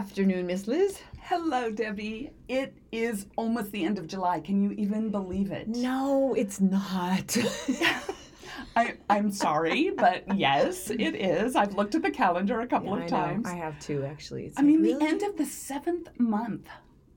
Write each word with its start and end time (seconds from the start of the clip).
Afternoon, 0.00 0.46
Miss 0.46 0.66
Liz. 0.66 0.98
Hello, 1.20 1.70
Debbie. 1.70 2.30
It 2.48 2.74
is 2.90 3.26
almost 3.36 3.70
the 3.70 3.84
end 3.84 3.98
of 3.98 4.06
July. 4.06 4.40
Can 4.40 4.62
you 4.62 4.70
even 4.70 5.10
believe 5.10 5.52
it? 5.52 5.68
No, 5.68 6.32
it's 6.32 6.58
not. 6.58 7.36
I, 8.76 8.94
I'm 9.10 9.30
sorry, 9.30 9.90
but 9.90 10.24
yes, 10.38 10.88
it 10.88 11.14
is. 11.14 11.54
I've 11.54 11.74
looked 11.74 11.94
at 11.96 12.00
the 12.00 12.10
calendar 12.10 12.62
a 12.62 12.66
couple 12.66 12.94
I 12.94 13.02
of 13.02 13.10
know. 13.10 13.16
times. 13.18 13.46
I 13.46 13.52
have 13.56 13.78
two 13.78 14.02
actually. 14.06 14.46
It's 14.46 14.58
I 14.58 14.62
like, 14.62 14.68
mean, 14.68 14.80
really? 14.80 14.94
the 15.00 15.04
end 15.04 15.22
of 15.22 15.36
the 15.36 15.44
seventh 15.44 16.08
month 16.18 16.66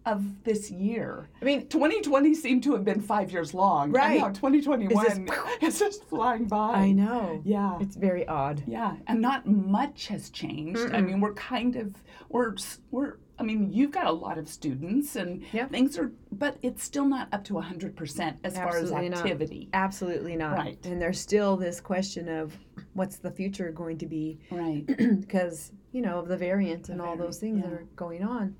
of 0.05 0.43
this 0.43 0.69
year. 0.71 1.29
I 1.41 1.45
mean, 1.45 1.67
2020 1.67 2.33
seemed 2.33 2.63
to 2.63 2.73
have 2.73 2.83
been 2.83 3.01
five 3.01 3.31
years 3.31 3.53
long. 3.53 3.91
Right. 3.91 4.19
Now 4.19 4.29
2021 4.29 5.05
Is 5.05 5.19
is 5.61 5.79
just 5.79 6.03
flying 6.05 6.45
by. 6.45 6.73
I 6.73 6.91
know. 6.91 7.41
Yeah. 7.45 7.77
It's 7.79 7.95
very 7.95 8.27
odd. 8.27 8.63
Yeah, 8.67 8.95
and 9.07 9.21
not 9.21 9.47
much 9.47 10.07
has 10.07 10.29
changed. 10.29 10.93
I 10.93 11.01
mean, 11.01 11.19
we're 11.21 11.33
kind 11.33 11.75
of 11.75 11.95
we're 12.29 12.55
we're. 12.91 13.17
I 13.39 13.43
mean, 13.43 13.73
you've 13.73 13.89
got 13.91 14.05
a 14.05 14.11
lot 14.11 14.37
of 14.37 14.47
students 14.47 15.15
and 15.15 15.43
Yeah. 15.51 15.67
things 15.67 15.97
are, 15.97 16.11
but 16.31 16.57
it's 16.61 16.83
still 16.83 17.05
not 17.05 17.29
up 17.33 17.43
to 17.45 17.59
hundred 17.59 17.95
percent 17.95 18.37
as 18.43 18.55
far 18.55 18.69
as 18.77 18.83
Absolutely 18.91 19.09
not. 19.09 19.19
activity. 19.19 19.69
Absolutely 19.73 20.35
not. 20.35 20.55
Right. 20.57 20.85
And 20.85 21.01
there's 21.01 21.19
still 21.19 21.57
this 21.57 21.81
question 21.81 22.29
of 22.29 22.55
what's 22.93 23.17
the 23.17 23.31
future 23.31 23.71
going 23.71 23.97
to 23.97 24.05
be 24.05 24.37
Right. 24.51 24.85
because, 25.19 25.71
you 25.93 26.01
know, 26.01 26.17
of 26.17 26.27
the 26.27 26.35
variant 26.35 26.89
and 26.89 26.99
all 26.99 27.15
those 27.15 27.37
things 27.37 27.61
that 27.61 27.71
are 27.71 27.85
going 27.95 28.23
on 28.23 28.55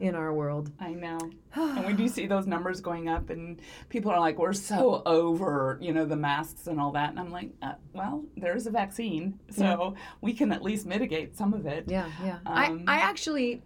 in 0.00 0.14
our 0.14 0.34
world. 0.34 0.70
I 0.78 0.92
know. 0.92 1.18
and 1.54 1.86
we 1.86 1.94
do 1.94 2.06
see 2.08 2.26
those 2.26 2.46
numbers 2.46 2.82
going 2.82 3.08
up, 3.08 3.30
and 3.30 3.58
people 3.88 4.10
are 4.10 4.20
like, 4.20 4.38
"We're 4.38 4.52
so 4.52 5.02
over," 5.06 5.78
you 5.80 5.94
know, 5.94 6.04
the 6.04 6.16
masks 6.16 6.66
and 6.66 6.78
all 6.78 6.92
that, 6.92 7.08
and 7.08 7.18
I'm 7.18 7.30
like, 7.30 7.50
uh, 7.62 7.72
"Well, 7.94 8.24
there's 8.36 8.66
a 8.66 8.70
vaccine, 8.70 9.40
so 9.50 9.94
we 10.20 10.34
can 10.34 10.52
at 10.52 10.62
least 10.62 10.84
mitigate 10.84 11.36
some 11.36 11.54
of 11.54 11.64
it." 11.64 11.84
Yeah, 11.88 12.10
yeah. 12.22 12.38
Um, 12.44 12.84
I, 12.86 12.96
I 12.96 12.98
actually, 12.98 13.62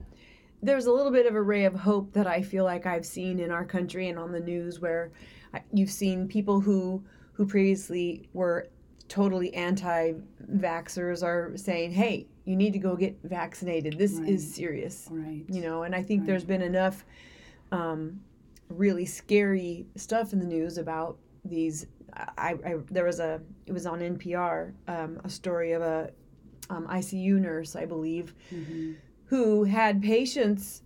there's 0.62 0.86
a 0.86 0.92
little 0.92 1.12
bit 1.12 1.27
of 1.27 1.34
a 1.34 1.42
ray 1.42 1.64
of 1.64 1.74
hope 1.74 2.12
that 2.12 2.28
I 2.28 2.42
feel 2.42 2.62
like 2.62 2.86
I've 2.86 3.06
seen 3.06 3.41
in 3.41 3.50
our 3.50 3.64
country 3.64 4.08
and 4.08 4.19
on 4.19 4.30
the 4.30 4.41
news 4.41 4.78
where 4.78 5.11
you've 5.72 5.91
seen 5.91 6.28
people 6.28 6.61
who 6.61 7.02
who 7.33 7.46
previously 7.46 8.28
were 8.33 8.69
totally 9.08 9.52
anti-vaxxers 9.55 11.24
are 11.24 11.56
saying, 11.56 11.91
"Hey, 11.91 12.28
you 12.49 12.57
need 12.57 12.73
to 12.73 12.79
go 12.79 12.97
get 12.97 13.15
vaccinated. 13.25 13.99
This 13.99 14.15
Right. 14.15 14.29
is 14.31 14.55
serious." 14.55 15.09
Right. 15.11 15.45
You 15.49 15.61
know, 15.63 15.83
and 15.85 15.95
I 15.95 16.03
think 16.03 16.25
there's 16.27 16.45
been 16.45 16.63
enough 16.63 17.05
um, 17.73 18.21
really 18.69 19.05
scary 19.07 19.87
stuff 19.97 20.33
in 20.33 20.39
the 20.39 20.47
news 20.47 20.79
about 20.79 21.19
these. 21.45 21.87
I, 22.39 22.55
I 22.65 22.75
there 22.91 23.05
was 23.05 23.21
a 23.21 23.41
it 23.67 23.73
was 23.73 23.87
on 23.87 24.01
NPR 24.01 24.73
um, 24.89 25.21
a 25.25 25.29
story 25.31 25.73
of 25.73 25.83
a 25.83 26.11
um, 26.71 26.87
ICU 26.89 27.35
nurse, 27.41 27.77
I 27.77 27.85
believe, 27.85 28.35
Mm-hmm. 28.53 28.93
who 29.27 29.65
had 29.65 30.03
patients, 30.03 30.83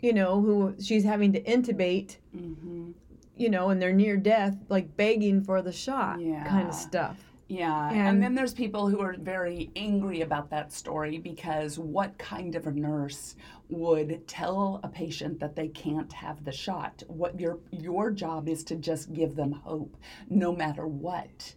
you 0.00 0.12
know, 0.12 0.40
who 0.40 0.74
she's 0.80 1.04
having 1.04 1.32
to 1.32 1.42
intubate, 1.42 2.16
Mm-hmm. 2.36 2.90
you 3.36 3.48
know, 3.50 3.70
and 3.70 3.80
they're 3.80 3.92
near 3.92 4.16
death, 4.18 4.56
like 4.68 4.96
begging 4.96 5.42
for 5.42 5.62
the 5.62 5.72
shot, 5.72 6.18
kind 6.46 6.68
of 6.68 6.74
stuff. 6.74 7.18
Yeah, 7.48 7.90
and, 7.90 8.08
And- 8.08 8.22
then 8.22 8.34
there's 8.34 8.52
people 8.54 8.88
who 8.88 9.00
are 9.00 9.14
very 9.18 9.70
angry 9.76 10.22
about 10.22 10.50
that 10.50 10.72
story 10.72 11.18
because 11.18 11.78
what 11.78 12.18
kind 12.18 12.56
of 12.56 12.66
a 12.66 12.72
nurse 12.72 13.36
would 13.68 14.26
tell 14.26 14.80
a 14.82 14.88
patient 14.88 15.38
that 15.40 15.54
they 15.54 15.68
can't 15.68 16.12
have 16.12 16.44
the 16.44 16.52
shot? 16.52 17.02
What 17.06 17.38
your 17.38 17.58
your 17.70 18.10
job 18.10 18.48
is 18.48 18.64
to 18.64 18.76
just 18.76 19.12
give 19.12 19.36
them 19.36 19.52
hope, 19.52 19.96
no 20.28 20.52
matter 20.54 20.86
what. 20.86 21.54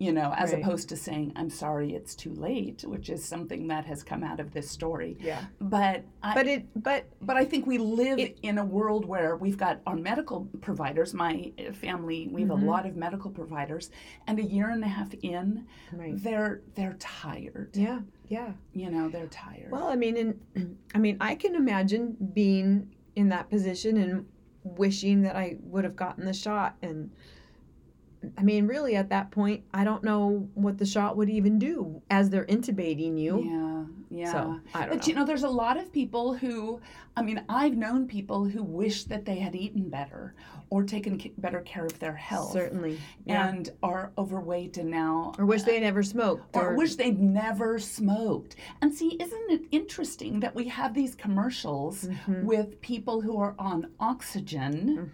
You 0.00 0.12
know, 0.12 0.32
as 0.36 0.52
Right. 0.52 0.62
opposed 0.62 0.88
to 0.90 0.96
saying, 0.96 1.32
"I'm 1.34 1.50
sorry, 1.50 1.92
it's 1.92 2.14
too 2.14 2.32
late," 2.32 2.84
which 2.86 3.10
is 3.10 3.24
something 3.24 3.66
that 3.66 3.84
has 3.86 4.04
come 4.04 4.22
out 4.22 4.38
of 4.38 4.52
this 4.52 4.70
story. 4.70 5.16
Yeah. 5.20 5.44
But 5.60 6.04
I, 6.22 6.34
But 6.34 6.46
it, 6.46 6.66
but 6.80 7.06
but 7.20 7.36
I 7.36 7.44
think 7.44 7.66
we 7.66 7.78
live 7.78 8.20
It- 8.20 8.38
in 8.42 8.58
a 8.58 8.64
world 8.64 9.04
where 9.06 9.34
we've 9.36 9.56
got 9.56 9.80
our 9.88 9.96
medical 9.96 10.44
providers. 10.60 11.14
My 11.14 11.52
uh, 11.58 11.72
family, 11.72 12.28
we 12.28 12.42
have 12.42 12.50
Mm-hmm. 12.50 12.62
a 12.62 12.70
lot 12.70 12.86
of 12.86 12.94
medical 12.96 13.30
providers, 13.32 13.90
and 14.28 14.38
a 14.38 14.42
year 14.44 14.70
and 14.70 14.84
a 14.84 14.88
half 14.88 15.12
in, 15.14 15.66
Right. 15.92 16.14
they're 16.22 16.60
they're 16.76 16.96
tired. 17.00 17.70
yeah, 17.76 18.02
yeah. 18.28 18.52
You 18.72 18.90
know, 18.90 19.08
they're 19.08 19.26
tired. 19.26 19.72
Well, 19.72 19.88
I 19.88 19.96
mean, 19.96 20.16
and 20.54 20.76
I 20.94 20.98
mean, 20.98 21.16
I 21.20 21.34
can 21.34 21.56
imagine 21.56 22.16
being 22.34 22.94
in 23.16 23.30
that 23.30 23.50
position 23.50 23.96
and 23.96 24.26
wishing 24.62 25.22
that 25.22 25.34
I 25.34 25.56
would 25.64 25.82
have 25.82 25.96
gotten 25.96 26.24
the 26.24 26.32
shot. 26.32 26.76
And 26.82 27.10
I 28.36 28.42
mean, 28.42 28.66
really, 28.66 28.96
at 28.96 29.10
that 29.10 29.30
point, 29.30 29.64
I 29.72 29.84
don't 29.84 30.02
know 30.02 30.48
what 30.54 30.78
the 30.78 30.86
shot 30.86 31.16
would 31.16 31.30
even 31.30 31.58
do 31.58 32.02
as 32.10 32.30
they're 32.30 32.46
intubating 32.46 33.18
you. 33.18 33.88
yeah, 34.10 34.22
yeah. 34.24 34.32
So 34.32 34.60
I 34.74 34.80
don't 34.80 34.90
but 34.90 34.98
know. 34.98 35.06
you 35.06 35.14
know, 35.14 35.24
there's 35.24 35.44
a 35.44 35.48
lot 35.48 35.76
of 35.76 35.92
people 35.92 36.34
who, 36.34 36.80
I 37.16 37.22
mean, 37.22 37.44
I've 37.48 37.76
known 37.76 38.06
people 38.08 38.44
who 38.44 38.62
wish 38.62 39.04
that 39.04 39.24
they 39.24 39.36
had 39.36 39.54
eaten 39.54 39.88
better 39.88 40.34
or 40.70 40.82
taken 40.84 41.18
c- 41.18 41.32
better 41.38 41.60
care 41.60 41.84
of 41.86 41.98
their 41.98 42.14
health 42.14 42.52
Certainly. 42.52 42.98
Yeah. 43.24 43.48
and 43.48 43.70
are 43.82 44.12
overweight 44.18 44.76
and 44.76 44.90
now 44.90 45.32
or 45.38 45.46
wish 45.46 45.62
they 45.62 45.80
never 45.80 46.02
smoked. 46.02 46.54
or 46.56 46.74
wish 46.74 46.94
they'd 46.96 47.18
never 47.20 47.78
smoked. 47.78 48.56
And 48.82 48.92
see, 48.94 49.16
isn't 49.20 49.50
it 49.50 49.62
interesting 49.70 50.40
that 50.40 50.54
we 50.54 50.68
have 50.68 50.94
these 50.94 51.14
commercials 51.14 52.04
Mm-hmm. 52.08 52.44
with 52.46 52.80
people 52.80 53.20
who 53.20 53.38
are 53.38 53.54
on 53.58 53.90
oxygen 53.98 55.10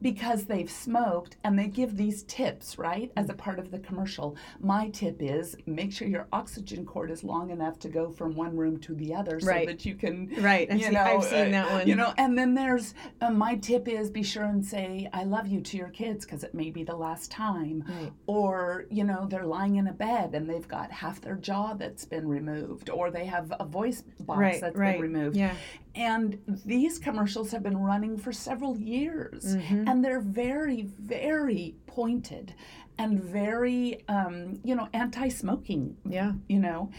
because 0.00 0.44
they've 0.44 0.70
smoked 0.70 1.36
and 1.44 1.58
they 1.58 1.66
give 1.68 1.96
these 1.96 2.22
tips, 2.24 2.78
right, 2.78 3.10
as 3.16 3.28
a 3.28 3.34
part 3.34 3.58
of 3.58 3.70
the 3.70 3.78
commercial. 3.78 4.36
My 4.60 4.88
tip 4.90 5.22
is 5.22 5.56
make 5.66 5.92
sure 5.92 6.08
your 6.08 6.26
oxygen 6.32 6.84
cord 6.84 7.10
is 7.10 7.22
long 7.24 7.50
enough 7.50 7.78
to 7.80 7.88
go 7.88 8.10
from 8.10 8.34
one 8.34 8.56
room 8.56 8.78
to 8.80 8.94
the 8.94 9.14
other 9.14 9.40
so 9.40 9.46
Right. 9.48 9.66
that 9.66 9.84
you 9.84 9.94
can 9.94 10.28
Right, 10.40 10.68
I've 10.70 10.78
you 10.78 10.84
seen- 10.84 10.92
know, 10.94 11.02
I've 11.02 11.24
seen 11.24 11.48
uh, 11.48 11.62
that 11.64 11.70
one. 11.72 11.86
You 11.88 11.96
know, 11.96 12.12
and 12.18 12.36
then 12.36 12.54
there's 12.54 12.94
uh, 13.20 13.30
my 13.30 13.56
tip 13.56 13.86
is 13.88 14.10
be 14.10 14.22
sure 14.22 14.44
and 14.44 14.64
say 14.64 14.91
I 15.12 15.24
love 15.24 15.46
you 15.46 15.60
to 15.60 15.76
your 15.76 15.88
kids 15.88 16.24
because 16.24 16.42
it 16.44 16.54
may 16.54 16.70
be 16.70 16.82
the 16.84 16.96
last 16.96 17.30
time. 17.30 17.84
Right. 17.88 18.12
Or 18.26 18.86
you 18.90 19.04
know 19.04 19.26
they're 19.30 19.46
lying 19.46 19.76
in 19.76 19.86
a 19.88 19.92
bed 19.92 20.34
and 20.34 20.48
they've 20.48 20.66
got 20.68 20.90
half 20.90 21.20
their 21.20 21.36
jaw 21.36 21.74
that's 21.74 22.04
been 22.04 22.26
removed, 22.28 22.90
or 22.90 23.10
they 23.10 23.26
have 23.26 23.52
a 23.60 23.64
voice 23.64 24.02
box 24.20 24.38
Right, 24.38 24.60
that's 24.60 24.76
right. 24.76 24.92
been 25.00 25.02
removed. 25.12 25.36
Yeah. 25.36 25.54
And 25.94 26.38
these 26.64 26.98
commercials 26.98 27.50
have 27.52 27.62
been 27.62 27.76
running 27.76 28.16
for 28.16 28.32
several 28.32 28.78
years, 28.78 29.54
and 29.88 30.02
they're 30.04 30.20
very, 30.44 30.82
very 30.98 31.74
pointed 31.86 32.54
and 32.98 33.22
very, 33.22 34.02
um, 34.08 34.60
you 34.64 34.74
know, 34.74 34.88
anti-smoking 34.92 35.96
Yeah. 36.08 36.32
you 36.48 36.58
know 36.58 36.90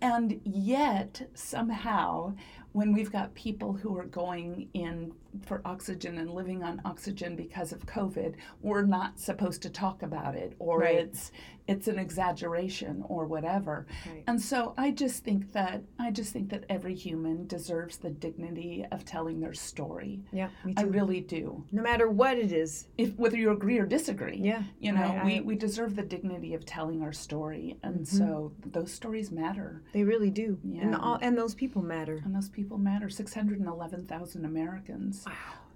and 0.00 0.40
yet 0.44 1.28
somehow 1.34 2.34
when 2.72 2.92
we've 2.92 3.12
got 3.12 3.32
people 3.34 3.72
who 3.72 3.96
are 3.96 4.06
going 4.06 4.68
in 4.74 5.12
for 5.46 5.62
oxygen 5.64 6.18
and 6.18 6.30
living 6.30 6.62
on 6.62 6.80
oxygen 6.84 7.34
because 7.36 7.72
of 7.72 7.86
covid 7.86 8.34
we're 8.60 8.82
not 8.82 9.18
supposed 9.18 9.62
to 9.62 9.70
talk 9.70 10.02
about 10.02 10.34
it 10.34 10.54
or 10.58 10.80
Right. 10.80 10.96
it's 10.96 11.32
it's 11.68 11.86
an 11.86 11.96
exaggeration 11.98 13.04
or 13.08 13.24
whatever 13.24 13.86
Right. 14.06 14.24
and 14.26 14.40
so 14.40 14.74
i 14.76 14.90
just 14.90 15.22
think 15.24 15.52
that 15.52 15.82
i 15.98 16.10
just 16.10 16.32
think 16.32 16.50
that 16.50 16.64
every 16.68 16.94
human 16.94 17.46
deserves 17.46 17.96
the 17.98 18.10
dignity 18.10 18.84
of 18.90 19.04
telling 19.04 19.40
their 19.40 19.54
story 19.54 20.20
Yeah. 20.32 20.48
Me 20.64 20.74
too. 20.74 20.82
i 20.82 20.84
really 20.86 21.20
do 21.20 21.64
no 21.72 21.82
matter 21.82 22.08
what 22.10 22.36
it 22.36 22.52
is. 22.52 22.88
if 22.98 23.14
whether 23.16 23.36
you 23.36 23.52
agree 23.52 23.78
or 23.78 23.86
disagree 23.86 24.36
Yeah, 24.38 24.64
you 24.80 24.92
know 24.92 25.02
I- 25.02 25.24
we, 25.24 25.38
I- 25.38 25.40
we 25.42 25.54
deserve 25.56 25.94
the 25.96 26.02
dignity 26.02 26.52
of 26.54 26.66
telling 26.66 27.00
our 27.02 27.12
story 27.12 27.78
and 27.82 27.92
Mm-hmm. 28.02 28.16
so 28.18 28.52
those 28.66 28.92
stories 28.92 29.30
matter 29.30 29.82
They 29.92 30.02
really 30.04 30.30
do. 30.30 30.58
Yeah, 30.64 30.82
And 30.82 30.94
all, 30.96 31.18
and 31.22 31.36
those 31.38 31.54
people 31.54 31.82
matter. 31.82 32.20
and 32.24 32.34
those 32.34 32.48
people 32.48 32.76
matter 32.78 33.08
611000 33.08 34.44
americans 34.44 35.21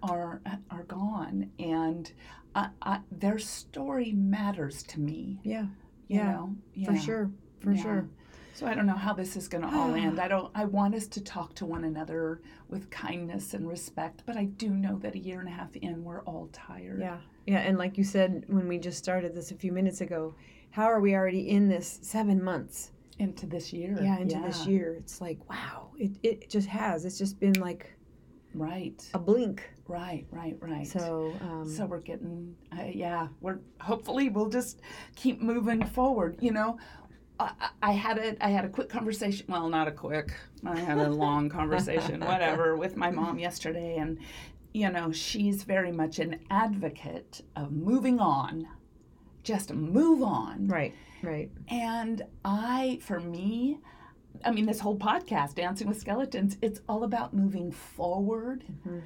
are 0.03 0.41
are 0.71 0.85
gone 0.85 1.51
and 1.59 2.13
I, 2.55 2.69
I, 2.83 3.01
their 3.11 3.39
story 3.39 4.13
matters 4.13 4.83
to 4.85 5.01
me 5.01 5.41
Yeah. 5.43 5.67
you 6.09 6.19
Yeah. 6.21 6.33
know 6.33 6.57
For 6.85 6.97
sure. 6.97 7.31
For 7.61 7.73
Yeah. 7.73 7.83
sure. 7.83 8.09
So 8.55 8.67
I 8.67 8.75
don't 8.75 8.87
know 8.87 8.95
how 8.97 9.13
this 9.13 9.37
is 9.37 9.49
going 9.49 9.63
to 9.63 9.69
all 9.77 9.95
end. 9.95 10.19
I 10.27 10.29
don't. 10.29 10.51
I 10.55 10.65
want 10.65 10.95
us 10.95 11.07
to 11.09 11.21
talk 11.23 11.55
to 11.57 11.67
one 11.67 11.85
another 11.85 12.41
with 12.71 12.89
kindness 12.91 13.53
and 13.53 13.69
respect, 13.69 14.23
but 14.25 14.37
I 14.39 14.45
do 14.47 14.71
know 14.71 14.99
that 15.01 15.15
a 15.15 15.19
year 15.19 15.41
and 15.41 15.49
a 15.49 15.53
half 15.53 15.77
in, 15.77 16.03
we're 16.05 16.23
all 16.23 16.49
tired. 16.53 17.01
Yeah. 17.01 17.19
Yeah. 17.47 17.59
And 17.59 17.77
like 17.77 17.99
you 17.99 18.05
said 18.05 18.45
when 18.49 18.67
we 18.67 18.79
just 18.79 18.97
started 18.99 19.35
this 19.35 19.51
a 19.51 19.55
few 19.57 19.73
minutes 19.73 20.01
ago, 20.01 20.35
how 20.71 20.85
are 20.85 21.01
we 21.01 21.15
already 21.15 21.51
in 21.51 21.69
this 21.69 21.99
seven 22.03 22.43
months? 22.43 22.93
into 23.19 23.47
this 23.47 23.73
year. 23.73 23.99
Yeah, 23.99 24.19
into 24.19 24.39
this 24.41 24.67
year. 24.67 24.95
It's 24.99 25.23
like, 25.23 25.39
wow, 25.49 25.89
it, 25.97 26.11
it 26.23 26.51
just 26.51 26.69
has. 26.69 27.07
It's 27.07 27.17
just 27.17 27.41
been 27.41 27.55
like 27.55 27.96
Right, 28.57 29.07
a 29.13 29.19
blink. 29.19 29.63
right, 29.87 30.27
right, 30.31 30.57
right. 30.61 30.87
So, 30.87 31.35
um, 31.43 31.69
So 31.69 31.85
we're 31.85 32.01
getting, 32.01 32.57
uh, 32.73 32.85
yeah, 32.93 33.29
we're 33.41 33.59
hopefully 33.81 34.29
we'll 34.31 34.49
just 34.49 34.81
keep 35.15 35.43
moving 35.43 35.85
forward. 35.85 36.39
You 36.41 36.53
know, 36.53 36.79
I, 37.39 37.53
I 37.61 37.69
I 37.83 37.93
had 37.93 38.19
a 38.19 38.45
I 38.45 38.49
had 38.49 38.65
a 38.65 38.69
quick 38.71 38.89
conversation. 38.89 39.47
Well, 39.49 39.69
not 39.69 39.89
a 39.89 39.93
quick. 39.93 40.33
I 40.65 40.79
had 40.79 40.99
a 40.99 41.11
long 41.11 41.49
conversation, 41.51 42.21
whatever, 42.33 42.77
with 42.77 42.97
my 42.97 43.11
mom 43.11 43.39
yesterday, 43.39 43.97
and 43.99 44.19
you 44.73 44.91
know, 44.91 45.13
she's 45.13 45.63
very 45.63 45.93
much 45.93 46.19
an 46.19 46.41
advocate 46.51 47.43
of 47.57 47.73
moving 47.73 48.19
on. 48.21 48.67
Just 49.43 49.73
move 49.73 50.23
on. 50.23 50.67
right, 50.69 50.95
right. 51.23 51.51
And 51.69 52.23
I, 52.45 52.99
for 53.03 53.21
me, 53.21 53.79
I 54.45 54.51
mean, 54.51 54.67
this 54.67 54.81
whole 54.81 54.97
podcast, 54.97 55.55
Dancing 55.55 55.89
with 55.89 55.99
Skeletons, 56.01 56.57
it's 56.63 56.81
all 56.89 57.05
about 57.05 57.33
moving 57.35 57.71
forward 57.73 58.65
Mhm. 58.87 59.03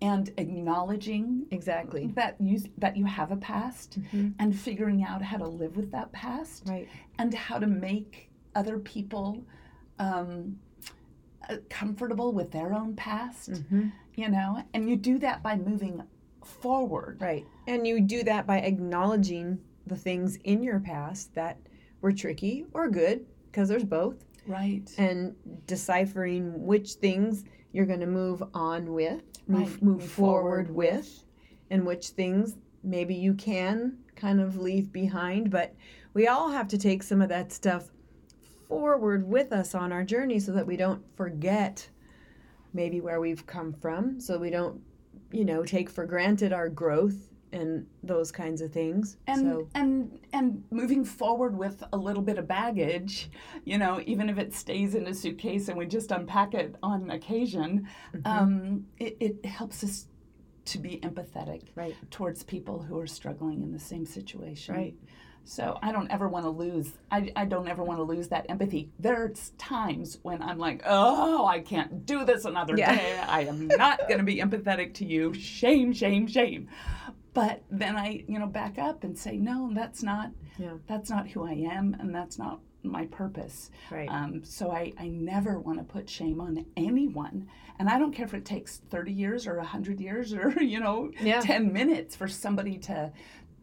and 0.00 0.30
acknowledging 0.36 1.46
Exactly. 1.50 2.06
that 2.08 2.40
you 2.40 2.60
that 2.78 2.96
you 2.96 3.04
have 3.04 3.32
a 3.32 3.36
past 3.36 3.98
Mhm. 4.12 4.34
and 4.38 4.56
figuring 4.56 5.02
out 5.02 5.22
how 5.22 5.38
to 5.38 5.46
live 5.48 5.76
with 5.76 5.90
that 5.92 6.12
past 6.12 6.68
Right. 6.68 6.88
and 7.18 7.34
how 7.34 7.58
to 7.58 7.66
make 7.66 8.30
other 8.54 8.78
people 8.78 9.44
um, 10.00 10.60
uh, 11.48 11.56
comfortable 11.68 12.32
with 12.32 12.52
their 12.52 12.72
own 12.72 12.94
past. 12.94 13.56
hmm 13.68 13.88
You 14.14 14.28
know, 14.28 14.62
and 14.74 14.88
you 14.88 14.96
do 14.96 15.18
that 15.18 15.42
by 15.42 15.56
moving 15.56 16.02
forward. 16.44 17.18
Right. 17.20 17.44
And 17.66 17.86
you 17.86 18.00
do 18.00 18.22
that 18.24 18.46
by 18.46 18.58
acknowledging 18.60 19.58
the 19.86 19.96
things 19.96 20.36
in 20.44 20.62
your 20.62 20.78
past 20.80 21.34
that 21.34 21.58
were 22.00 22.12
tricky 22.12 22.66
or 22.74 22.88
good, 22.88 23.26
because 23.46 23.68
there's 23.68 23.84
both, 23.84 24.24
Right. 24.48 24.90
and 24.98 25.34
deciphering 25.66 26.64
which 26.66 26.94
things 26.94 27.44
you're 27.72 27.86
going 27.86 28.00
to 28.00 28.06
move 28.06 28.42
on 28.54 28.92
with, 28.92 29.22
move, 29.46 29.60
Right. 29.60 29.82
move, 29.82 29.82
Move 29.82 30.04
forward, 30.10 30.66
forward 30.68 30.74
with, 30.74 31.24
and 31.70 31.86
which 31.86 32.08
things 32.08 32.56
maybe 32.82 33.14
you 33.14 33.34
can 33.34 33.98
kind 34.16 34.40
of 34.40 34.56
leave 34.56 34.90
behind. 34.92 35.50
But 35.50 35.74
we 36.14 36.26
all 36.28 36.48
have 36.50 36.66
to 36.68 36.78
take 36.78 37.02
some 37.02 37.20
of 37.20 37.28
that 37.28 37.52
stuff 37.52 37.90
forward 38.66 39.28
with 39.28 39.52
us 39.52 39.74
on 39.74 39.92
our 39.92 40.04
journey 40.04 40.38
so 40.40 40.52
that 40.52 40.66
we 40.66 40.76
don't 40.76 41.02
forget 41.16 41.88
maybe 42.72 43.00
where 43.00 43.20
we've 43.20 43.46
come 43.46 43.72
from, 43.72 44.20
so 44.20 44.38
we 44.38 44.50
don't, 44.50 44.80
you 45.32 45.44
know, 45.44 45.64
take 45.64 45.88
for 45.90 46.04
granted 46.06 46.52
our 46.52 46.68
growth 46.68 47.27
and 47.52 47.86
those 48.02 48.30
kinds 48.30 48.60
of 48.60 48.72
things. 48.72 49.16
and 49.26 49.40
so, 49.40 49.68
and 49.74 50.18
and 50.32 50.62
moving 50.70 51.04
forward 51.04 51.56
with 51.56 51.82
a 51.92 51.96
little 51.96 52.22
bit 52.22 52.38
of 52.38 52.46
baggage 52.46 53.30
you 53.64 53.78
know 53.78 54.00
even 54.06 54.28
if 54.28 54.38
it 54.38 54.52
stays 54.54 54.94
in 54.94 55.06
a 55.06 55.14
suitcase 55.14 55.68
and 55.68 55.76
we 55.78 55.86
just 55.86 56.10
unpack 56.10 56.54
it 56.54 56.74
on 56.82 57.10
occasion 57.10 57.86
Mm-hmm. 58.14 58.26
um, 58.26 58.86
it, 58.98 59.16
it 59.20 59.44
helps 59.46 59.82
us 59.84 60.06
to 60.66 60.78
be 60.78 60.98
empathetic 61.02 61.62
right, 61.74 61.94
towards 62.10 62.42
people 62.42 62.82
who 62.82 62.98
are 62.98 63.06
struggling 63.06 63.62
in 63.62 63.72
the 63.72 63.78
same 63.78 64.04
situation 64.04 64.74
Right. 64.74 64.94
so 65.44 65.78
i 65.82 65.90
don't 65.92 66.10
ever 66.10 66.28
want 66.28 66.44
to 66.44 66.50
lose 66.50 66.92
I, 67.10 67.32
I 67.34 67.46
don't 67.46 67.68
ever 67.68 67.82
want 67.82 67.98
to 68.00 68.02
lose 68.02 68.28
that 68.28 68.44
empathy 68.50 68.90
there's 68.98 69.50
times 69.56 70.18
when 70.22 70.42
i'm 70.42 70.58
like 70.58 70.82
oh 70.84 71.46
i 71.46 71.60
can't 71.60 72.04
do 72.04 72.24
this 72.26 72.44
another 72.44 72.76
Yeah. 72.76 72.94
day 72.94 73.18
i 73.26 73.40
am 73.44 73.66
not 73.68 74.00
going 74.08 74.18
to 74.18 74.24
be 74.24 74.36
empathetic 74.36 74.92
to 74.94 75.06
you 75.06 75.32
shame 75.32 75.92
shame 75.94 76.26
shame 76.26 76.68
but 77.38 77.62
then 77.70 77.96
i 77.96 78.24
you 78.26 78.38
know 78.38 78.46
back 78.46 78.78
up 78.78 79.04
and 79.04 79.16
say 79.16 79.36
no 79.36 79.70
that's 79.72 80.02
not 80.02 80.30
Yeah. 80.58 80.74
that's 80.88 81.08
not 81.08 81.28
who 81.28 81.44
i 81.46 81.52
am 81.52 81.96
and 82.00 82.12
that's 82.14 82.36
not 82.38 82.60
my 82.82 83.06
purpose 83.06 83.70
right, 83.90 84.08
um, 84.08 84.42
so 84.44 84.70
I, 84.70 84.92
I 84.98 85.08
never 85.08 85.58
want 85.58 85.78
to 85.78 85.84
put 85.84 86.08
shame 86.08 86.40
on 86.40 86.64
anyone 86.76 87.46
and 87.78 87.88
i 87.88 87.98
don't 87.98 88.12
care 88.12 88.24
if 88.24 88.34
it 88.34 88.44
takes 88.44 88.78
30 88.90 89.12
years 89.12 89.46
or 89.46 89.56
100 89.56 90.00
years 90.00 90.32
or 90.32 90.50
you 90.62 90.80
know 90.80 91.10
Yeah. 91.20 91.40
10 91.40 91.72
minutes 91.72 92.16
for 92.16 92.28
somebody 92.28 92.76
to 92.78 93.12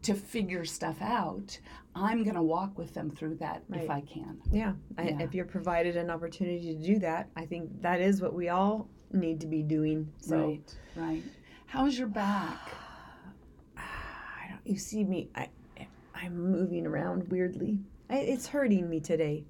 to 0.02 0.14
figure 0.14 0.64
stuff 0.64 1.00
out 1.02 1.58
i'm 1.94 2.22
going 2.22 2.36
to 2.36 2.42
walk 2.42 2.78
with 2.78 2.94
them 2.94 3.10
through 3.10 3.36
that 3.36 3.62
if 3.72 3.90
i 3.90 4.00
can 4.02 4.38
yeah. 4.50 4.72
I, 4.96 5.02
Yeah. 5.08 5.22
If 5.22 5.34
you're 5.34 5.50
provided 5.58 5.96
an 5.96 6.10
opportunity 6.10 6.74
to 6.74 6.78
do 6.90 6.98
that, 7.00 7.28
I 7.36 7.44
think 7.46 7.82
that 7.82 8.00
is 8.00 8.20
what 8.22 8.32
we 8.34 8.48
all 8.48 8.88
need 9.12 9.40
to 9.40 9.46
be 9.46 9.62
doing. 9.62 10.10
So. 10.20 10.36
right 10.38 10.74
right 10.94 11.22
how's 11.66 11.98
your 11.98 12.08
back. 12.08 12.60
You 14.66 14.78
see 14.78 15.04
me. 15.04 15.28
I, 15.34 15.48
I'm 16.14 16.36
moving 16.36 16.86
around 16.86 17.28
weirdly. 17.28 17.78
I, 18.10 18.18
it's 18.18 18.46
hurting 18.46 18.88
me 18.88 19.00
today. 19.00 19.44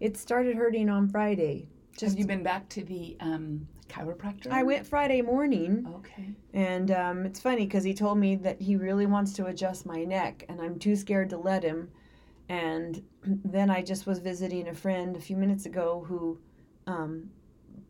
It 0.00 0.16
started 0.16 0.56
hurting 0.56 0.88
on 0.88 1.08
Friday. 1.08 1.68
Just 1.96 2.12
have 2.12 2.18
you 2.18 2.26
been 2.26 2.42
back 2.42 2.68
to 2.70 2.84
the 2.84 3.16
um, 3.20 3.68
chiropractor 3.88 4.50
I 4.50 4.64
went 4.64 4.86
Friday 4.86 5.22
morning, 5.22 5.86
okay 5.96 6.34
and 6.52 6.90
um, 6.90 7.26
it's 7.26 7.40
funny 7.40 7.66
because 7.66 7.84
he 7.84 7.94
told 7.94 8.18
me 8.18 8.36
that 8.36 8.60
he 8.60 8.76
really 8.76 9.06
wants 9.06 9.32
to 9.34 9.46
adjust 9.46 9.86
my 9.86 10.04
neck, 10.04 10.44
and 10.48 10.60
I'm 10.60 10.78
too 10.78 10.96
scared 10.96 11.30
to 11.30 11.36
let 11.36 11.62
him. 11.62 11.90
And 12.48 13.02
then 13.44 13.70
I 13.70 13.82
just 13.82 14.06
was 14.06 14.18
visiting 14.18 14.68
a 14.68 14.74
friend 14.74 15.16
a 15.16 15.20
few 15.20 15.36
minutes 15.36 15.66
ago 15.66 16.04
who 16.06 16.38
um, 16.86 17.30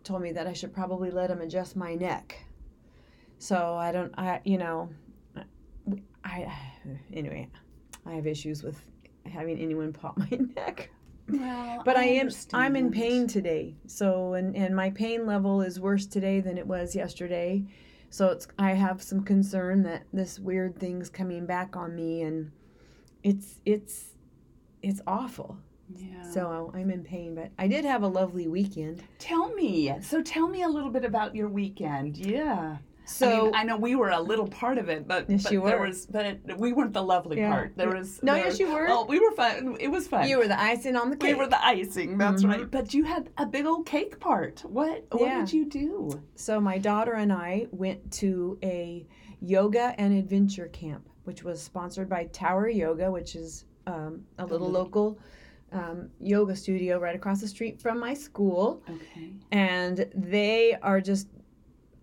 told 0.02 0.22
me 0.22 0.32
that 0.32 0.46
I 0.46 0.52
should 0.52 0.72
probably 0.72 1.10
let 1.10 1.30
him 1.30 1.40
adjust 1.40 1.76
my 1.76 1.94
neck. 1.94 2.36
So 3.38 3.74
I 3.74 3.92
don't, 3.92 4.14
I 4.16 4.40
you 4.44 4.56
know, 4.58 4.88
I 6.24 6.52
anyway, 7.12 7.48
I 8.06 8.12
have 8.12 8.26
issues 8.26 8.62
with 8.62 8.80
having 9.26 9.58
anyone 9.58 9.92
pop 10.00 10.18
my 10.18 10.38
neck. 10.56 10.90
well 11.28 11.82
But 11.84 11.96
I, 11.96 12.04
am 12.04 12.30
I'm 12.52 12.76
in 12.76 12.90
pain 12.90 13.26
today. 13.26 13.76
So 13.86 14.34
and 14.34 14.56
and 14.56 14.74
my 14.74 14.90
pain 14.90 15.26
level 15.26 15.62
is 15.62 15.80
worse 15.80 16.06
today 16.06 16.40
than 16.40 16.58
it 16.58 16.66
was 16.66 16.94
yesterday. 16.94 17.64
So 18.10 18.28
it's 18.28 18.46
I 18.58 18.72
have 18.72 19.02
some 19.02 19.24
concern 19.24 19.82
that 19.84 20.04
this 20.12 20.38
weird 20.38 20.78
thing's 20.78 21.08
coming 21.10 21.46
back 21.46 21.76
on 21.76 21.94
me 21.94 22.22
and 22.22 22.52
it's 23.22 23.60
it's 23.64 24.14
it's 24.82 25.00
awful. 25.06 25.58
yeah 25.96 26.22
So 26.22 26.70
I'm 26.74 26.90
in 26.90 27.02
pain, 27.02 27.34
but 27.34 27.50
I 27.58 27.68
did 27.68 27.84
have 27.84 28.02
a 28.02 28.08
lovely 28.08 28.48
weekend. 28.48 29.02
Tell 29.18 29.52
me. 29.54 29.92
So 30.02 30.22
tell 30.22 30.48
me 30.48 30.62
a 30.62 30.68
little 30.68 30.90
bit 30.90 31.04
about 31.04 31.34
your 31.34 31.48
weekend. 31.48 32.18
Yeah. 32.18 32.76
So 33.06 33.28
I, 33.28 33.42
mean, 33.44 33.54
I 33.54 33.62
know 33.64 33.76
we 33.76 33.94
were 33.96 34.10
a 34.10 34.20
little 34.20 34.46
part 34.48 34.78
of 34.78 34.88
it, 34.88 35.06
but, 35.06 35.28
Yes, 35.28 35.42
but 35.44 35.50
there 35.64 35.80
was, 35.80 36.06
but 36.06 36.38
we 36.58 36.72
weren't 36.72 36.92
the 36.92 37.02
lovely 37.02 37.38
Yeah. 37.38 37.50
part. 37.52 37.76
There 37.76 37.90
was 37.94 38.22
No, 38.22 38.32
there 38.34 38.44
yes, 38.44 38.52
was- 38.52 38.60
you 38.60 38.72
were. 38.72 38.86
Well, 38.86 39.06
we 39.06 39.20
were 39.20 39.30
fun. 39.32 39.76
It 39.80 39.88
was 39.88 40.08
fun. 40.08 40.28
you 40.28 40.38
were 40.38 40.48
the 40.48 40.60
icing 40.60 40.96
on 40.96 41.10
the 41.10 41.16
cake. 41.16 41.34
we 41.34 41.38
were 41.38 41.46
the 41.46 41.64
icing. 41.64 42.16
That's 42.18 42.42
Mhm. 42.42 42.48
right. 42.48 42.70
But 42.70 42.94
you 42.94 43.04
had 43.04 43.30
a 43.36 43.46
big 43.46 43.66
old 43.66 43.84
cake 43.86 44.18
part. 44.20 44.60
What? 44.68 45.04
What 45.10 45.20
Yeah. 45.20 45.40
did 45.40 45.52
you 45.52 45.64
do? 45.66 46.22
So 46.34 46.60
my 46.60 46.78
daughter 46.78 47.12
and 47.12 47.32
I 47.32 47.66
went 47.72 48.10
to 48.12 48.58
a 48.62 49.06
yoga 49.40 49.94
and 49.98 50.14
adventure 50.14 50.68
camp, 50.68 51.08
which 51.24 51.44
was 51.44 51.60
sponsored 51.62 52.08
by 52.08 52.24
Tower 52.26 52.68
Yoga, 52.68 53.10
which 53.10 53.36
is 53.36 53.66
um, 53.86 54.24
a 54.38 54.42
little 54.46 54.68
little- 54.68 54.82
local 54.82 55.18
um, 55.72 56.08
yoga 56.20 56.54
studio 56.54 56.98
right 57.00 57.16
across 57.16 57.40
the 57.40 57.48
street 57.48 57.80
from 57.80 57.98
my 57.98 58.14
school. 58.14 58.80
Okay. 58.88 59.32
And 59.50 60.06
they 60.14 60.74
are 60.80 61.00
just 61.00 61.26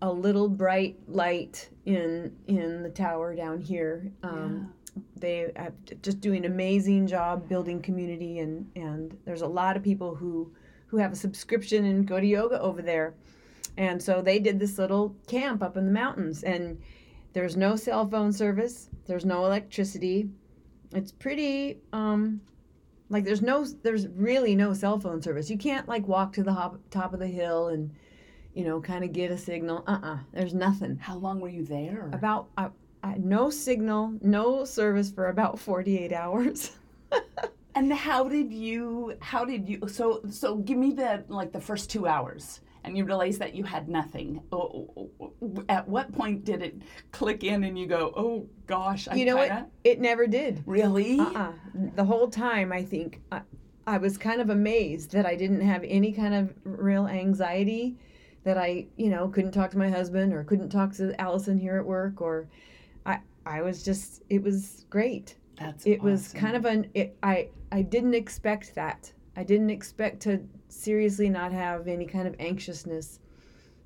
a 0.02 0.12
little 0.12 0.48
bright 0.48 0.98
light 1.08 1.70
in 1.86 2.36
in 2.46 2.82
the 2.82 2.90
tower 2.90 3.34
down 3.34 3.60
here. 3.60 4.12
Um, 4.22 4.74
They 5.16 5.50
are 5.56 5.72
just 6.02 6.20
doing 6.20 6.44
an 6.44 6.52
amazing 6.52 7.06
job 7.06 7.48
building 7.48 7.80
community, 7.80 8.40
and 8.40 8.70
and 8.76 9.16
there's 9.24 9.40
a 9.42 9.46
lot 9.60 9.76
of 9.76 9.82
people 9.82 10.14
who 10.14 10.52
who 10.88 10.98
have 10.98 11.12
a 11.12 11.16
subscription 11.16 11.86
and 11.86 12.06
go 12.06 12.20
to 12.20 12.26
yoga 12.26 12.60
over 12.60 12.82
there. 12.82 13.14
And 13.78 14.02
so 14.02 14.20
they 14.20 14.38
did 14.38 14.58
this 14.58 14.76
little 14.76 15.16
camp 15.26 15.62
up 15.62 15.78
in 15.78 15.86
the 15.86 15.92
mountains, 15.92 16.42
and 16.42 16.78
there's 17.32 17.56
no 17.56 17.76
cell 17.76 18.06
phone 18.06 18.32
service, 18.32 18.90
there's 19.06 19.24
no 19.24 19.46
electricity. 19.46 20.28
It's 20.94 21.12
pretty, 21.12 21.78
um, 21.94 22.42
like 23.08 23.24
there's 23.24 23.40
no, 23.40 23.64
there's 23.64 24.08
really 24.08 24.54
no 24.54 24.74
cell 24.74 25.00
phone 25.00 25.22
service. 25.22 25.48
You 25.48 25.56
can't 25.56 25.88
like 25.88 26.06
walk 26.06 26.34
to 26.34 26.42
the 26.42 26.52
hop, 26.52 26.78
top 26.90 27.14
of 27.14 27.20
the 27.20 27.26
hill 27.26 27.68
and, 27.68 27.90
you 28.54 28.64
know, 28.64 28.80
kind 28.80 29.04
of 29.04 29.12
get 29.12 29.30
a 29.30 29.38
signal. 29.38 29.84
Uh-uh, 29.86 30.18
there's 30.32 30.54
nothing. 30.54 30.96
How 30.96 31.16
long 31.16 31.40
were 31.40 31.48
you 31.48 31.64
there? 31.64 32.10
About 32.12 32.48
uh, 32.56 32.68
uh, 33.02 33.14
no 33.18 33.50
signal, 33.50 34.14
no 34.20 34.64
service 34.64 35.10
for 35.10 35.28
about 35.28 35.58
48 35.58 36.12
hours. 36.12 36.72
and 37.74 37.92
how 37.92 38.28
did 38.28 38.52
you? 38.52 39.16
How 39.20 39.44
did 39.44 39.68
you? 39.68 39.88
So 39.88 40.22
so 40.30 40.56
give 40.56 40.78
me 40.78 40.92
the 40.92 41.24
like 41.28 41.52
the 41.52 41.60
first 41.60 41.90
two 41.90 42.06
hours. 42.06 42.60
And 42.84 42.98
you 42.98 43.04
realized 43.04 43.38
that 43.38 43.54
you 43.54 43.62
had 43.62 43.88
nothing. 43.88 44.42
Oh, 44.50 45.08
At 45.68 45.88
what 45.88 46.10
point 46.10 46.44
did 46.44 46.62
it 46.62 46.82
click 47.12 47.44
in 47.44 47.62
and 47.62 47.78
you 47.78 47.86
go, 47.86 48.12
"Oh 48.16 48.48
gosh, 48.66 49.06
I 49.06 49.14
you 49.14 49.24
know 49.24 49.36
kinda, 49.36 49.54
what? 49.54 49.70
It 49.84 50.00
never 50.00 50.26
did. 50.26 50.64
Really? 50.66 51.20
Uh-uh. 51.20 51.52
The 51.94 52.04
whole 52.04 52.26
time, 52.26 52.72
I 52.72 52.82
think 52.82 53.20
I, 53.30 53.42
I 53.86 53.98
was 53.98 54.18
kind 54.18 54.40
of 54.40 54.50
amazed 54.50 55.12
that 55.12 55.26
I 55.26 55.36
didn't 55.36 55.60
have 55.60 55.84
any 55.84 56.12
kind 56.12 56.34
of 56.34 56.52
real 56.64 57.06
anxiety, 57.06 57.96
that 58.44 58.58
I, 58.58 58.86
you 58.96 59.10
know, 59.10 59.28
couldn't 59.28 59.52
talk 59.52 59.70
to 59.72 59.78
my 59.78 59.88
husband 59.88 60.32
or 60.32 60.44
couldn't 60.44 60.70
talk 60.70 60.92
to 60.94 61.18
Allison 61.20 61.58
here 61.58 61.76
at 61.76 61.84
work, 61.84 62.20
or 62.20 62.48
I, 63.06 63.20
I 63.46 63.62
was 63.62 63.82
just, 63.82 64.22
it 64.28 64.42
was 64.42 64.84
great. 64.90 65.36
That's 65.58 65.86
it 65.86 66.02
was 66.02 66.32
kind 66.32 66.56
of 66.56 66.64
an 66.64 66.90
it, 66.94 67.16
I 67.22 67.48
I 67.70 67.82
didn't 67.82 68.14
expect 68.14 68.74
that. 68.74 69.12
I 69.36 69.44
didn't 69.44 69.70
expect 69.70 70.20
to 70.22 70.40
seriously 70.68 71.28
not 71.28 71.52
have 71.52 71.88
any 71.88 72.06
kind 72.06 72.26
of 72.26 72.34
anxiousness. 72.38 73.20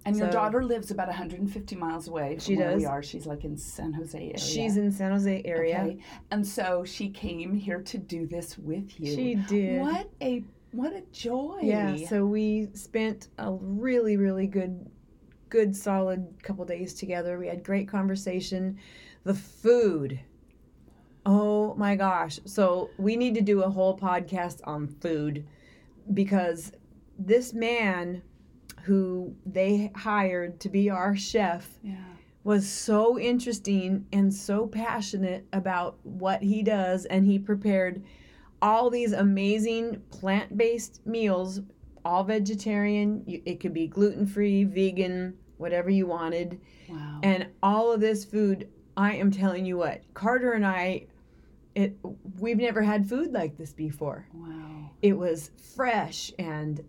And 0.05 0.17
your 0.17 0.31
daughter 0.31 0.63
lives 0.63 0.93
about 0.93 1.09
150 1.09 1.75
miles 1.75 2.07
away 2.07 2.37
She 2.39 2.55
where 2.55 2.77
we 2.77 2.87
are. 2.87 3.03
She's 3.03 3.27
like 3.27 3.45
in 3.45 3.57
San 3.57 3.93
Jose 3.93 4.17
area. 4.17 4.39
She's 4.39 4.77
in 4.77 4.93
San 4.93 5.11
Jose 5.11 5.43
area. 5.45 5.81
Okay. 5.81 5.99
And 6.31 6.47
so 6.47 6.85
she 6.85 7.09
came 7.09 7.53
here 7.53 7.83
to 7.83 7.99
do 7.99 8.25
this 8.25 8.57
with 8.57 9.01
you. 9.01 9.15
She 9.17 9.35
did. 9.35 9.81
What 9.81 10.09
a 10.21 10.45
what 10.77 10.93
a 10.93 11.01
joy. 11.11 11.61
Yeah, 11.63 11.97
so 12.07 12.27
we 12.27 12.69
spent 12.75 13.29
a 13.39 13.53
really, 13.53 14.19
really 14.19 14.47
good, 14.47 14.91
good, 15.49 15.75
solid 15.75 16.27
couple 16.43 16.67
days 16.67 16.93
together. 16.93 17.39
We 17.39 17.49
had 17.49 17.65
great 17.65 17.89
conversation. 17.89 18.79
The 19.25 19.35
food. 19.35 20.21
Oh 21.25 21.75
my 21.77 21.97
gosh. 21.97 22.39
So 22.45 22.91
we 22.99 23.17
need 23.17 23.35
to 23.37 23.41
do 23.41 23.63
a 23.63 23.71
whole 23.71 23.97
podcast 23.97 24.61
on 24.65 24.87
food 24.87 25.47
because 26.13 26.73
this 27.19 27.55
man 27.55 28.23
who 28.83 29.35
they 29.47 29.91
hired 29.97 30.61
to 30.61 30.69
be 30.69 30.91
our 30.91 31.17
chef 31.17 31.69
yeah. 31.83 31.97
was 32.45 32.69
so 32.69 33.19
interesting 33.19 34.07
and 34.13 34.33
so 34.33 34.67
passionate 34.67 35.47
about 35.55 35.99
what 36.03 36.43
he 36.43 36.63
does 36.63 37.07
and 37.07 37.25
he 37.25 37.39
prepared 37.39 38.05
all 38.63 38.91
these 38.91 39.13
amazing 39.13 40.01
plant-based 40.11 41.07
meals 41.07 41.61
all 42.05 42.25
vegetarian 42.25 43.23
it 43.27 43.59
could 43.61 43.75
be 43.75 43.87
gluten-free 43.87 44.65
vegan 44.65 45.35
whatever 45.59 45.91
you 45.91 46.07
wanted 46.07 46.61
Wow. 46.89 47.19
and 47.25 47.49
all 47.65 47.91
of 47.93 48.01
this 48.01 48.25
food 48.25 48.69
i 48.97 49.13
am 49.15 49.31
telling 49.33 49.67
you 49.67 49.77
what 49.77 50.03
carter 50.15 50.53
and 50.53 50.65
i 50.65 51.07
it 51.75 51.97
we've 52.39 52.59
never 52.59 52.81
had 52.83 53.09
food 53.09 53.33
like 53.33 53.57
this 53.59 53.73
before 53.73 54.27
wow. 54.33 54.91
it 55.03 55.17
was 55.19 55.51
fresh 55.75 56.33
and 56.39 56.83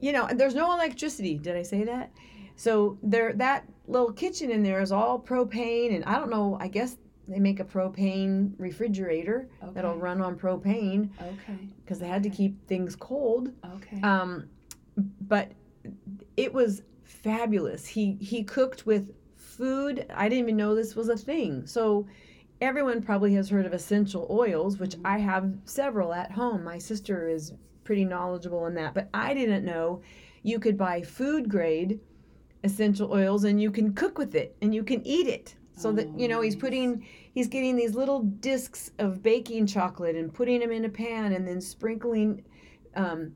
you 0.00 0.12
know 0.12 0.26
and 0.26 0.40
there's 0.40 0.56
no 0.56 0.72
electricity 0.74 1.38
did 1.38 1.56
i 1.56 1.62
say 1.62 1.84
that 1.84 2.10
so 2.56 2.98
there 3.02 3.32
that 3.34 3.64
little 3.86 4.12
kitchen 4.12 4.50
in 4.50 4.62
there 4.64 4.80
is 4.80 4.90
all 4.90 5.20
propane 5.20 5.94
and 5.94 6.04
i 6.04 6.16
don't 6.16 6.30
know 6.30 6.56
i 6.60 6.66
guess 6.66 6.96
they 7.28 7.38
make 7.38 7.60
a 7.60 7.64
propane 7.64 8.52
refrigerator 8.58 9.48
that'll 9.74 9.96
run 9.96 10.20
on 10.20 10.36
propane 10.38 11.10
Okay. 11.20 11.68
because 11.84 11.98
they 11.98 12.08
had 12.08 12.22
to 12.22 12.30
keep 12.30 12.66
things 12.66 12.96
cold 12.96 13.52
Okay. 13.76 14.00
um, 14.02 14.48
but 15.20 15.52
it 16.36 16.52
was 16.52 16.82
fabulous. 17.04 17.86
He 17.86 18.16
he 18.20 18.42
cooked 18.42 18.84
with 18.86 19.14
food. 19.36 20.06
I 20.14 20.28
didn't 20.28 20.44
even 20.44 20.56
know 20.56 20.74
this 20.74 20.94
was 20.96 21.08
a 21.08 21.16
thing. 21.16 21.66
So 21.66 22.06
everyone 22.60 23.00
probably 23.02 23.34
has 23.34 23.48
heard 23.48 23.64
of 23.66 23.72
essential 23.72 24.26
oils, 24.30 24.78
which 24.78 24.96
I 25.04 25.18
have 25.18 25.52
several 25.64 26.12
at 26.12 26.32
home. 26.32 26.64
My 26.64 26.78
sister 26.78 27.28
is 27.28 27.52
pretty 27.84 28.04
knowledgeable 28.04 28.66
in 28.66 28.74
that, 28.74 28.92
but 28.94 29.08
I 29.14 29.32
didn't 29.34 29.64
know 29.64 30.02
you 30.42 30.58
could 30.58 30.76
buy 30.76 31.02
food 31.02 31.48
grade 31.48 32.00
essential 32.64 33.12
oils 33.12 33.44
and 33.44 33.60
you 33.62 33.70
can 33.70 33.94
cook 33.94 34.18
with 34.18 34.34
it 34.34 34.56
and 34.60 34.74
you 34.74 34.82
can 34.82 35.06
eat 35.06 35.28
it. 35.28 35.54
So 35.78 35.92
that 35.92 36.06
Oh, 36.08 36.18
you 36.18 36.28
know 36.28 36.40
he's 36.40 36.56
putting 36.56 37.06
he's 37.32 37.48
getting 37.48 37.76
these 37.76 37.94
little 37.94 38.20
discs 38.22 38.90
of 38.98 39.22
baking 39.22 39.66
chocolate 39.66 40.16
and 40.16 40.32
putting 40.34 40.60
them 40.60 40.72
in 40.72 40.84
a 40.84 40.88
pan 40.88 41.32
and 41.32 41.46
then 41.46 41.60
sprinkling 41.60 42.44
um, 42.96 43.32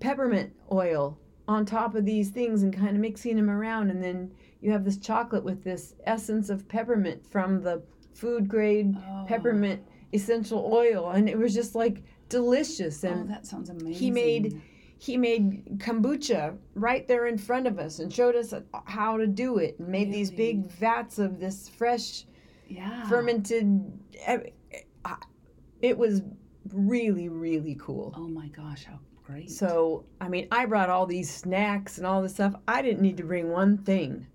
peppermint 0.00 0.52
oil 0.72 1.18
on 1.46 1.66
top 1.66 1.94
of 1.94 2.04
these 2.06 2.30
things 2.30 2.62
and 2.62 2.74
kind 2.74 2.90
of 2.90 2.96
mixing 2.96 3.36
them 3.36 3.50
around 3.50 3.90
and 3.90 4.02
then 4.02 4.30
you 4.62 4.70
have 4.72 4.84
this 4.84 4.96
chocolate 4.96 5.44
with 5.44 5.62
this 5.62 5.94
essence 6.06 6.48
of 6.48 6.66
peppermint 6.68 7.22
from 7.30 7.60
the 7.62 7.82
food 8.14 8.48
grade 8.48 8.94
Oh. 8.96 9.24
peppermint 9.28 9.82
essential 10.14 10.70
oil 10.72 11.10
and 11.10 11.28
it 11.28 11.36
was 11.36 11.52
just 11.52 11.74
like 11.74 12.02
delicious 12.30 13.04
Oh, 13.04 13.08
and 13.08 13.28
that 13.30 13.44
sounds 13.44 13.68
amazing. 13.68 13.92
he 13.92 14.10
made 14.10 14.62
he 14.98 15.16
made 15.16 15.78
kombucha 15.78 16.56
right 16.74 17.06
there 17.08 17.26
in 17.26 17.36
front 17.36 17.66
of 17.66 17.78
us 17.78 17.98
and 17.98 18.12
showed 18.12 18.34
us 18.36 18.54
how 18.86 19.16
to 19.16 19.26
do 19.26 19.58
it 19.58 19.78
and 19.78 19.88
made 19.88 20.12
these 20.12 20.30
big 20.30 20.66
vats 20.66 21.18
of 21.18 21.38
this 21.40 21.68
fresh 21.68 22.24
yeah. 22.68 23.06
fermented 23.08 23.92
eh, 24.26 24.38
eh, 24.72 25.14
it 25.82 25.98
was 25.98 26.22
really 26.72 27.28
really 27.28 27.76
cool 27.78 28.14
Oh 28.16 28.28
my 28.28 28.48
gosh, 28.48 28.84
how 28.84 28.98
great. 29.24 29.50
so, 29.50 30.04
I 30.20 30.28
mean, 30.28 30.48
I 30.50 30.66
brought 30.66 30.90
all 30.90 31.06
these 31.06 31.30
snacks 31.30 31.98
and 31.98 32.06
all 32.06 32.22
this 32.22 32.34
stuff. 32.34 32.54
I 32.66 32.82
didn't 32.82 33.02
need 33.02 33.16
to 33.18 33.24
bring 33.24 33.50
one 33.50 33.78
thing. 33.78 34.26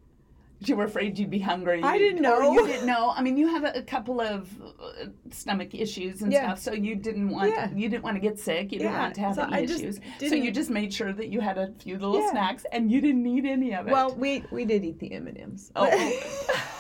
You 0.62 0.76
were 0.76 0.84
afraid 0.84 1.18
you'd 1.18 1.30
be 1.30 1.40
hungry. 1.40 1.82
I 1.84 1.98
didn't 1.98 2.22
know. 2.22 2.52
you 2.52 2.68
didn't 2.68 2.86
know. 2.86 3.12
I 3.16 3.22
mean, 3.22 3.38
you 3.38 3.48
have 3.48 3.64
a, 3.64 3.72
a 3.78 3.82
couple 3.82 4.20
of 4.20 4.50
uh, 4.62 5.06
stomach 5.32 5.74
issues 5.74 6.22
and 6.22 6.32
Yeah. 6.34 6.48
stuff, 6.48 6.60
so 6.60 6.74
you 6.74 6.96
didn't 6.96 7.30
want 7.30 7.52
Yeah. 7.52 7.70
you 7.74 7.88
didn't 7.90 8.04
want 8.04 8.16
to 8.18 8.20
get 8.22 8.38
sick. 8.40 8.72
You 8.72 8.80
didn't 8.80 8.94
Yeah, 8.94 9.00
want 9.00 9.16
to 9.16 9.22
have 9.22 9.36
so 9.36 9.44
any 9.44 9.64
issues. 9.64 10.00
So 10.20 10.36
you 10.36 10.52
just 10.52 10.70
made 10.70 10.94
sure 10.94 11.14
that 11.14 11.30
you 11.30 11.40
had 11.40 11.58
a 11.58 11.72
few 11.80 11.98
little 11.98 12.28
snacks, 12.30 12.66
and 12.72 12.92
you 12.92 13.00
didn't 13.02 13.24
need 13.24 13.46
any 13.46 13.74
of 13.74 13.88
it. 13.88 13.92
Well, 13.92 14.14
we 14.16 14.44
we 14.52 14.66
did 14.66 14.84
eat 14.84 15.00
the 15.00 15.12
M 15.14 15.28
and 15.28 15.38
M's. 15.38 15.72
Oh. 15.76 15.90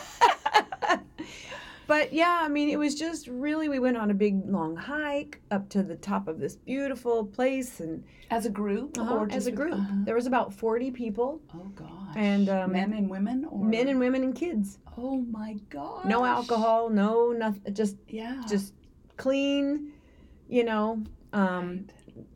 But 1.89 2.13
yeah, 2.13 2.41
I 2.43 2.47
mean, 2.49 2.69
it 2.69 2.77
was 2.77 2.93
just 2.93 3.27
really. 3.27 3.67
We 3.67 3.79
went 3.79 3.97
on 3.97 4.11
a 4.11 4.13
big 4.13 4.47
long 4.47 4.75
hike 4.75 5.41
up 5.49 5.67
to 5.69 5.81
the 5.81 5.95
top 5.95 6.27
of 6.27 6.39
this 6.39 6.55
beautiful 6.55 7.25
place, 7.25 7.79
and 7.79 8.03
as 8.29 8.45
a 8.45 8.49
group, 8.51 8.95
uh-huh, 8.99 9.11
or 9.15 9.27
as 9.31 9.47
a 9.47 9.49
with- 9.49 9.55
group, 9.59 9.73
uh-huh. 9.73 9.95
there 10.05 10.13
was 10.13 10.27
about 10.27 10.53
forty 10.53 10.91
people, 10.91 11.41
Oh 11.55 11.65
gosh. 11.73 12.15
And, 12.15 12.47
um, 12.47 12.73
men 12.73 12.93
and 12.93 13.09
women, 13.09 13.43
or 13.45 13.65
men 13.65 13.87
and 13.87 13.99
women 13.99 14.23
and 14.23 14.35
kids. 14.35 14.77
oh 14.99 15.17
my 15.31 15.55
gosh. 15.71 16.05
No 16.05 16.23
alcohol, 16.25 16.89
no 16.89 17.31
nothing. 17.31 17.73
Just 17.73 17.97
Yeah. 18.07 18.43
just 18.47 18.75
clean. 19.17 19.91
You 20.47 20.65
know, 20.65 21.01
um, 21.33 21.85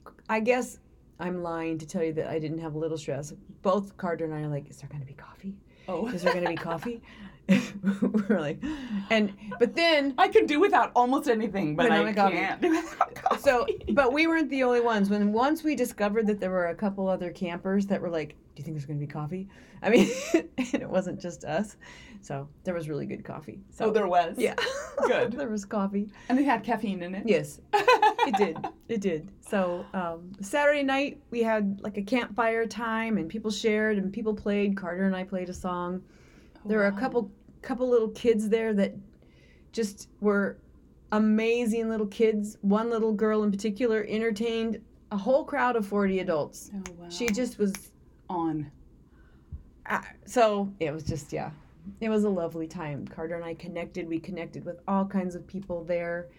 Right. 0.04 0.14
I 0.30 0.40
guess 0.40 0.80
I'm 1.20 1.44
lying 1.44 1.78
to 1.78 1.86
tell 1.86 2.04
you 2.04 2.14
that 2.14 2.28
I 2.28 2.40
didn't 2.40 2.58
have 2.60 2.74
a 2.74 2.80
little 2.80 2.98
stress. 2.98 3.34
Both 3.62 3.98
Carter 3.98 4.26
and 4.26 4.34
I 4.34 4.42
are 4.42 4.48
like, 4.48 4.68
is 4.70 4.78
there 4.78 4.90
going 4.90 5.02
to 5.02 5.08
be 5.08 5.14
coffee? 5.14 5.54
Oh. 5.88 6.08
Is 6.08 6.22
there 6.24 6.34
going 6.34 6.46
to 6.46 6.50
be 6.52 6.56
coffee? 6.56 7.02
We're 8.30 8.40
like, 8.40 8.64
and 9.10 9.34
but 9.60 9.76
then 9.76 10.14
I 10.18 10.30
can 10.30 10.46
do 10.46 10.60
without 10.60 10.92
almost 10.96 11.28
anything, 11.28 11.76
but 11.76 11.92
I 11.92 12.14
can't 12.14 12.62
do 12.62 12.70
without 12.70 13.16
coffee. 13.16 13.42
so, 13.42 13.68
but 13.90 14.14
we 14.14 14.28
weren't 14.28 14.50
the 14.50 14.64
only 14.64 14.80
ones. 14.80 15.10
When 15.10 15.34
once 15.34 15.62
we 15.62 15.76
discovered 15.76 16.26
that 16.28 16.40
there 16.40 16.52
were 16.52 16.68
a 16.68 16.76
couple 16.76 17.10
other 17.10 17.32
campers 17.32 17.86
that 17.88 18.02
were 18.02 18.10
like, 18.10 18.30
do 18.30 18.62
you 18.62 18.64
think 18.64 18.76
there's 18.78 18.86
going 18.86 19.00
to 19.00 19.06
be 19.06 19.12
coffee? 19.12 19.50
I 19.82 19.90
mean, 19.90 20.10
and 20.34 20.82
it 20.82 20.90
wasn't 20.90 21.20
just 21.20 21.44
us. 21.44 21.76
So 22.22 22.48
there 22.64 22.74
was 22.74 22.88
really 22.88 23.06
good 23.06 23.26
coffee. 23.26 23.60
So 23.72 23.86
oh, 23.86 23.92
there 23.92 24.08
was. 24.08 24.36
yeah, 24.38 24.56
Good. 25.08 25.34
there 25.34 25.50
was 25.50 25.66
coffee. 25.66 26.10
And 26.30 26.40
it 26.40 26.46
had 26.46 26.64
caffeine 26.64 27.04
in 27.04 27.14
it. 27.16 27.24
Yes, 27.26 27.60
it 27.74 28.36
did. 28.38 28.58
It 28.88 29.02
did. 29.02 29.30
So 29.42 29.86
um, 29.94 30.32
Saturday 30.40 30.84
night 30.84 31.20
we 31.32 31.44
had 31.44 31.82
like 31.82 31.98
a 31.98 32.02
campfire 32.02 32.66
time, 32.66 33.18
and 33.18 33.28
people 33.28 33.52
shared 33.52 33.98
and 33.98 34.14
people 34.14 34.34
played. 34.34 34.78
Carter 34.78 35.04
and 35.04 35.16
I 35.16 35.26
played 35.26 35.50
a 35.50 35.54
song. 35.54 36.02
There 36.66 36.78
were 36.78 36.88
a 36.88 36.92
couple 36.92 37.32
couple 37.62 37.90
little 37.90 38.10
kids 38.10 38.50
there 38.50 38.74
that 38.74 38.94
just 39.72 40.10
were 40.20 40.58
amazing 41.12 41.90
little 41.90 42.08
kids. 42.08 42.58
One 42.62 42.90
little 42.90 43.14
girl 43.14 43.44
in 43.44 43.52
particular 43.52 44.06
entertained 44.08 44.82
a 45.12 45.18
whole 45.18 45.46
crowd 45.46 45.76
of 45.76 45.88
40 45.88 46.20
adults. 46.20 46.72
Oh 46.74 46.92
wow. 46.98 47.10
She 47.10 47.28
just 47.28 47.58
was 47.58 47.74
on. 48.30 48.72
ah, 49.88 50.08
so 50.26 50.74
it 50.80 50.92
was 50.92 51.04
just 51.04 51.32
yeah. 51.32 51.52
It 52.00 52.10
was 52.10 52.24
a 52.24 52.30
lovely 52.30 52.68
time. 52.68 53.06
Carter 53.08 53.36
and 53.36 53.44
I 53.44 53.54
connected. 53.54 54.08
We 54.08 54.20
connected 54.20 54.64
with 54.64 54.80
all 54.88 55.06
kinds 55.06 55.36
of 55.36 55.46
people 55.46 55.84
there. 55.84 56.30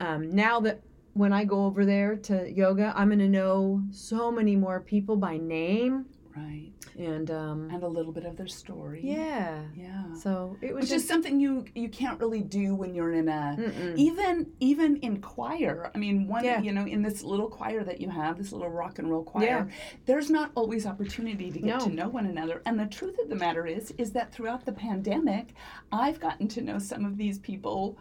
Um, 0.00 0.30
now 0.30 0.58
that 0.60 0.80
when 1.12 1.32
I 1.32 1.44
go 1.44 1.64
over 1.64 1.84
there 1.84 2.16
to 2.16 2.50
yoga, 2.50 2.92
I'm 2.96 3.08
going 3.08 3.18
to 3.20 3.28
know 3.28 3.82
so 3.90 4.30
many 4.30 4.56
more 4.56 4.80
people 4.80 5.16
by 5.16 5.36
name 5.36 6.06
Right. 6.36 6.70
and 6.98 7.30
um, 7.30 7.70
And 7.72 7.82
a 7.82 7.88
little 7.88 8.12
bit 8.12 8.24
of 8.24 8.36
their 8.36 8.46
story. 8.46 9.00
yeah. 9.02 9.62
Yeah. 9.74 10.12
So 10.14 10.56
it 10.60 10.74
was 10.74 10.82
Which 10.82 10.90
just 10.90 11.04
is 11.04 11.08
something 11.08 11.40
you 11.40 11.64
you 11.74 11.88
can't 11.88 12.20
really 12.20 12.42
do 12.42 12.74
when 12.74 12.94
you're 12.94 13.12
in 13.12 13.28
a 13.28 13.56
Mm-mm. 13.58 13.96
even 13.96 14.46
even 14.60 14.96
in 14.98 15.20
choir. 15.20 15.90
I 15.94 15.98
mean, 15.98 16.28
one 16.28 16.44
Yeah. 16.44 16.60
you 16.60 16.72
know 16.72 16.86
in 16.86 17.02
this 17.02 17.22
little 17.22 17.48
choir 17.48 17.82
that 17.84 18.00
you 18.00 18.10
have, 18.10 18.36
this 18.38 18.52
little 18.52 18.68
rock 18.70 18.98
and 18.98 19.10
roll 19.10 19.24
choir, 19.24 19.44
yeah. 19.46 19.66
there's 20.04 20.30
not 20.30 20.50
always 20.54 20.86
opportunity 20.86 21.50
to 21.50 21.58
get 21.58 21.78
No. 21.78 21.84
to 21.86 21.90
know 21.90 22.08
one 22.08 22.26
another. 22.26 22.62
And 22.66 22.78
the 22.78 22.86
truth 22.86 23.18
of 23.18 23.28
the 23.28 23.36
matter 23.36 23.66
is, 23.66 23.92
is 23.98 24.12
that 24.12 24.32
throughout 24.32 24.64
the 24.66 24.72
pandemic, 24.72 25.54
I've 25.92 26.20
gotten 26.20 26.48
to 26.48 26.60
know 26.62 26.78
some 26.78 27.04
of 27.04 27.16
these 27.16 27.38
people 27.38 27.98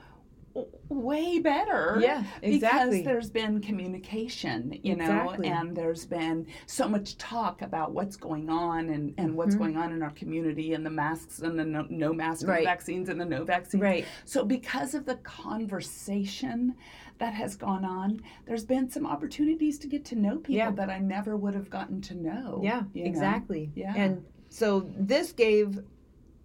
way 0.89 1.39
better. 1.39 1.97
Yeah, 2.01 2.23
exactly. 2.41 2.99
Because 2.99 3.05
there's 3.05 3.29
been 3.29 3.59
communication, 3.61 4.79
you 4.83 4.95
know, 4.95 5.31
and 5.43 5.75
there's 5.75 6.05
been 6.05 6.47
so 6.65 6.87
much 6.87 7.17
talk 7.17 7.61
about 7.61 7.91
what's 7.91 8.15
going 8.15 8.49
on 8.49 8.89
and, 8.89 9.13
and 9.17 9.35
what's 9.35 9.55
Mhm. 9.55 9.59
going 9.59 9.77
on 9.77 9.91
in 9.91 10.01
our 10.01 10.11
community 10.11 10.73
and 10.73 10.85
the 10.85 10.89
masks 10.89 11.39
and 11.39 11.59
the 11.59 11.65
no, 11.65 11.85
no 11.89 12.13
mask 12.13 12.41
and 12.41 12.49
the 12.49 12.53
Right. 12.53 12.65
vaccines 12.65 13.09
and 13.09 13.19
the 13.19 13.25
no 13.25 13.43
vaccines. 13.43 13.81
Right. 13.81 14.05
So 14.23 14.45
because 14.45 14.93
of 14.93 15.05
the 15.05 15.15
conversation 15.15 16.75
that 17.17 17.33
has 17.33 17.55
gone 17.55 17.83
on, 17.85 18.21
there's 18.45 18.65
been 18.65 18.89
some 18.89 19.05
opportunities 19.05 19.77
to 19.79 19.87
get 19.87 20.05
to 20.05 20.15
know 20.15 20.37
people 20.37 20.55
Yeah. 20.55 20.71
that 20.71 20.89
I 20.89 20.99
never 20.99 21.35
would 21.35 21.53
have 21.55 21.69
gotten 21.69 22.01
to 22.01 22.15
know. 22.15 22.61
Yeah, 22.63 22.83
you 22.93 23.03
know? 23.03 23.09
exactly. 23.09 23.71
Yeah. 23.75 23.93
And 23.95 24.23
so 24.49 24.89
this 24.97 25.31
gave 25.31 25.79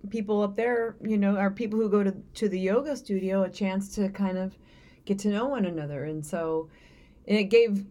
people 0.08 0.42
up 0.42 0.56
there, 0.56 0.96
you 1.02 1.18
know, 1.18 1.36
or 1.36 1.50
people 1.50 1.78
who 1.78 1.88
go 1.90 2.02
to 2.02 2.14
to 2.34 2.48
the 2.48 2.58
yoga 2.58 2.96
studio 2.96 3.42
a 3.42 3.50
chance 3.50 3.94
to 3.96 4.08
kind 4.08 4.38
of 4.38 4.56
get 5.04 5.18
to 5.20 5.28
know 5.28 5.46
one 5.46 5.66
another. 5.66 6.04
And 6.04 6.24
so 6.24 6.68
and 7.28 7.38
it 7.38 7.44
gave 7.44 7.84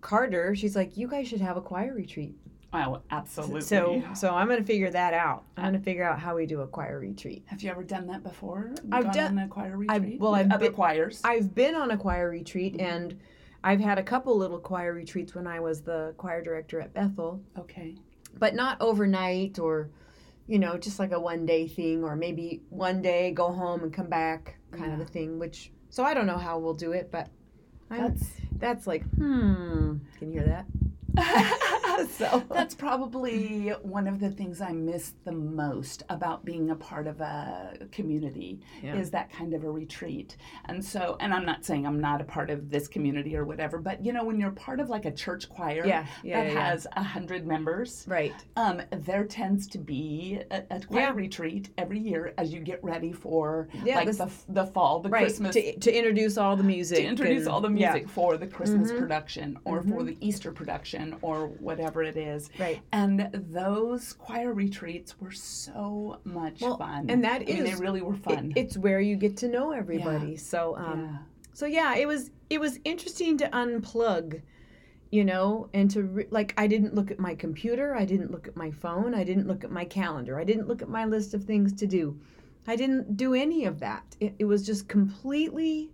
Carter, 0.00 0.54
she's 0.54 0.76
like, 0.76 0.96
you 0.96 1.08
guys 1.08 1.28
should 1.28 1.40
have 1.40 1.56
a 1.56 1.60
choir 1.60 1.94
retreat. 1.94 2.34
Oh, 2.72 3.00
absolutely. 3.10 3.62
So 3.62 4.02
so 4.14 4.34
I'm 4.34 4.48
gonna 4.48 4.62
figure 4.64 4.90
that 4.90 5.14
out. 5.14 5.44
I'm 5.56 5.64
gonna 5.66 5.78
figure 5.80 6.04
out 6.04 6.18
how 6.18 6.36
we 6.36 6.46
do 6.46 6.60
a 6.60 6.66
choir 6.66 6.98
retreat. 7.00 7.42
have 7.46 7.62
you 7.62 7.70
ever 7.70 7.82
done 7.82 8.06
that 8.08 8.22
before? 8.22 8.72
I've 8.92 9.04
Gone 9.04 9.14
done- 9.14 9.38
on 9.38 9.44
a 9.44 9.48
choir 9.48 9.76
I've- 9.88 10.04
retreat. 10.04 10.20
well, 10.20 10.34
I've 10.34 10.50
other 10.50 10.66
been- 10.66 10.74
choirs. 10.74 11.20
I've 11.24 11.54
been 11.54 11.74
on 11.74 11.90
a 11.90 11.96
choir 11.96 12.28
retreat 12.30 12.76
and 12.80 13.18
I've 13.64 13.80
had 13.80 13.98
a 13.98 14.02
couple 14.02 14.36
little 14.36 14.58
choir 14.60 14.92
retreats 14.92 15.34
when 15.34 15.46
I 15.46 15.58
was 15.60 15.80
the 15.82 16.14
choir 16.18 16.42
director 16.42 16.80
at 16.80 16.92
Bethel, 16.92 17.40
okay. 17.58 17.96
but 18.38 18.54
not 18.54 18.76
overnight 18.80 19.58
or 19.58 19.88
you 20.46 20.58
know, 20.58 20.78
just 20.78 20.98
like 20.98 21.12
a 21.12 21.20
one 21.20 21.46
day 21.46 21.66
thing 21.66 22.04
or 22.04 22.16
maybe 22.16 22.62
one 22.70 23.02
day 23.02 23.32
go 23.32 23.52
home 23.52 23.82
and 23.82 23.92
come 23.92 24.08
back 24.08 24.58
kind 24.72 24.92
of 24.92 25.00
a 25.00 25.04
thing, 25.04 25.38
which 25.38 25.72
so 25.90 26.04
I 26.04 26.14
don't 26.14 26.26
know 26.26 26.38
how 26.38 26.58
we'll 26.58 26.74
do 26.74 26.92
it, 26.92 27.10
but 27.10 27.28
I'm, 27.90 27.98
That's 27.98 28.30
that's 28.58 28.86
like, 28.86 29.02
hmm, 29.14 29.96
can 30.18 30.32
you 30.32 30.40
hear 30.40 30.46
that? 30.46 30.66
so 32.18 32.42
That's 32.50 32.74
probably 32.74 33.70
one 33.82 34.06
of 34.06 34.20
the 34.20 34.30
things 34.30 34.60
I 34.60 34.72
miss 34.72 35.14
the 35.24 35.32
most 35.32 36.02
about 36.08 36.44
being 36.44 36.70
a 36.70 36.74
part 36.76 37.06
of 37.06 37.20
a 37.20 37.78
community 37.92 38.60
Yeah. 38.82 38.96
is 38.96 39.10
that 39.10 39.30
kind 39.32 39.54
of 39.54 39.64
a 39.64 39.70
retreat. 39.70 40.36
And 40.66 40.84
so, 40.84 41.16
and 41.20 41.32
I'm 41.32 41.44
not 41.46 41.64
saying 41.64 41.86
I'm 41.86 42.00
not 42.00 42.20
a 42.20 42.24
part 42.24 42.50
of 42.50 42.70
this 42.70 42.88
community 42.88 43.36
or 43.36 43.44
whatever, 43.44 43.78
but 43.78 44.04
you 44.04 44.12
know, 44.12 44.24
when 44.24 44.38
you're 44.40 44.50
part 44.50 44.80
of 44.80 44.88
like 44.90 45.04
a 45.04 45.10
church 45.12 45.48
choir 45.48 45.84
Yeah, 45.86 46.06
yeah, 46.22 46.44
that 46.44 46.52
has 46.52 46.86
a 46.96 47.02
hundred 47.02 47.46
members, 47.46 48.04
right. 48.08 48.34
um, 48.56 48.82
there 48.90 49.24
tends 49.24 49.66
to 49.68 49.78
be 49.78 50.40
a, 50.50 50.62
a 50.70 50.80
choir 50.80 51.12
retreat 51.14 51.70
every 51.78 51.98
year 51.98 52.34
as 52.38 52.52
you 52.52 52.60
get 52.60 52.82
ready 52.82 53.12
for 53.12 53.68
like 53.84 54.06
this- 54.06 54.18
the, 54.18 54.30
the 54.48 54.66
fall, 54.66 55.00
the 55.00 55.08
Right. 55.08 55.22
Christmas 55.22 55.54
To, 55.54 55.78
to 55.78 55.96
introduce 55.96 56.36
all 56.36 56.56
the 56.56 56.64
music. 56.64 56.98
to 56.98 57.04
introduce 57.04 57.44
and- 57.44 57.48
all 57.48 57.60
the 57.60 57.70
music 57.70 58.08
for 58.08 58.36
the 58.36 58.46
Christmas 58.46 58.90
Mhm. 58.92 58.98
production 58.98 59.58
or 59.64 59.82
for 59.82 60.02
the 60.02 60.16
Easter 60.20 60.52
production 60.52 61.16
or 61.22 61.46
whatever 61.46 61.85
it 62.02 62.16
is. 62.16 62.50
Right. 62.58 62.80
And 62.92 63.28
those 63.32 64.12
choir 64.14 64.52
retreats 64.52 65.20
were 65.20 65.32
so 65.32 66.18
much 66.24 66.60
Well, 66.60 66.76
fun. 66.78 67.10
and 67.10 67.22
that 67.24 67.42
I 67.42 67.44
mean, 67.44 67.64
they 67.64 67.74
really 67.74 68.02
were 68.02 68.14
It- 68.14 68.22
fun. 68.22 68.52
it's 68.56 68.76
where 68.76 69.00
you 69.00 69.16
get 69.16 69.36
to 69.38 69.48
know 69.48 69.72
everybody. 69.72 70.36
So 70.36 70.76
um 70.76 71.00
yeah. 71.00 71.18
so 71.52 71.66
yeah 71.66 71.94
it 71.96 72.06
was 72.06 72.30
it 72.50 72.60
was 72.60 72.78
interesting 72.84 73.36
to 73.38 73.48
unplug 73.48 74.40
you 75.10 75.24
know 75.24 75.68
and 75.72 75.88
to 75.90 76.02
re- 76.02 76.26
like 76.30 76.52
i 76.58 76.66
didn't 76.66 76.92
look 76.94 77.10
at 77.12 77.18
my 77.20 77.32
computer 77.34 77.94
i 77.94 78.04
didn't 78.04 78.30
look 78.32 78.48
at 78.48 78.56
my 78.56 78.70
phone 78.72 79.14
i 79.14 79.22
didn't 79.22 79.46
look 79.46 79.62
at 79.62 79.70
my 79.70 79.84
calendar 79.84 80.38
i 80.38 80.42
didn't 80.44 80.66
look 80.66 80.82
at 80.82 80.88
my 80.88 81.04
list 81.04 81.32
of 81.32 81.44
things 81.44 81.72
to 81.72 81.86
do 81.86 82.18
i 82.66 82.74
didn't 82.74 83.16
do 83.16 83.32
any 83.32 83.64
of 83.66 83.78
that 83.78 84.04
it, 84.18 84.34
it 84.40 84.44
was 84.44 84.66
just 84.66 84.88
completely 84.88 85.90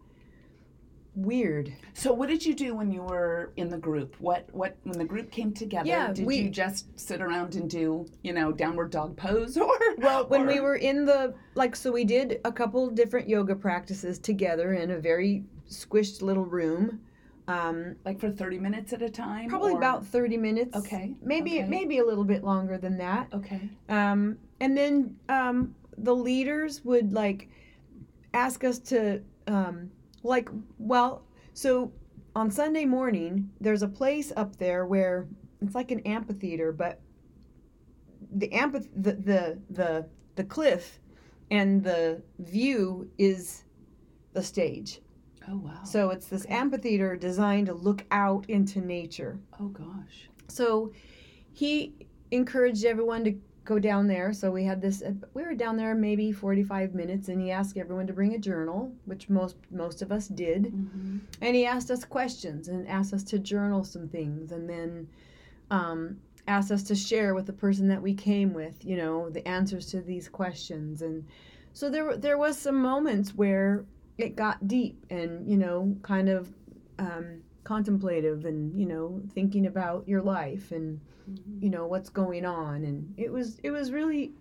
weird 1.15 1.73
So 1.95 2.13
what 2.13 2.29
did 2.29 2.45
you 2.45 2.55
do 2.55 2.75
when 2.75 2.91
you 2.91 3.03
were 3.03 3.53
in 3.57 3.69
the 3.69 3.77
group? 3.77 4.17
What 4.19 4.49
what 4.53 4.77
when 4.85 4.99
the 4.99 5.05
group 5.05 5.31
came 5.31 5.53
together? 5.53 5.87
Yeah, 5.89 6.13
did 6.13 6.25
we- 6.25 6.37
you 6.39 6.51
just 6.51 6.87
sit 6.99 7.21
around 7.21 7.55
and 7.55 7.69
do 7.69 8.07
you 8.23 8.33
know 8.33 8.51
downward 8.53 8.91
dog 8.91 9.17
pose 9.17 9.57
or 9.59 9.79
well 9.99 10.27
when 10.29 10.47
we 10.47 10.61
were 10.61 10.77
in 10.77 11.05
the 11.05 11.35
like 11.55 11.77
so 11.77 11.93
we 11.93 12.05
did 12.05 12.41
a 12.45 12.53
couple 12.53 12.89
different 12.91 13.29
yoga 13.29 13.55
practices 13.55 14.19
together 14.19 14.73
in 14.73 14.91
a 14.93 14.99
very 14.99 15.45
squished 15.69 16.23
little 16.23 16.45
room 16.47 17.01
um, 17.49 17.97
like 18.07 18.19
for 18.21 18.31
thirty 18.31 18.59
minutes 18.59 18.93
at 18.93 19.03
a 19.03 19.11
time? 19.11 19.49
probably 19.49 19.73
or- 19.75 19.79
about 19.79 20.07
30 20.07 20.37
minutes 20.37 20.77
Okay, 20.77 21.15
maybe 21.23 21.59
okay. 21.59 21.69
maybe 21.69 21.99
a 21.99 22.05
little 22.05 22.25
bit 22.25 22.43
longer 22.45 22.79
than 22.79 22.97
that 22.99 23.29
okay. 23.35 23.69
um, 23.89 24.39
and 24.61 24.77
then 24.77 25.17
um, 25.29 25.75
the 25.99 26.15
leaders 26.15 26.85
would 26.85 27.13
like 27.13 27.49
ask 28.33 28.65
us 28.65 28.79
to 28.79 29.21
um, 29.49 29.91
like 30.23 30.49
well 30.79 31.23
so 31.53 31.93
on 32.35 32.51
sunday 32.51 32.85
morning 32.85 33.51
there's 33.61 33.83
a 33.83 33.89
place 33.89 34.33
up 34.37 34.57
there 34.57 34.87
where 34.87 35.27
it's 35.61 35.75
like 35.75 35.91
an 35.91 36.01
amphitheater 36.01 36.73
but 36.73 37.01
the 38.35 38.51
amphi- 38.53 38.89
the, 38.97 39.13
the 39.15 39.59
the 39.71 40.07
the 40.37 40.45
cliff 40.45 40.99
and 41.51 41.83
the 41.85 42.23
view 42.39 43.11
is 43.19 43.65
the 44.33 44.43
stage 44.43 45.01
Oh 45.49 45.57
wow. 45.57 45.83
so 45.85 46.11
it's 46.11 46.27
this 46.29 46.45
Okay. 46.45 46.55
amphitheater 46.55 47.17
designed 47.17 47.67
to 47.67 47.75
look 47.75 48.05
out 48.13 48.49
into 48.49 48.81
nature 48.81 49.39
oh 49.61 49.69
gosh. 49.69 50.29
so 50.49 50.93
he 51.53 51.95
encouraged 52.31 52.85
everyone 52.85 53.25
to 53.25 53.35
go 53.65 53.79
down 53.79 54.07
there. 54.07 54.33
So 54.33 54.51
we 54.51 54.65
had 54.65 54.81
this. 54.81 55.03
uh, 55.03 55.13
We 55.35 55.43
were 55.43 55.55
down 55.55 55.77
there 55.77 55.95
maybe 55.95 56.33
forty-five 56.33 56.95
minutes, 56.95 57.29
and 57.29 57.41
he 57.41 57.51
asked 57.51 57.77
everyone 57.77 58.07
to 58.09 58.13
bring 58.13 58.35
a 58.35 58.39
journal, 58.39 58.93
which 59.05 59.29
most 59.29 59.57
most 59.71 60.03
of 60.03 60.11
us 60.13 60.29
did. 60.29 60.67
hmm 60.67 61.19
And 61.41 61.55
he 61.57 61.67
asked 61.67 61.91
us 61.91 62.05
questions 62.05 62.69
and 62.69 62.87
asked 62.89 63.13
us 63.15 63.23
to 63.25 63.39
journal 63.39 63.85
some 63.85 64.09
things, 64.09 64.53
and 64.53 64.69
then 64.69 65.09
um, 65.71 66.19
asked 66.49 66.71
us 66.73 66.83
to 66.85 66.95
share 66.95 67.35
with 67.35 67.47
the 67.47 67.53
person 67.53 67.89
that 67.89 68.03
we 68.03 68.15
came 68.15 68.53
with, 68.53 68.85
you 68.85 68.97
know, 68.97 69.31
the 69.31 69.47
answers 69.47 69.87
to 69.87 70.01
these 70.01 70.29
questions. 70.29 71.01
And 71.03 71.25
so 71.73 71.89
there 71.89 72.05
were- 72.05 72.17
there 72.17 72.37
was 72.37 72.59
some 72.59 72.77
moments 72.83 73.35
where 73.35 73.85
it 74.19 74.37
got 74.37 74.69
deep 74.69 75.07
and 75.09 75.49
you 75.51 75.57
know 75.57 75.97
kind 76.03 76.29
of 76.29 76.53
um, 76.99 77.43
contemplative 77.65 78.45
and 78.45 78.79
you 78.79 78.87
know 78.87 79.21
thinking 79.35 79.67
about 79.67 80.07
your 80.09 80.21
life 80.23 80.73
and 80.73 81.01
you 81.61 81.71
know 81.71 81.87
what's 81.87 82.11
going 82.11 82.45
on 82.45 82.85
and 82.85 83.15
it 83.17 83.31
was 83.33 83.59
it 83.63 83.71
was 83.71 83.93
really 83.93 84.33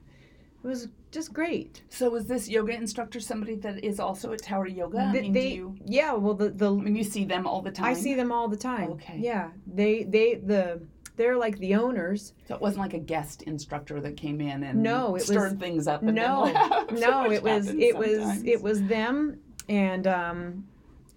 it 0.63 0.67
was 0.67 0.87
just 1.11 1.33
great 1.33 1.83
So 1.89 2.09
was 2.09 2.25
this 2.25 2.47
yoga 2.49 2.73
instructor 2.73 3.19
somebody 3.19 3.55
that 3.57 3.83
is 3.83 3.99
also 3.99 4.31
at 4.33 4.41
Tower 4.43 4.67
Yoga? 4.67 4.99
I 4.99 5.11
mean, 5.11 5.33
they 5.33 5.53
you? 5.53 5.75
yeah 5.85 6.13
well 6.13 6.33
the 6.33 6.49
the 6.49 6.71
I 6.73 6.77
mean, 6.79 6.95
you 6.95 7.03
see 7.03 7.25
them 7.25 7.45
all 7.45 7.61
the 7.61 7.71
time. 7.71 7.85
I 7.85 7.93
see 7.93 8.13
them 8.15 8.31
all 8.31 8.47
the 8.47 8.57
time 8.57 8.89
Okay. 8.91 9.17
yeah 9.19 9.49
they 9.67 10.03
they 10.03 10.35
the 10.35 10.81
they're 11.17 11.37
like 11.37 11.57
the 11.59 11.75
owners 11.75 12.33
So 12.47 12.55
it 12.55 12.61
wasn't 12.61 12.81
like 12.81 12.93
a 12.93 12.99
guest 12.99 13.43
instructor 13.43 13.99
that 14.01 14.17
came 14.17 14.39
in 14.41 14.63
and 14.63 14.81
No, 14.81 15.15
it 15.15 15.23
stirred 15.23 15.51
was- 15.53 15.59
things 15.59 15.87
up. 15.87 16.01
And 16.03 16.15
no 16.15 16.45
no 16.91 17.27
which 17.27 17.37
it 17.37 17.43
was 17.43 17.67
it 17.69 17.95
was 17.95 18.43
it 18.43 18.61
was 18.63 18.81
them 18.83 19.39
and 19.69 20.07
um 20.07 20.63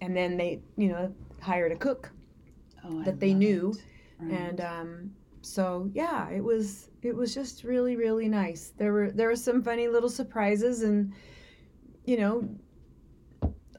and 0.01 0.15
then 0.15 0.37
they 0.37 0.59
you 0.77 0.89
know 0.89 1.13
hired 1.45 1.71
a 1.71 1.75
cook 1.87 2.11
Oh, 2.83 3.01
I 3.01 3.03
that 3.05 3.19
they 3.19 3.33
knew. 3.33 3.73
Right. 4.19 4.39
and 4.41 4.61
um 4.61 5.11
so 5.41 5.89
yeah 5.93 6.29
it 6.29 6.43
was 6.43 6.89
it 7.01 7.15
was 7.15 7.33
just 7.39 7.63
really 7.63 7.95
really 7.95 8.27
nice 8.29 8.73
there 8.77 8.93
were 8.93 9.09
there 9.11 9.27
were 9.31 9.35
some 9.49 9.61
funny 9.61 9.87
little 9.95 10.09
surprises 10.09 10.81
and 10.83 11.11
you 12.05 12.17
know 12.17 12.47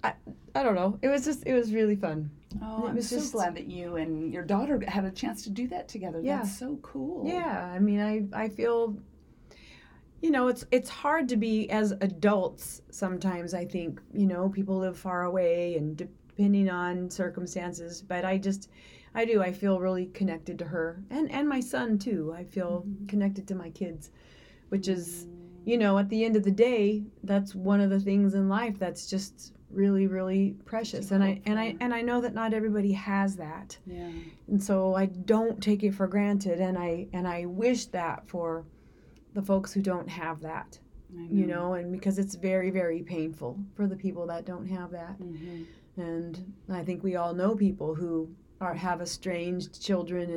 i 0.05 0.13
i 0.55 0.63
don't 0.63 0.75
know 0.75 0.99
it 1.03 1.09
was 1.09 1.25
just 1.25 1.41
it 1.47 1.55
was 1.55 1.73
really 1.73 1.97
fun 1.97 2.31
oh, 2.63 2.87
it 2.87 2.91
I'm 2.91 2.97
was 2.97 3.09
so 3.09 3.17
just- 3.17 3.33
glad 3.33 3.55
that 3.57 3.67
you 3.67 3.97
and 3.97 4.33
your 4.33 4.45
daughter 4.45 4.81
had 4.87 5.05
a 5.05 5.11
chance 5.11 5.43
to 5.45 5.51
do 5.51 5.67
that 5.69 5.89
together. 5.89 6.21
Yeah. 6.23 6.39
That's 6.39 6.59
so 6.59 6.79
cool. 6.83 7.27
yeah 7.27 7.71
i 7.75 7.79
mean 7.79 8.01
i 8.01 8.15
i 8.45 8.49
feel 8.49 8.97
you 10.23 10.31
know 10.31 10.49
it's 10.49 10.65
it's 10.71 10.91
hard 10.91 11.29
to 11.31 11.37
be 11.37 11.69
as 11.71 11.93
adults 12.01 12.83
sometimes 12.91 13.55
i 13.55 13.65
think 13.65 14.01
you 14.15 14.27
know 14.27 14.49
people 14.49 14.77
live 14.79 14.97
far 14.99 15.25
away 15.25 15.77
and 15.77 16.09
depending 16.37 16.69
on 16.69 17.09
circumstances 17.11 18.03
but 18.03 18.25
i 18.25 18.37
just 18.37 18.69
i 19.15 19.25
do 19.25 19.43
i 19.43 19.51
feel 19.53 19.81
really 19.81 20.07
connected 20.07 20.59
to 20.59 20.65
her 20.67 21.03
and 21.11 21.31
and 21.33 21.49
my 21.49 21.61
son 21.61 21.99
too. 21.99 22.33
I 22.37 22.45
feel 22.45 22.85
Mhm. 22.87 23.09
connected 23.09 23.49
to 23.49 23.55
my 23.55 23.71
kids 23.71 24.11
which 24.69 24.87
is 24.89 25.27
you 25.65 25.79
know 25.79 25.97
at 25.99 26.09
the 26.11 26.25
end 26.25 26.37
of 26.37 26.45
the 26.45 26.51
day 26.51 27.05
that's 27.25 27.55
one 27.55 27.81
of 27.81 27.89
the 27.91 28.01
things 28.01 28.35
in 28.35 28.49
life 28.49 28.79
that's 28.79 29.09
just 29.09 29.53
really 29.71 30.07
really 30.07 30.55
precious. 30.65 31.11
And 31.11 31.25
i 31.25 31.41
and 31.47 31.59
i 31.59 31.77
and 31.81 31.93
i 31.95 32.03
know 32.03 32.21
that 32.21 32.35
not 32.35 32.53
everybody 32.55 32.93
has 32.93 33.37
that. 33.37 33.79
Yeah. 33.87 34.11
and 34.49 34.63
so 34.63 34.95
i 34.95 35.07
don't 35.07 35.63
take 35.63 35.83
it 35.83 35.93
for 35.95 36.07
granted 36.07 36.61
and 36.61 36.77
i 36.79 37.07
and 37.15 37.27
i 37.27 37.47
wish 37.47 37.87
that 37.87 38.29
for 38.29 38.65
the 39.35 39.43
folks 39.43 39.73
who 39.73 39.81
don't 39.81 40.09
have 40.09 40.41
that 40.43 40.79
I 41.19 41.23
you 41.31 41.47
know. 41.47 41.75
and 41.75 41.91
because 41.93 42.19
it's 42.19 42.35
very 42.35 42.71
very 42.71 43.03
painful 43.03 43.59
for 43.75 43.87
the 43.87 43.97
people 43.97 44.27
that 44.27 44.45
don't 44.45 44.67
have 44.67 44.91
that. 44.91 45.17
Hmm 45.17 45.63
and 45.97 46.53
i 46.71 46.83
think 46.83 47.03
we 47.03 47.17
all 47.17 47.35
know 47.35 47.55
people 47.55 47.95
who 47.95 48.29
are 48.61 48.75
have 48.75 49.01
estranged 49.01 49.83
children 49.83 50.31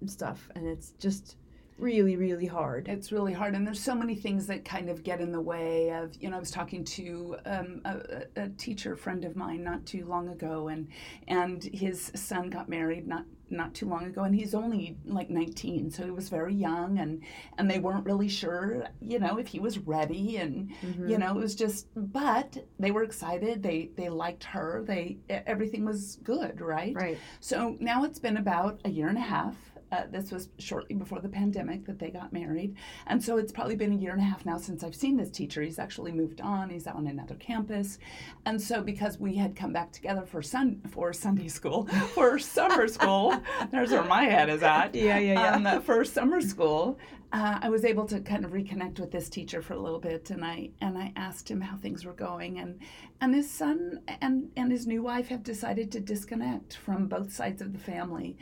and 0.00 0.10
stuff 0.10 0.48
and 0.54 0.66
it's 0.66 0.90
just 0.98 1.36
really 1.78 2.16
really 2.16 2.46
hard 2.46 2.86
It's 2.88 3.10
really 3.12 3.32
hard, 3.32 3.54
and 3.54 3.66
there's 3.66 3.82
so 3.82 3.94
many 3.94 4.14
things 4.14 4.46
that 4.46 4.64
kind 4.64 4.88
of 4.88 5.02
get 5.02 5.20
in 5.20 5.32
the 5.32 5.40
way 5.40 5.90
of. 5.90 6.14
You 6.20 6.30
know, 6.30 6.36
I 6.36 6.40
was 6.40 6.50
talking 6.50 6.84
to 6.84 7.36
um, 7.44 7.80
a, 7.84 8.24
a 8.36 8.48
teacher 8.50 8.94
friend 8.96 9.24
of 9.24 9.34
mine 9.36 9.64
not 9.64 9.84
too 9.84 10.04
long 10.06 10.28
ago, 10.28 10.68
and 10.68 10.88
and 11.28 11.62
his 11.64 12.12
son 12.14 12.50
got 12.50 12.68
married 12.68 13.08
not 13.08 13.24
not 13.52 13.74
too 13.74 13.86
long 13.88 14.04
ago, 14.06 14.22
and 14.24 14.34
he's 14.34 14.54
only 14.54 14.96
like 15.04 15.30
19, 15.30 15.90
so 15.90 16.04
he 16.04 16.10
was 16.10 16.28
very 16.28 16.54
young, 16.54 16.98
and 16.98 17.22
and 17.58 17.70
they 17.70 17.78
weren't 17.78 18.04
really 18.04 18.28
sure, 18.28 18.86
you 19.00 19.18
know, 19.18 19.38
if 19.38 19.46
he 19.48 19.60
was 19.60 19.78
ready, 19.78 20.38
and 20.38 20.70
Mhm. 20.82 21.08
you 21.10 21.18
know, 21.18 21.36
it 21.36 21.40
was 21.40 21.54
just. 21.54 21.86
But 21.94 22.56
they 22.78 22.90
were 22.90 23.02
excited. 23.04 23.62
They 23.62 23.90
they 23.96 24.08
liked 24.08 24.44
her. 24.44 24.82
They 24.86 25.18
everything 25.28 25.84
was 25.84 26.16
good, 26.24 26.60
right? 26.60 26.94
right 26.94 27.18
So 27.40 27.76
now 27.80 28.04
it's 28.04 28.18
been 28.18 28.36
about 28.38 28.80
a 28.84 28.90
year 28.90 29.08
and 29.08 29.18
a 29.18 29.22
half 29.22 29.71
uh, 29.92 30.04
this 30.10 30.32
was 30.32 30.48
shortly 30.58 30.96
before 30.96 31.20
the 31.20 31.28
pandemic 31.28 31.84
that 31.84 31.98
they 31.98 32.10
got 32.10 32.32
married. 32.32 32.74
And 33.06 33.22
so 33.22 33.36
it's 33.36 33.52
probably 33.52 33.76
been 33.76 33.92
a 33.92 33.96
year 33.96 34.12
and 34.12 34.20
a 34.20 34.24
half 34.24 34.46
now 34.46 34.56
since 34.56 34.82
I've 34.82 34.94
seen 34.94 35.18
this 35.18 35.30
teacher. 35.30 35.62
He's 35.62 35.78
actually 35.78 36.12
moved 36.12 36.40
on, 36.40 36.70
he's 36.70 36.86
on 36.86 37.06
another 37.06 37.34
campus. 37.34 37.98
And 38.46 38.60
so 38.60 38.82
because 38.82 39.18
we 39.18 39.36
had 39.36 39.54
come 39.54 39.72
back 39.72 39.92
together 39.92 40.24
for, 40.24 40.40
sun, 40.40 40.80
for 40.90 41.12
Sunday 41.12 41.48
school, 41.48 41.86
for 42.14 42.38
summer 42.38 42.88
school, 42.88 43.40
there's 43.70 43.90
where 43.90 44.04
my 44.04 44.24
head 44.24 44.48
is 44.48 44.62
at. 44.62 44.94
Yeah, 44.94 45.18
yeah, 45.18 45.58
yeah. 45.58 45.74
Um, 45.74 45.82
for 45.82 46.04
summer 46.06 46.40
school, 46.40 46.98
uh, 47.32 47.58
I 47.62 47.70
was 47.70 47.84
able 47.84 48.04
to 48.06 48.20
kind 48.20 48.44
of 48.44 48.52
reconnect 48.52 49.00
with 49.00 49.10
this 49.10 49.30
teacher 49.30 49.62
for 49.62 49.72
a 49.72 49.80
little 49.80 49.98
bit, 49.98 50.30
and 50.30 50.44
I 50.44 50.68
and 50.82 50.98
I 50.98 51.12
asked 51.16 51.50
him 51.50 51.62
how 51.62 51.78
things 51.78 52.04
were 52.04 52.12
going, 52.12 52.58
and 52.58 52.78
and 53.22 53.34
his 53.34 53.50
son 53.50 54.02
and 54.20 54.50
and 54.54 54.70
his 54.70 54.86
new 54.86 55.02
wife 55.02 55.28
have 55.28 55.42
decided 55.42 55.90
to 55.92 56.00
disconnect 56.00 56.76
from 56.76 57.06
both 57.06 57.32
sides 57.32 57.62
of 57.62 57.72
the 57.72 57.78
family, 57.78 58.36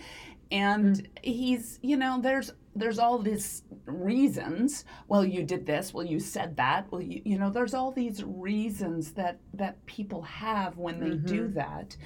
and 0.50 0.96
Mm. 0.96 1.06
he's 1.22 1.78
you 1.82 1.96
know 1.96 2.20
there's 2.20 2.52
there's 2.76 2.98
all 3.00 3.18
these 3.18 3.64
reasons. 3.86 4.84
Well, 5.08 5.24
you 5.24 5.42
did 5.44 5.66
this. 5.66 5.92
Well, 5.92 6.06
you 6.06 6.20
said 6.20 6.56
that. 6.56 6.90
Well, 6.90 7.02
you 7.02 7.20
you 7.24 7.38
know 7.38 7.50
there's 7.50 7.74
all 7.74 7.90
these 7.92 8.22
reasons 8.24 9.12
that 9.12 9.40
that 9.54 9.84
people 9.86 10.22
have 10.22 10.76
when 10.78 11.00
they 11.00 11.16
do 11.16 11.44
Mm-hmm. 11.44 11.54
that, 11.54 11.96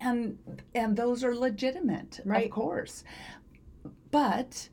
and 0.00 0.38
and 0.74 0.96
those 0.96 1.22
are 1.24 1.34
legitimate, 1.34 2.20
Right. 2.24 2.46
of 2.46 2.50
course, 2.52 3.04
but 4.10 4.68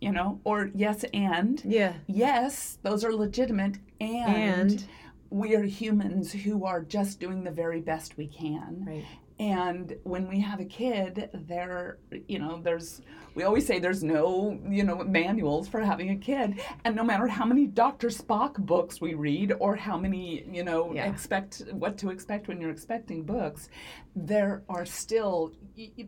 you 0.00 0.12
know, 0.12 0.40
or 0.44 0.70
yes, 0.74 1.04
and 1.12 1.60
Yeah. 1.64 1.94
yes, 2.06 2.78
those 2.82 3.04
are 3.04 3.12
legitimate, 3.12 3.78
and, 4.00 4.70
And 4.70 4.84
we 5.30 5.56
are 5.56 5.64
humans 5.64 6.32
who 6.32 6.64
are 6.64 6.82
just 6.82 7.18
doing 7.18 7.42
the 7.42 7.50
very 7.50 7.80
best 7.80 8.16
we 8.16 8.28
can. 8.28 8.84
right. 8.86 9.04
And 9.38 9.96
when 10.02 10.26
we 10.28 10.40
have 10.40 10.58
a 10.58 10.64
kid, 10.64 11.30
there, 11.32 11.98
you 12.26 12.40
know, 12.40 12.60
there's, 12.60 13.02
we 13.36 13.44
always 13.44 13.64
say 13.66 13.78
there's 13.78 14.02
no, 14.02 14.58
you 14.68 14.82
know, 14.82 14.96
manuals 15.04 15.68
for 15.68 15.80
having 15.80 16.10
a 16.10 16.16
kid. 16.16 16.60
And 16.84 16.96
no 16.96 17.04
matter 17.04 17.28
how 17.28 17.44
many 17.44 17.66
Dr. 17.66 18.08
Spock 18.08 18.54
books 18.56 19.00
we 19.00 19.14
read 19.14 19.52
or 19.60 19.76
how 19.76 19.96
many, 19.96 20.44
you 20.50 20.64
know, 20.64 20.92
Yeah. 20.92 21.08
expect 21.08 21.62
what 21.72 21.96
to 21.98 22.10
expect 22.10 22.48
when 22.48 22.60
you're 22.60 22.72
expecting 22.72 23.22
books, 23.22 23.68
there 24.16 24.62
are 24.68 24.84
still, 24.84 25.52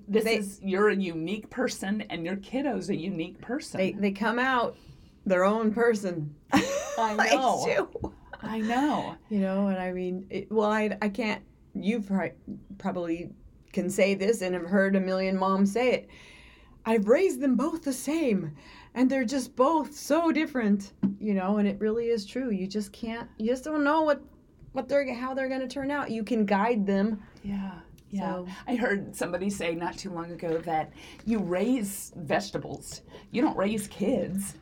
this 0.09 0.25
They- 0.25 0.37
is, 0.39 0.61
you're 0.61 0.89
a 0.89 0.97
unique 0.97 1.49
person 1.51 2.01
and 2.11 2.25
your 2.25 2.37
kiddo's 2.37 2.91
a 2.91 2.97
unique 2.97 3.41
person. 3.41 3.79
They 3.79 3.93
they 3.93 4.11
come 4.11 4.41
out 4.41 4.77
their 5.25 5.45
own 5.45 5.73
person. 5.73 6.35
I 6.99 7.15
know. 7.33 8.13
I 8.43 8.59
know. 8.59 9.15
You 9.29 9.39
know, 9.41 9.69
and 9.69 9.79
I 9.79 9.93
mean, 9.93 10.27
it, 10.31 10.51
well, 10.51 10.71
I 10.73 10.97
I 11.01 11.09
can't. 11.11 11.43
Pri- 12.07 12.33
probably 12.79 13.31
can 13.73 13.89
say 13.91 14.15
this 14.15 14.43
and 14.43 14.55
have 14.55 14.67
heard 14.67 14.97
a 14.97 15.01
million 15.01 15.37
moms 15.37 15.73
say 15.73 15.93
it. 15.93 16.09
I've 16.87 17.09
raised 17.09 17.41
them 17.41 17.57
both 17.57 17.83
the 17.85 17.93
same, 17.93 18.57
and 18.95 19.09
they're 19.11 19.25
just 19.25 19.55
both 19.55 19.95
so 19.95 20.33
different. 20.33 20.93
You 21.21 21.35
know, 21.35 21.59
and 21.59 21.69
it 21.69 21.79
really 21.81 22.07
is 22.09 22.25
true. 22.25 22.51
You 22.51 22.67
just 22.67 22.93
can't. 22.93 23.29
You 23.39 23.47
just 23.49 23.65
don't 23.65 23.85
know 23.85 24.03
what 24.03 24.23
what 24.73 24.89
they're 24.89 25.13
how 25.15 25.35
they're 25.35 25.49
going 25.49 25.61
to 25.61 25.69
turn 25.69 25.91
out. 25.91 26.11
You 26.11 26.25
can 26.25 26.45
guide 26.47 26.87
them. 26.87 27.23
Yeah. 27.45 27.73
Yeah. 28.11 28.21
So- 28.33 28.47
I 28.67 28.75
heard 28.77 29.15
somebody 29.15 29.51
say 29.51 29.75
not 29.75 29.97
too 29.97 30.11
long 30.11 30.33
ago 30.33 30.59
that 30.59 30.93
you 31.27 31.39
raise 31.39 32.13
vegetables. 32.17 33.03
You 33.31 33.43
don't 33.43 33.57
raise 33.57 33.87
kids. 33.89 34.55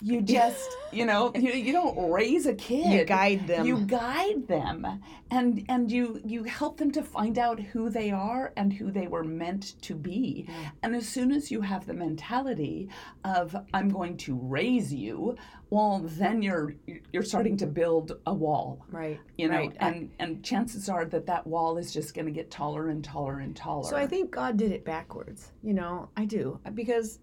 You 0.00 0.20
just, 0.38 0.68
you 0.92 1.04
know, 1.06 1.32
you, 1.34 1.52
you 1.52 1.72
don't 1.72 2.10
raise 2.10 2.46
a 2.46 2.54
kid. 2.54 2.86
You 2.86 3.04
guide 3.04 3.46
them. 3.46 3.66
You 3.66 3.80
guide 3.80 4.46
them. 4.46 4.86
And 5.30 5.64
and 5.68 5.90
you 5.90 6.20
you 6.24 6.44
help 6.44 6.78
them 6.78 6.90
to 6.92 7.02
find 7.02 7.38
out 7.38 7.60
who 7.60 7.90
they 7.90 8.10
are 8.10 8.52
and 8.56 8.72
who 8.72 8.90
they 8.90 9.06
were 9.08 9.24
meant 9.24 9.74
to 9.82 9.94
be. 9.94 10.48
And 10.82 10.94
as 10.94 11.06
soon 11.06 11.32
as 11.32 11.50
you 11.50 11.60
have 11.60 11.86
the 11.86 11.92
mentality 11.94 12.88
of 13.24 13.54
I'm 13.74 13.88
going 13.90 14.16
to 14.18 14.36
raise 14.36 14.92
you, 14.94 15.36
well 15.70 16.00
then 16.04 16.40
you're 16.40 16.74
you're 17.12 17.22
starting 17.22 17.56
to 17.58 17.66
build 17.66 18.12
a 18.26 18.32
wall 18.32 18.86
Right. 18.90 19.20
you 19.36 19.48
know 19.48 19.58
Right. 19.58 19.76
and 19.80 20.10
and 20.18 20.42
chances 20.42 20.88
are 20.88 21.04
that 21.06 21.26
that 21.26 21.46
wall 21.46 21.76
is 21.76 21.92
just 21.92 22.14
going 22.14 22.24
to 22.24 22.32
get 22.32 22.50
taller 22.50 22.88
and 22.88 23.04
taller 23.04 23.40
and 23.40 23.54
taller 23.54 23.84
So 23.90 23.96
I 23.96 24.06
think 24.06 24.30
God 24.30 24.56
did 24.56 24.72
it 24.72 24.82
backwards. 24.86 25.52
You 25.62 25.74
know, 25.74 26.08
I 26.16 26.24
do 26.24 26.58
because 26.74 27.18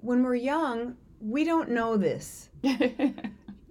when 0.00 0.22
we're 0.22 0.34
young, 0.36 0.96
we 1.24 1.44
don't 1.44 1.70
know 1.70 1.96
this. 1.96 2.50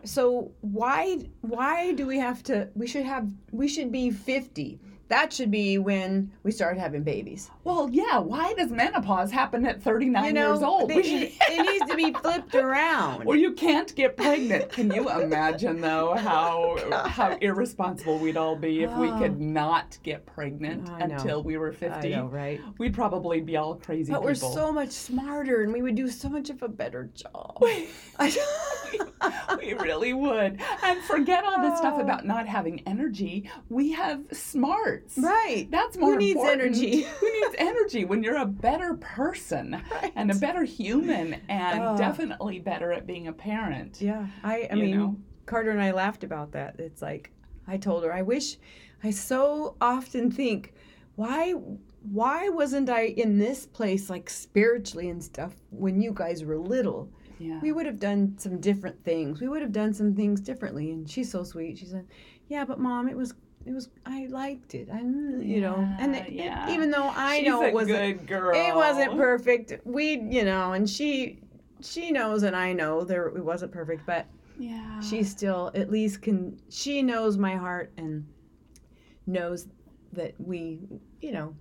So 0.06 0.52
why 0.62 1.20
why 1.42 1.94
do 1.94 2.06
we 2.06 2.20
have 2.20 2.44
to 2.44 2.68
we 2.76 2.88
should 2.88 3.06
have 3.06 3.30
we 3.52 3.68
should 3.68 3.92
be 3.92 4.12
50. 4.12 4.80
That 5.10 5.32
should 5.32 5.52
be 5.52 5.78
when 5.78 6.32
we 6.44 6.52
start 6.52 6.78
having 6.78 7.04
babies. 7.04 7.52
well 7.66 7.88
yeah 7.92 8.18
why 8.18 8.54
does 8.54 8.72
menopause 8.72 9.32
happen 9.32 9.66
at 9.66 9.82
39 9.82 10.26
You 10.26 10.34
know, 10.34 10.50
years 10.54 10.63
old 10.63 10.89
they- 10.89 11.34
it 11.39 11.66
needs 11.72 11.92
to 11.92 11.96
be 11.96 12.12
flipped 12.13 12.56
around. 12.56 13.28
or 13.28 13.36
you 13.36 13.52
can't 13.54 13.94
get 13.96 14.18
pregnant 14.18 14.72
can 14.72 14.89
you 14.92 15.10
imagine 15.10 15.82
though 15.82 16.16
how 16.16 16.78
how 17.08 17.38
irresponsible 17.42 18.18
we'd 18.18 18.38
all 18.38 18.56
be 18.56 18.84
if 18.84 18.92
we 18.98 19.10
Oh. 19.10 19.18
could 19.20 19.34
ah. 19.34 19.36
not 19.62 19.98
get 20.04 20.26
pregnant 20.26 20.89
I 20.89 21.06
know. 21.06 21.16
until 21.16 21.44
we 21.44 21.58
were 21.58 21.72
50 21.74 22.16
I 22.16 22.18
know, 22.18 22.26
right? 22.28 22.60
we'd 22.80 22.94
probably 22.96 23.39
be 23.42 23.56
all 23.58 23.76
crazy 23.76 24.12
But 24.12 24.24
we're 24.24 24.34
so 24.34 24.72
much 24.72 24.92
smarter 24.92 25.62
and 25.63 25.72
we 25.74 25.82
would 25.84 25.96
do 25.96 26.08
so 26.10 26.28
much 26.30 26.50
of 26.50 26.63
a 26.63 26.70
better 26.70 27.10
job. 27.13 27.58
we 27.62 27.89
really 29.74 30.13
would. 30.13 30.60
And 30.84 31.02
forget 31.04 31.44
all 31.46 31.62
this 31.62 31.78
stuff 31.80 31.96
Oh. 31.98 32.02
about 32.02 32.26
not 32.26 32.48
having 32.48 32.82
energy. 32.88 33.50
We 33.70 33.92
have 33.92 34.22
smarts. 35.08 35.17
right. 35.17 35.67
That's 35.71 35.97
more 35.97 36.13
Who 36.13 36.17
needs 36.19 36.39
important. 36.39 36.62
energy? 36.75 37.01
Who 37.03 37.32
needs 37.41 37.56
energy 37.58 38.06
when 38.06 38.23
you're 38.23 38.38
a 38.38 38.45
better 38.45 38.95
person 38.95 39.82
and 40.15 40.32
a 40.32 40.36
better 40.36 40.63
human 40.63 41.36
and 41.49 41.82
Oh. 41.84 41.97
definitely 41.97 42.60
better 42.60 42.91
at 42.91 43.06
being 43.08 43.27
a 43.27 43.34
parent? 43.34 44.01
Yeah, 44.01 44.27
I, 44.43 44.67
I 44.71 44.75
mean, 44.75 44.97
know? 44.97 45.17
Carter 45.45 45.71
and 45.71 45.82
I 45.82 45.91
laughed 45.91 46.23
about 46.23 46.51
that. 46.53 46.79
It's 46.79 47.01
like, 47.01 47.32
I 47.67 47.77
told 47.77 48.03
her, 48.03 48.13
I 48.13 48.21
wish, 48.21 48.58
I 49.03 49.12
so 49.12 49.75
often 49.82 50.32
think, 50.32 50.73
why, 51.15 51.51
why 52.12 52.49
wasn't 52.49 52.89
I 52.89 53.03
in 53.08 53.38
this 53.38 53.65
place, 53.65 54.10
like 54.10 54.29
spiritually 54.29 55.10
and 55.10 55.23
stuff, 55.23 55.53
when 55.69 56.01
you 56.01 56.12
guys 56.13 56.43
were 56.43 56.58
little? 56.58 57.10
Yeah. 57.39 57.60
We 57.62 57.71
would 57.71 57.86
have 57.86 57.99
done 57.99 58.36
some 58.38 58.60
different 58.62 59.03
things. 59.03 59.41
We 59.41 59.47
would 59.49 59.62
have 59.62 59.71
done 59.73 59.93
some 59.93 60.15
things 60.15 60.39
differently. 60.39 60.91
And 60.91 61.10
she's 61.10 61.29
so 61.32 61.43
sweet. 61.43 61.77
She 61.77 61.86
said, 61.86 62.08
"Yeah, 62.47 62.63
but 62.63 62.79
mom, 62.79 63.10
it 63.10 63.17
was, 63.17 63.34
it 63.65 63.71
was, 63.73 63.89
I 64.06 64.28
liked 64.28 64.76
it. 64.76 64.89
I, 64.91 64.99
you 64.99 65.62
know, 65.62 65.76
and 65.99 66.13
Yeah, 66.15 66.23
it- 66.26 66.32
yeah. 66.34 66.73
even 66.73 66.91
though 66.91 67.12
I 67.15 67.39
She's 67.39 67.47
know 67.47 67.63
it 67.63 67.73
wasn't, 67.73 68.30
it 68.30 68.76
wasn't 68.76 69.17
perfect. 69.17 69.86
We, 69.86 70.19
you 70.19 70.43
know, 70.45 70.73
and 70.73 70.89
she, 70.89 71.39
she 71.82 72.12
knows, 72.12 72.43
and 72.43 72.56
I 72.56 72.73
know 72.73 73.04
there 73.04 73.28
it 73.28 73.43
wasn't 73.43 73.71
perfect, 73.71 74.06
but." 74.06 74.26
Yeah. 74.60 74.99
she 75.02 75.23
still 75.23 75.71
at 75.73 75.89
least 75.89 76.21
can 76.21 76.60
she 76.69 77.02
knows 77.02 77.39
my 77.39 77.56
heart 77.56 77.91
and 77.97 78.23
knows 79.26 79.67
that 80.13 80.36
we 80.38 80.80
you 81.21 81.32
know 81.32 81.56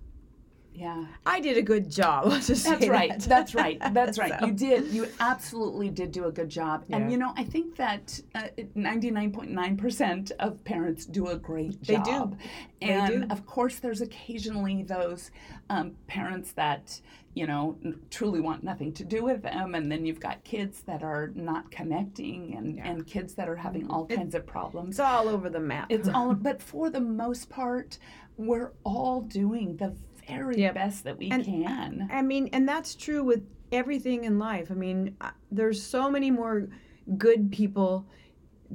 yeah. 0.75 1.05
i 1.25 1.39
did 1.39 1.57
a 1.57 1.61
good 1.61 1.89
job 1.89 2.31
That's 2.31 2.65
right. 2.87 3.09
that. 3.11 3.21
That's 3.21 3.53
right. 3.55 3.79
That's 3.93 4.17
right. 4.23 4.33
So- 4.39 4.45
You 4.47 4.53
did. 4.53 4.85
You 4.87 5.07
absolutely 5.19 5.89
did 5.89 6.11
do 6.11 6.25
a 6.25 6.31
good 6.31 6.49
job. 6.49 6.83
Yeah. 6.87 6.97
And 6.97 7.11
you 7.11 7.17
know, 7.17 7.33
I 7.37 7.43
think 7.43 7.75
that 7.77 8.19
uh, 8.35 8.47
99.9% 8.75 10.31
of 10.39 10.63
parents 10.63 11.05
do 11.05 11.27
a 11.27 11.35
great 11.35 11.81
job. 11.81 12.05
They 12.05 12.11
do. 12.11 12.17
job. 12.17 12.39
They 12.81 12.87
And 12.89 13.21
do. 13.29 13.33
of 13.33 13.45
course, 13.45 13.79
there's 13.79 14.01
occasionally 14.01 14.83
those 14.83 15.31
um, 15.69 15.93
parents 16.07 16.51
that, 16.53 16.99
you 17.33 17.47
know, 17.47 17.77
truly 18.09 18.39
want 18.41 18.63
nothing 18.63 18.93
to 18.93 19.03
do 19.03 19.23
with 19.23 19.41
them. 19.43 19.75
And 19.75 19.91
then 19.91 20.05
you've 20.05 20.19
got 20.19 20.43
kids 20.43 20.81
that 20.83 21.03
are 21.03 21.31
not 21.35 21.71
connecting 21.71 22.55
and, 22.55 22.77
Yeah. 22.77 22.87
and 22.89 23.05
kids 23.07 23.33
that 23.35 23.49
are 23.49 23.55
having 23.55 23.89
all 23.89 24.05
kinds 24.05 24.35
of 24.35 24.45
problems. 24.45 24.89
it's 24.95 24.99
all 24.99 25.27
over 25.29 25.49
the 25.49 25.59
map 25.59 25.87
It's 25.89 26.09
all, 26.13 26.33
but 26.33 26.61
for 26.61 26.89
the 26.89 27.01
most 27.01 27.49
part, 27.49 27.97
we're 28.37 28.71
all 28.83 29.21
doing 29.21 29.77
the 29.77 29.95
very 30.27 30.57
Yep. 30.59 30.73
best 30.75 31.03
that 31.03 31.17
we 31.17 31.29
And- 31.29 31.43
can. 31.45 32.07
i 32.11 32.21
mean 32.21 32.49
and 32.53 32.67
that's 32.67 32.95
true 32.95 33.23
with 33.23 33.43
everything 33.71 34.23
in 34.23 34.39
life 34.39 34.71
i 34.71 34.73
mean 34.75 35.15
uh, 35.21 35.31
there's 35.51 35.81
so 35.81 36.09
many 36.09 36.29
more 36.31 36.69
good 37.17 37.51
people 37.51 38.05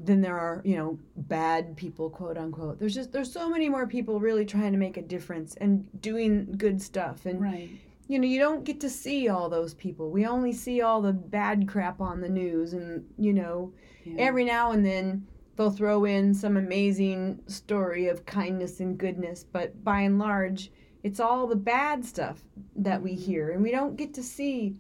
than 0.05 0.21
there 0.21 0.39
are 0.39 0.61
you 0.65 0.77
know 0.77 0.99
bad 1.17 1.77
people 1.77 2.11
quote 2.11 2.37
unquote 2.39 2.79
there's 2.79 2.95
just 2.95 3.13
there's 3.13 3.33
so 3.33 3.49
many 3.49 3.69
more 3.69 3.87
people 3.87 4.21
really 4.21 4.45
trying 4.45 4.73
to 4.73 4.79
make 4.79 4.97
a 4.97 5.03
difference 5.03 5.55
and 5.57 5.87
doing 6.01 6.53
good 6.57 6.81
stuff 6.81 7.27
and 7.27 7.41
Right. 7.41 7.71
you 8.07 8.19
know, 8.19 8.27
you 8.27 8.39
don't 8.39 8.65
get 8.65 8.81
to 8.81 8.89
see 8.89 9.29
all 9.29 9.51
those 9.51 9.75
people. 9.75 10.11
We 10.11 10.25
only 10.25 10.53
see 10.53 10.81
all 10.81 11.03
the 11.03 11.13
bad 11.13 11.69
crap 11.69 12.01
on 12.01 12.23
the 12.23 12.29
news, 12.31 12.73
and 12.73 13.05
you 13.19 13.35
know, 13.35 13.75
Yeah. 14.05 14.15
every 14.21 14.45
now 14.45 14.71
and 14.71 14.83
then 14.83 15.27
they'll 15.57 15.71
throw 15.71 16.07
in 16.07 16.33
some 16.33 16.57
amazing 16.57 17.41
story 17.49 18.09
of 18.09 18.25
kindness 18.25 18.81
and 18.81 18.97
goodness, 18.97 19.45
but 19.45 19.85
by 19.85 20.01
and 20.01 20.19
large, 20.19 20.73
it's 21.09 21.21
all 21.21 21.47
the 21.47 21.57
bad 21.57 22.05
stuff 22.05 22.43
that 22.77 23.01
we 23.03 23.15
hear, 23.15 23.53
and 23.53 23.63
we 23.63 23.71
don't 23.71 23.97
get 23.97 24.13
to 24.15 24.23
see 24.23 24.77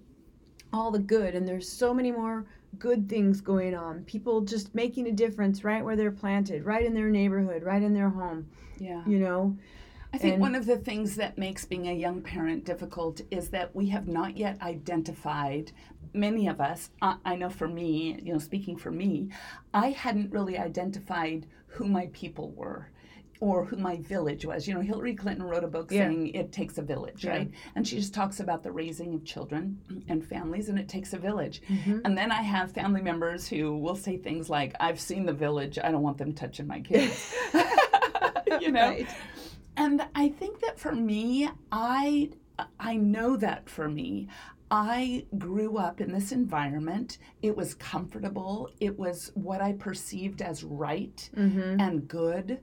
all 0.74 0.90
the 0.90 0.98
good. 0.98 1.34
And 1.34 1.48
there's 1.48 1.66
so 1.66 1.94
many 1.94 2.12
more 2.12 2.44
good 2.78 3.08
things 3.08 3.40
going 3.40 3.74
on. 3.74 4.04
People 4.04 4.42
just 4.42 4.74
making 4.74 5.06
a 5.08 5.12
difference 5.12 5.64
right 5.64 5.82
where 5.82 5.96
they're 5.96 6.10
planted, 6.12 6.66
right 6.66 6.84
in 6.84 6.92
their 6.92 7.08
neighborhood, 7.08 7.62
right 7.62 7.82
in 7.82 7.94
their 7.94 8.10
home 8.10 8.46
Yeah. 8.78 9.02
you 9.06 9.18
know 9.18 9.56
I 10.12 10.16
think 10.18 10.34
And- 10.34 10.40
one 10.42 10.54
of 10.54 10.64
the 10.66 10.76
things 10.78 11.16
that 11.16 11.36
makes 11.38 11.64
being 11.66 11.88
a 11.88 11.92
young 11.94 12.20
parent 12.22 12.64
difficult 12.64 13.20
is 13.30 13.48
that 13.50 13.74
we 13.74 13.86
have 13.88 14.06
not 14.08 14.36
yet 14.38 14.60
identified. 14.62 15.72
Many 16.14 16.46
of 16.48 16.60
us, 16.62 16.90
I, 17.02 17.16
I 17.26 17.36
know 17.36 17.50
for 17.50 17.68
me, 17.68 18.18
you 18.22 18.32
know, 18.32 18.38
speaking 18.38 18.76
for 18.78 18.90
me, 18.90 19.28
I 19.74 19.90
hadn't 19.90 20.32
really 20.32 20.56
identified 20.58 21.46
who 21.66 21.84
my 21.84 22.08
people 22.14 22.50
were 22.52 22.88
or 23.40 23.64
who 23.64 23.76
my 23.76 23.96
village 23.98 24.44
was. 24.44 24.66
You 24.66 24.74
know, 24.74 24.80
Hillary 24.80 25.14
Clinton 25.14 25.44
wrote 25.46 25.64
a 25.64 25.68
book 25.68 25.90
Yeah. 25.92 26.08
saying 26.08 26.28
it 26.34 26.50
takes 26.52 26.78
a 26.78 26.82
village, 26.82 27.24
Yeah. 27.24 27.30
right? 27.30 27.50
And 27.76 27.86
she 27.86 27.96
just 27.96 28.12
talks 28.14 28.40
about 28.40 28.62
the 28.62 28.72
raising 28.72 29.14
of 29.14 29.24
children 29.24 29.78
and 30.08 30.24
families, 30.24 30.68
and 30.68 30.78
it 30.78 30.88
takes 30.88 31.12
a 31.12 31.18
village. 31.18 31.62
Mm-hmm. 31.68 32.00
And 32.04 32.18
then 32.18 32.32
I 32.32 32.42
have 32.42 32.72
family 32.72 33.02
members 33.02 33.46
who 33.48 33.76
will 33.76 33.96
say 33.96 34.16
things 34.16 34.50
like, 34.50 34.74
I've 34.80 34.98
seen 35.00 35.24
the 35.26 35.32
village, 35.32 35.78
I 35.82 35.90
don't 35.92 36.02
want 36.02 36.18
them 36.18 36.32
touching 36.32 36.66
my 36.66 36.80
kids. 36.80 37.34
you 38.60 38.72
know? 38.72 38.88
Right. 38.88 39.08
And 39.76 40.04
I 40.14 40.28
think 40.30 40.60
that 40.60 40.78
for 40.78 40.92
me, 40.94 41.48
I 41.70 42.30
I 42.80 42.96
know 42.96 43.36
that 43.36 43.70
for 43.70 43.88
me, 43.88 44.26
I 44.70 45.24
grew 45.38 45.78
up 45.78 46.00
in 46.00 46.10
this 46.12 46.32
environment. 46.32 47.18
It 47.40 47.56
was 47.56 47.74
comfortable. 47.74 48.70
It 48.80 48.98
was 48.98 49.30
what 49.34 49.60
I 49.62 49.72
perceived 49.74 50.42
as 50.42 50.64
right 50.64 51.30
Mm-hmm. 51.36 51.80
and 51.80 52.08
good. 52.08 52.58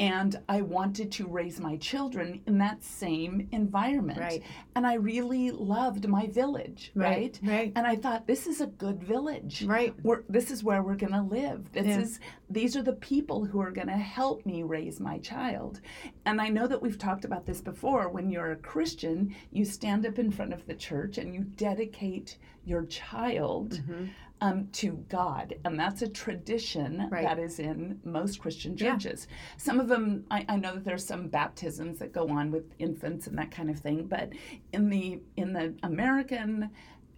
And 0.00 0.40
I 0.48 0.60
wanted 0.62 1.12
to 1.12 1.26
raise 1.26 1.60
my 1.60 1.76
children 1.76 2.40
in 2.46 2.58
that 2.58 2.82
same 2.82 3.48
environment. 3.52 4.18
Right. 4.18 4.42
And 4.74 4.86
I 4.86 4.94
really 4.94 5.50
loved 5.52 6.08
my 6.08 6.26
village, 6.26 6.90
right? 6.94 7.38
Right. 7.42 7.50
Right. 7.52 7.72
And 7.76 7.86
I 7.86 7.94
thought 7.96 8.26
this 8.26 8.46
is 8.46 8.60
a 8.60 8.66
good 8.66 9.02
village 9.02 9.62
Right. 9.64 9.94
we're, 10.02 10.22
this 10.28 10.50
is 10.50 10.64
where 10.64 10.82
we're 10.82 10.96
going 10.96 11.12
to 11.12 11.22
live. 11.22 11.70
This 11.72 11.86
Yeah. 11.86 12.00
is 12.00 12.20
these 12.50 12.76
are 12.76 12.82
the 12.82 12.92
people 12.94 13.44
who 13.44 13.60
are 13.60 13.70
going 13.70 13.86
to 13.88 13.94
help 13.94 14.44
me 14.44 14.62
raise 14.62 14.98
my 15.00 15.18
child. 15.18 15.80
And 16.26 16.40
I 16.40 16.48
know 16.48 16.66
that 16.66 16.82
we've 16.82 16.98
talked 16.98 17.24
about 17.24 17.46
this 17.46 17.60
before. 17.60 18.08
When 18.08 18.30
you're 18.30 18.52
a 18.52 18.56
Christian, 18.56 19.34
you 19.52 19.64
stand 19.64 20.04
up 20.06 20.18
in 20.18 20.30
front 20.30 20.52
of 20.52 20.66
the 20.66 20.74
church 20.74 21.18
and 21.18 21.34
you 21.34 21.42
dedicate 21.44 22.38
your 22.64 22.84
child 22.86 23.72
Mm-hmm. 23.74 24.04
Um, 24.44 24.68
to 24.72 24.92
God, 25.08 25.54
and 25.64 25.80
that's 25.80 26.02
a 26.02 26.08
tradition 26.08 27.08
Right. 27.10 27.24
that 27.24 27.38
is 27.38 27.58
in 27.58 27.98
most 28.04 28.40
Christian 28.40 28.76
Yeah. 28.76 28.92
churches. 28.92 29.26
Some 29.56 29.80
of 29.80 29.88
them, 29.88 30.24
I, 30.30 30.44
I 30.48 30.56
know 30.56 30.74
that 30.74 30.84
there's 30.84 31.04
some 31.06 31.28
baptisms 31.28 31.98
that 32.00 32.12
go 32.12 32.28
on 32.28 32.50
with 32.50 32.64
infants 32.78 33.26
and 33.26 33.38
that 33.38 33.50
kind 33.50 33.70
of 33.70 33.78
thing, 33.78 34.06
but 34.06 34.28
in 34.72 34.90
the 34.90 35.20
in 35.36 35.52
the 35.54 35.74
American 35.82 36.70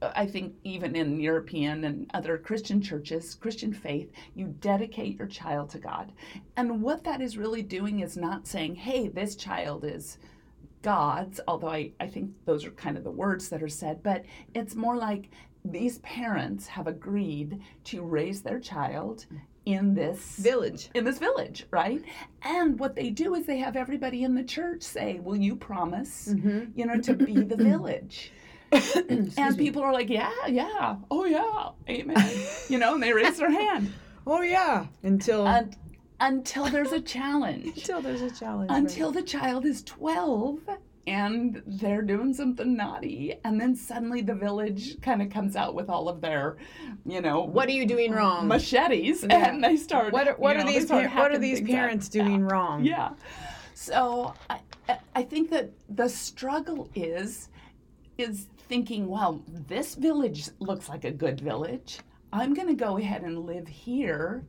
I 0.03 0.27
think 0.27 0.55
even 0.63 0.95
in 0.95 1.19
European 1.21 1.85
and 1.85 2.11
other 2.13 2.37
Christian 2.37 2.83
churches, 2.83 3.35
Christian 3.35 3.73
faith, 3.73 4.13
you 4.35 4.49
dedicate 4.61 5.19
your 5.19 5.27
child 5.27 5.71
to 5.71 5.79
God. 5.79 6.13
And 6.55 6.83
what 6.83 7.03
that 7.05 7.23
is 7.23 7.39
really 7.39 7.63
doing 7.63 8.01
is 8.01 8.15
not 8.15 8.47
saying, 8.47 8.75
hey, 8.75 9.09
this 9.09 9.37
child 9.37 9.85
is 9.87 10.19
God's, 10.83 11.41
although 11.49 11.71
I, 11.71 11.93
I 11.99 12.09
think 12.09 12.31
those 12.45 12.67
are 12.67 12.73
kind 12.73 12.99
of 12.99 13.05
the 13.05 13.11
words 13.11 13.49
that 13.49 13.63
are 13.63 13.69
said, 13.71 14.03
but 14.03 14.25
it's 14.55 14.75
more 14.75 14.97
like 14.97 15.31
these 15.71 15.99
parents 15.99 16.67
have 16.67 16.87
agreed 16.87 17.61
to 17.85 18.03
raise 18.03 18.43
their 18.43 18.59
child 18.61 19.27
in 19.65 19.95
this 19.95 20.37
Village. 20.37 20.91
in 20.95 21.05
this 21.05 21.19
village, 21.19 21.67
right? 21.73 22.01
And 22.43 22.79
what 22.79 22.95
they 22.95 23.11
do 23.11 23.35
is 23.35 23.47
they 23.47 23.59
have 23.59 23.75
everybody 23.77 24.23
in 24.23 24.35
the 24.35 24.45
church 24.45 24.83
say, 24.83 25.19
"Will 25.21 25.37
you 25.37 25.57
promise, 25.57 26.29
Mm-hmm. 26.33 26.79
you 26.79 26.87
know, 26.87 27.01
to 27.01 27.15
be 27.15 27.35
the 27.43 27.57
village?" 27.57 28.33
and 28.73 29.57
people 29.59 29.83
are 29.83 29.93
like, 29.93 30.09
"Yeah, 30.09 30.31
yeah, 30.49 30.97
oh 31.11 31.25
yeah, 31.25 31.71
amen," 31.89 32.31
you 32.69 32.79
know, 32.79 32.95
and 32.95 33.03
they 33.03 33.13
raise 33.13 33.39
their 33.39 33.51
hand 33.51 33.93
Oh 34.29 34.41
yeah. 34.43 34.87
Until 35.05 35.47
and, 35.47 35.77
until 36.21 36.65
there's 36.67 36.93
a 36.93 37.01
challenge, 37.01 37.67
until 37.77 38.01
there's 38.03 38.23
a 38.23 38.31
challenge. 38.31 38.71
right. 38.71 38.79
until 38.79 39.11
the 39.13 39.23
child 39.23 39.65
is 39.67 39.83
twelve. 39.83 40.61
And 41.07 41.63
they're 41.67 42.03
doing 42.03 42.35
something 42.35 42.77
naughty, 42.77 43.37
and 43.45 43.61
then 43.61 43.77
suddenly 43.77 44.23
the 44.23 44.35
village 44.35 45.01
kind 45.03 45.23
of 45.23 45.31
comes 45.31 45.55
out 45.55 45.75
with 45.75 45.89
all 45.89 46.09
of 46.09 46.21
their, 46.21 46.57
you 47.05 47.21
know, 47.21 47.43
What 47.43 47.69
are 47.69 47.73
you 47.73 47.87
doing 47.87 48.11
wrong? 48.11 48.49
machetes 48.49 49.23
Yeah. 49.23 49.49
and 49.51 49.63
they 49.63 49.77
start. 49.77 50.13
What 50.13 50.27
are, 50.27 50.35
what 50.35 50.57
are 50.57 50.65
know, 50.65 50.73
these 50.73 50.87
par- 50.87 51.09
what 51.09 51.31
are 51.31 51.39
these 51.39 51.61
parents 51.61 52.09
doing 52.09 52.43
wrong? 52.43 52.85
Yeah. 52.85 53.11
So 53.75 54.35
I, 54.51 54.59
I- 54.89 54.99
I 55.15 55.23
think 55.23 55.51
that 55.51 55.71
the 55.89 56.09
struggle 56.09 56.89
is 56.95 57.51
is 58.19 58.47
thinking, 58.69 59.07
well, 59.07 59.43
this 59.69 59.95
village 59.95 60.49
looks 60.59 60.89
like 60.89 61.05
a 61.05 61.11
good 61.11 61.41
village. 61.41 61.99
I'm 62.33 62.53
going 62.55 62.69
to 62.69 62.75
go 62.75 62.97
ahead 62.97 63.23
and 63.23 63.47
live 63.47 63.69
here 63.69 64.43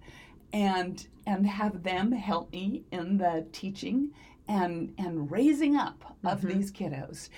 and 0.53 1.05
and 1.27 1.45
have 1.45 1.83
them 1.83 2.11
help 2.11 2.51
me 2.51 2.83
in 2.91 3.17
the 3.17 3.45
teaching 3.51 4.09
and 4.47 4.93
and 4.97 5.29
raising 5.31 5.75
up 5.75 6.15
of 6.23 6.41
Mhm. 6.41 6.53
these 6.53 6.71
kiddos. 6.71 7.29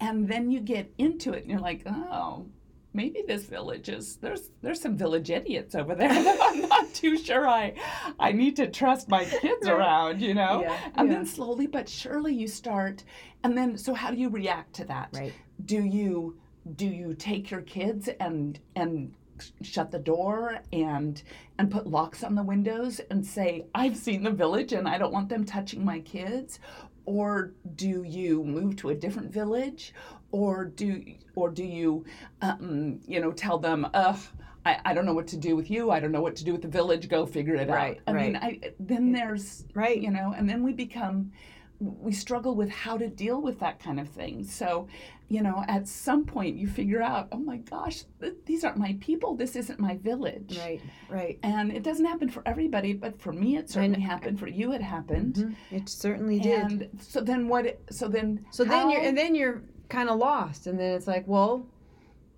And 0.00 0.26
then 0.28 0.50
you 0.50 0.60
get 0.60 0.92
into 0.98 1.32
it 1.32 1.42
and 1.42 1.50
you're 1.50 1.60
like, 1.60 1.82
"Oh, 1.86 2.46
maybe 2.92 3.22
this 3.26 3.44
village 3.44 3.88
is 3.88 4.16
there's 4.16 4.50
there's 4.62 4.80
some 4.80 4.96
village 4.96 5.30
idiots 5.30 5.74
over 5.74 5.94
there 5.94 6.08
that 6.08 6.38
I'm 6.40 6.60
not 6.68 6.92
too 6.94 7.16
sure 7.18 7.46
I 7.46 7.74
I 8.18 8.32
need 8.32 8.56
to 8.56 8.66
trust 8.68 9.08
my 9.08 9.24
kids 9.24 9.68
around, 9.68 10.20
you 10.20 10.34
know? 10.34 10.62
Yeah, 10.62 10.90
And 10.96 11.08
yeah. 11.08 11.14
then 11.16 11.26
slowly 11.26 11.66
but 11.66 11.88
surely 11.88 12.34
you 12.34 12.48
start 12.48 13.04
and 13.44 13.56
then 13.56 13.76
so 13.76 13.94
how 13.94 14.10
do 14.10 14.16
you 14.16 14.28
react 14.28 14.72
to 14.76 14.84
that? 14.86 15.10
Right. 15.12 15.32
Do 15.64 15.82
you 15.84 16.36
do 16.76 16.86
you 16.86 17.14
take 17.14 17.50
your 17.50 17.62
kids 17.62 18.08
and 18.18 18.58
and 18.74 19.14
shut 19.62 19.90
the 19.90 19.98
door 19.98 20.58
and 20.72 21.22
and 21.58 21.70
put 21.70 21.86
locks 21.86 22.22
on 22.24 22.34
the 22.34 22.42
windows 22.42 23.00
and 23.10 23.24
say 23.24 23.66
I've 23.74 23.96
seen 23.96 24.22
the 24.22 24.30
village 24.30 24.72
and 24.72 24.88
I 24.88 24.98
don't 24.98 25.12
want 25.12 25.28
them 25.28 25.44
touching 25.44 25.84
my 25.84 26.00
kids 26.00 26.58
or 27.06 27.52
do 27.76 28.02
you 28.02 28.42
move 28.44 28.76
to 28.76 28.90
a 28.90 28.94
different 28.94 29.32
village 29.32 29.92
or 30.32 30.64
do 30.66 31.02
or 31.34 31.50
do 31.50 31.64
you 31.64 32.04
um, 32.42 33.00
you 33.06 33.20
know 33.20 33.32
tell 33.32 33.58
them 33.58 33.86
ugh 33.94 34.18
I, 34.64 34.78
I 34.84 34.94
don't 34.94 35.06
know 35.06 35.14
what 35.14 35.26
to 35.28 35.38
do 35.38 35.56
with 35.56 35.70
you. 35.70 35.90
I 35.90 36.00
don't 36.00 36.12
know 36.12 36.20
what 36.20 36.36
to 36.36 36.44
do 36.44 36.52
with 36.52 36.60
the 36.60 36.68
village. 36.68 37.08
Go 37.08 37.24
figure 37.24 37.54
it 37.54 37.66
Right, 37.70 37.96
out. 37.96 38.02
I 38.06 38.12
mean, 38.12 38.36
I, 38.36 38.60
then 38.78 39.10
there's 39.10 39.64
Right. 39.72 39.98
you 39.98 40.10
know, 40.10 40.34
and 40.36 40.46
then 40.46 40.62
we 40.62 40.74
become 40.74 41.32
we 41.80 42.12
struggle 42.12 42.54
with 42.54 42.68
how 42.68 42.98
to 42.98 43.08
deal 43.08 43.40
with 43.40 43.58
that 43.60 43.80
kind 43.80 43.98
of 43.98 44.08
thing. 44.08 44.44
So, 44.44 44.86
you 45.28 45.42
know, 45.42 45.64
at 45.66 45.88
some 45.88 46.26
point 46.26 46.56
you 46.56 46.68
figure 46.68 47.00
out, 47.00 47.28
oh 47.32 47.38
my 47.38 47.56
gosh, 47.56 48.04
th- 48.20 48.34
these 48.44 48.64
aren't 48.64 48.76
my 48.76 48.96
people. 49.00 49.34
This 49.34 49.56
isn't 49.56 49.80
my 49.80 49.96
village. 49.96 50.58
Right. 50.58 50.80
Right. 51.08 51.38
And 51.42 51.72
it 51.72 51.82
doesn't 51.82 52.04
happen 52.04 52.28
for 52.28 52.42
everybody, 52.44 52.92
but 52.92 53.18
for 53.20 53.32
me 53.32 53.56
it 53.56 53.70
certainly 53.70 54.00
happened. 54.00 54.38
For 54.38 54.46
you 54.46 54.72
it 54.72 54.82
happened. 54.82 55.34
Mhm. 55.36 55.54
It 55.70 55.88
certainly 55.88 56.38
did. 56.38 56.60
And 56.60 56.88
so 57.00 57.22
then 57.22 57.48
what? 57.48 57.78
So 57.90 58.08
then. 58.08 58.44
So 58.50 58.62
then 58.64 58.90
you're 58.90 59.00
and 59.02 59.16
then 59.16 59.34
you're 59.34 59.62
kind 59.88 60.08
of 60.10 60.18
lost, 60.18 60.66
and 60.66 60.78
then 60.78 60.94
it's 60.94 61.06
like, 61.06 61.26
well, 61.26 61.66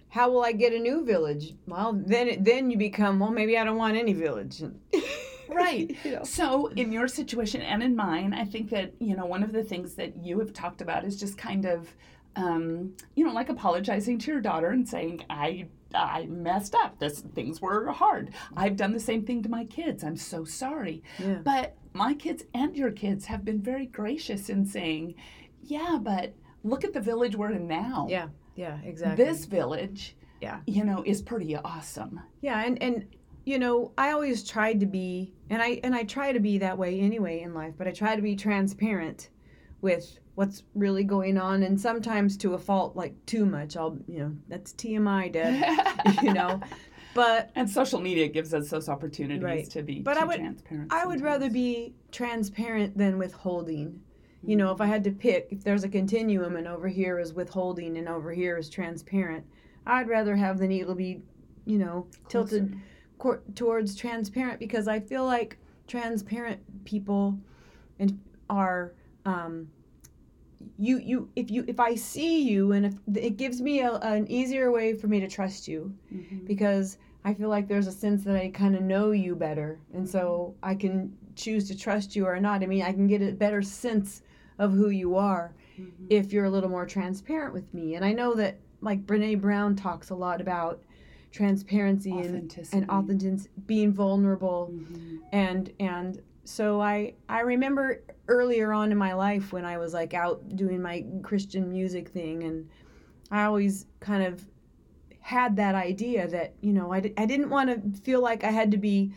how 0.08 0.30
will 0.30 0.44
I 0.44 0.52
get 0.52 0.72
a 0.72 0.78
new 0.78 1.04
village? 1.04 1.54
Well, 1.66 1.94
then 1.94 2.28
it, 2.28 2.44
then 2.44 2.70
you 2.70 2.78
become, 2.78 3.18
well, 3.18 3.30
maybe 3.30 3.58
I 3.58 3.64
don't 3.64 3.76
want 3.76 3.96
any 3.96 4.12
village. 4.12 4.62
Right. 5.54 5.96
You 6.04 6.12
know. 6.12 6.24
So, 6.24 6.66
in 6.68 6.92
your 6.92 7.08
situation 7.08 7.60
and 7.62 7.82
in 7.82 7.94
mine, 7.96 8.32
I 8.34 8.44
think 8.44 8.70
that, 8.70 8.92
you 8.98 9.16
know, 9.16 9.26
one 9.26 9.42
of 9.42 9.52
the 9.52 9.62
things 9.62 9.94
that 9.94 10.16
you 10.16 10.38
have 10.40 10.52
talked 10.52 10.80
about 10.80 11.04
is 11.04 11.18
just 11.18 11.36
kind 11.38 11.64
of, 11.64 11.94
um, 12.36 12.94
you 13.14 13.24
know, 13.24 13.32
like 13.32 13.48
apologizing 13.50 14.18
to 14.20 14.30
your 14.32 14.40
daughter 14.40 14.68
and 14.70 14.88
saying, 14.88 15.24
I, 15.30 15.66
I 15.94 16.26
messed 16.26 16.74
up. 16.74 16.98
This 16.98 17.20
things 17.20 17.60
were 17.60 17.90
hard. 17.92 18.30
I've 18.56 18.76
done 18.76 18.92
the 18.92 19.00
same 19.00 19.24
thing 19.24 19.42
to 19.42 19.48
my 19.48 19.64
kids. 19.66 20.02
I'm 20.04 20.16
so 20.16 20.44
sorry. 20.44 21.02
Yeah. 21.18 21.38
But 21.44 21.76
my 21.92 22.14
kids 22.14 22.44
and 22.54 22.74
your 22.76 22.90
kids 22.90 23.26
have 23.26 23.44
been 23.44 23.60
very 23.60 23.86
gracious 23.86 24.48
in 24.48 24.64
saying, 24.64 25.14
yeah, 25.62 25.98
but 26.00 26.32
look 26.64 26.84
at 26.84 26.92
the 26.94 27.00
village 27.00 27.36
we're 27.36 27.52
in 27.52 27.66
now. 27.68 28.06
Yeah. 28.08 28.28
Yeah. 28.56 28.78
Exactly. 28.84 29.24
This 29.24 29.44
village, 29.44 30.16
Yeah. 30.40 30.60
you 30.66 30.84
know, 30.84 31.02
is 31.06 31.20
pretty 31.22 31.54
awesome. 31.56 32.20
Yeah, 32.40 32.64
and 32.64 32.82
and 32.82 33.06
you 33.44 33.58
know, 33.58 33.92
I 33.98 34.10
always 34.12 34.44
tried 34.48 34.80
to 34.80 34.86
be, 34.86 35.32
and 35.50 35.60
I 35.62 35.80
and 35.82 35.94
I 35.94 36.04
try 36.04 36.32
to 36.32 36.40
be 36.40 36.58
that 36.58 36.76
way 36.78 37.00
anyway 37.00 37.40
in 37.40 37.54
life, 37.54 37.74
but 37.76 37.88
I 37.88 37.90
try 37.92 38.14
to 38.16 38.22
be 38.22 38.36
transparent 38.36 39.30
with 39.80 40.18
what's 40.34 40.62
really 40.74 41.04
going 41.04 41.36
on, 41.36 41.62
and 41.64 41.78
sometimes 41.80 42.36
to 42.38 42.54
a 42.54 42.58
fault, 42.58 42.96
like 42.96 43.14
too 43.26 43.44
much. 43.44 43.76
I'll, 43.76 43.98
you 44.06 44.20
know, 44.20 44.36
that's 44.48 44.72
TMI, 44.74 45.30
Deb. 45.32 46.22
you 46.22 46.32
know, 46.32 46.60
but 47.14 47.50
And 47.54 47.68
social 47.68 48.00
media 48.00 48.28
gives 48.28 48.54
us 48.54 48.70
those 48.70 48.88
opportunities 48.88 49.42
Right. 49.42 49.68
to 49.70 49.82
be 49.82 50.00
But 50.00 50.16
I 50.16 50.24
would- 50.24 50.36
transparent. 50.38 50.92
I 50.92 51.04
would 51.04 51.20
rather 51.20 51.50
be 51.50 51.94
transparent 52.12 52.96
than 52.96 53.18
withholding. 53.18 54.00
You 54.44 54.56
know, 54.56 54.72
if 54.72 54.80
I 54.80 54.86
had 54.86 55.04
to 55.04 55.10
pick, 55.10 55.48
if 55.50 55.62
there's 55.62 55.84
a 55.84 55.88
continuum 55.88 56.56
and 56.56 56.66
over 56.66 56.88
here 56.88 57.18
is 57.18 57.32
withholding 57.34 57.96
and 57.98 58.08
over 58.08 58.32
here 58.32 58.56
is 58.56 58.68
transparent, 58.70 59.44
I'd 59.86 60.08
rather 60.08 60.34
have 60.34 60.58
the 60.58 60.66
needle 60.66 60.94
be, 60.94 61.20
you 61.66 61.78
know, 61.78 62.06
tilted 62.28 62.74
cor- 63.22 63.42
towards 63.54 63.94
transparent 63.94 64.58
because 64.58 64.88
I 64.88 64.98
feel 64.98 65.24
like 65.24 65.56
transparent 65.86 66.58
people 66.84 67.38
and 68.00 68.18
are 68.50 68.94
um, 69.24 69.68
you 70.76 70.98
you 70.98 71.28
if 71.36 71.48
you 71.50 71.64
if 71.68 71.78
I 71.78 71.94
see 71.94 72.42
you 72.42 72.72
and 72.72 72.86
if 72.86 72.94
it 73.16 73.36
gives 73.36 73.60
me 73.60 73.80
a, 73.80 73.92
an 73.94 74.28
easier 74.28 74.72
way 74.72 74.94
for 74.94 75.06
me 75.06 75.20
to 75.20 75.28
trust 75.28 75.68
you 75.68 75.94
Mhm. 76.12 76.46
because 76.46 76.98
I 77.24 77.32
feel 77.34 77.48
like 77.48 77.68
there's 77.68 77.86
a 77.86 77.92
sense 77.92 78.24
that 78.24 78.34
I 78.36 78.48
kind 78.50 78.74
of 78.74 78.82
know 78.82 79.12
you 79.12 79.36
better 79.36 79.78
and 79.94 80.08
so 80.08 80.56
I 80.62 80.74
can 80.74 81.16
choose 81.36 81.68
to 81.68 81.76
trust 81.78 82.16
you 82.16 82.26
or 82.26 82.40
not. 82.40 82.62
I 82.62 82.66
mean, 82.66 82.82
I 82.82 82.92
can 82.92 83.06
get 83.06 83.22
a 83.22 83.30
better 83.32 83.62
sense 83.62 84.22
of 84.58 84.72
who 84.72 84.88
you 84.90 85.16
are 85.16 85.54
if 86.10 86.32
you're 86.32 86.44
a 86.46 86.50
little 86.50 86.68
more 86.68 86.86
transparent 86.86 87.54
with 87.54 87.72
me. 87.72 87.94
And 87.94 88.04
I 88.04 88.12
know 88.12 88.34
that 88.34 88.58
like 88.80 89.06
Brene 89.06 89.40
Brown 89.40 89.76
talks 89.76 90.10
a 90.10 90.14
lot 90.14 90.40
about 90.40 90.82
transparency 91.32 92.10
and, 92.10 92.20
Authenticity. 92.20 92.76
and 92.78 92.90
authenticity, 92.90 93.50
being 93.66 93.92
vulnerable 93.92 94.70
Mhm. 94.72 95.18
and 95.32 95.72
and 95.80 96.20
so 96.44 96.80
I 96.80 97.14
I 97.28 97.40
remember 97.40 98.02
earlier 98.28 98.72
on 98.72 98.92
in 98.92 98.98
my 98.98 99.14
life 99.14 99.52
when 99.52 99.64
I 99.64 99.78
was 99.78 99.92
like 99.94 100.14
out 100.14 100.56
doing 100.56 100.80
my 100.82 101.04
Christian 101.22 101.70
music 101.70 102.08
thing 102.08 102.44
and 102.44 102.68
I 103.30 103.44
always 103.44 103.86
kind 104.00 104.22
of 104.22 104.44
had 105.20 105.56
that 105.56 105.74
idea 105.74 106.28
that 106.28 106.54
you 106.60 106.72
know 106.72 106.92
I, 106.92 107.12
I 107.16 107.26
didn't 107.26 107.48
want 107.50 107.70
to 107.70 108.00
feel 108.02 108.20
like 108.20 108.44
I 108.44 108.50
had 108.50 108.70
to 108.72 108.76
be 108.76 109.12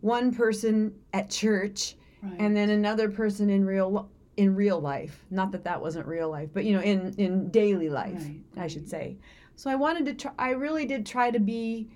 one 0.00 0.32
person 0.34 0.94
at 1.12 1.30
church 1.30 1.96
Right. 2.22 2.34
and 2.38 2.54
then 2.54 2.68
another 2.68 3.08
person 3.08 3.48
in 3.48 3.64
real 3.64 4.10
in 4.36 4.54
real 4.54 4.78
life 4.80 5.24
not 5.30 5.52
that 5.52 5.64
that 5.64 5.80
wasn't 5.80 6.06
real 6.06 6.28
life 6.30 6.50
but 6.52 6.64
you 6.64 6.74
know 6.74 6.82
in 6.82 7.14
in 7.16 7.48
daily 7.50 7.88
life 7.88 8.22
Right, 8.24 8.42
I 8.64 8.66
should 8.68 8.88
say 8.88 9.16
so 9.60 9.68
I 9.68 9.74
wanted 9.74 10.06
to 10.06 10.14
try 10.14 10.32
I 10.38 10.50
really 10.52 10.86
did 10.86 11.04
try 11.04 11.30
to 11.30 11.38
be 11.38 11.90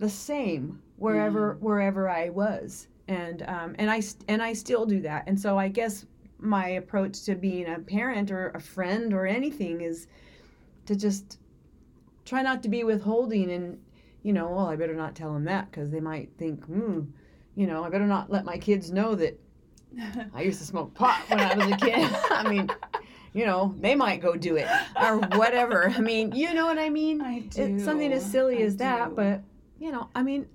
the 0.00 0.08
same 0.10 0.82
wherever 0.96 1.56
wherever 1.60 2.10
I 2.10 2.28
was. 2.28 2.88
And 3.08 3.42
um, 3.48 3.74
and 3.78 3.90
I 3.90 4.02
and 4.28 4.42
I 4.42 4.52
still 4.52 4.84
do 4.84 5.00
that. 5.00 5.24
And 5.26 5.40
so 5.40 5.58
I 5.58 5.68
guess 5.68 6.04
my 6.38 6.68
approach 6.68 7.22
to 7.22 7.36
being 7.36 7.72
a 7.72 7.78
parent 7.78 8.30
or 8.30 8.50
a 8.50 8.60
friend 8.60 9.14
or 9.14 9.26
anything 9.26 9.80
is 9.80 10.08
to 10.84 10.94
just 10.94 11.38
try 12.26 12.42
not 12.42 12.62
to 12.64 12.68
be 12.68 12.84
withholding 12.84 13.50
and 13.50 13.78
you 14.22 14.34
know 14.34 14.50
well 14.50 14.66
I 14.66 14.76
better 14.76 14.94
not 14.94 15.14
tell 15.14 15.32
them 15.32 15.44
that 15.44 15.70
because 15.70 15.90
they 15.90 16.00
might 16.00 16.30
think 16.36 16.66
hmm 16.66 17.00
you 17.54 17.66
know 17.66 17.82
I 17.82 17.88
better 17.88 18.06
not 18.06 18.30
let 18.30 18.44
my 18.44 18.58
kids 18.58 18.90
know 18.90 19.14
that 19.14 19.40
I 20.34 20.42
used 20.42 20.58
to 20.60 20.66
smoke 20.66 20.92
pot 20.92 21.22
when 21.28 21.40
I 21.40 21.54
was 21.54 21.66
a 21.66 21.76
kid. 21.76 22.10
I 22.30 22.46
mean 22.46 22.70
you 23.32 23.46
know 23.46 23.74
they 23.80 23.94
might 23.94 24.20
go 24.20 24.34
do 24.36 24.56
it 24.56 24.68
or 25.00 25.18
whatever 25.36 25.88
I 25.90 26.00
mean 26.00 26.32
you 26.32 26.52
know 26.54 26.66
what 26.66 26.78
I 26.78 26.88
mean 26.90 27.20
I 27.20 27.40
do. 27.40 27.62
it's 27.62 27.84
something 27.84 28.12
as 28.12 28.24
silly 28.28 28.62
I 28.62 28.66
as 28.66 28.76
that 28.78 29.14
but 29.14 29.42
you 29.78 29.92
know 29.92 30.08
I 30.14 30.22
mean 30.22 30.46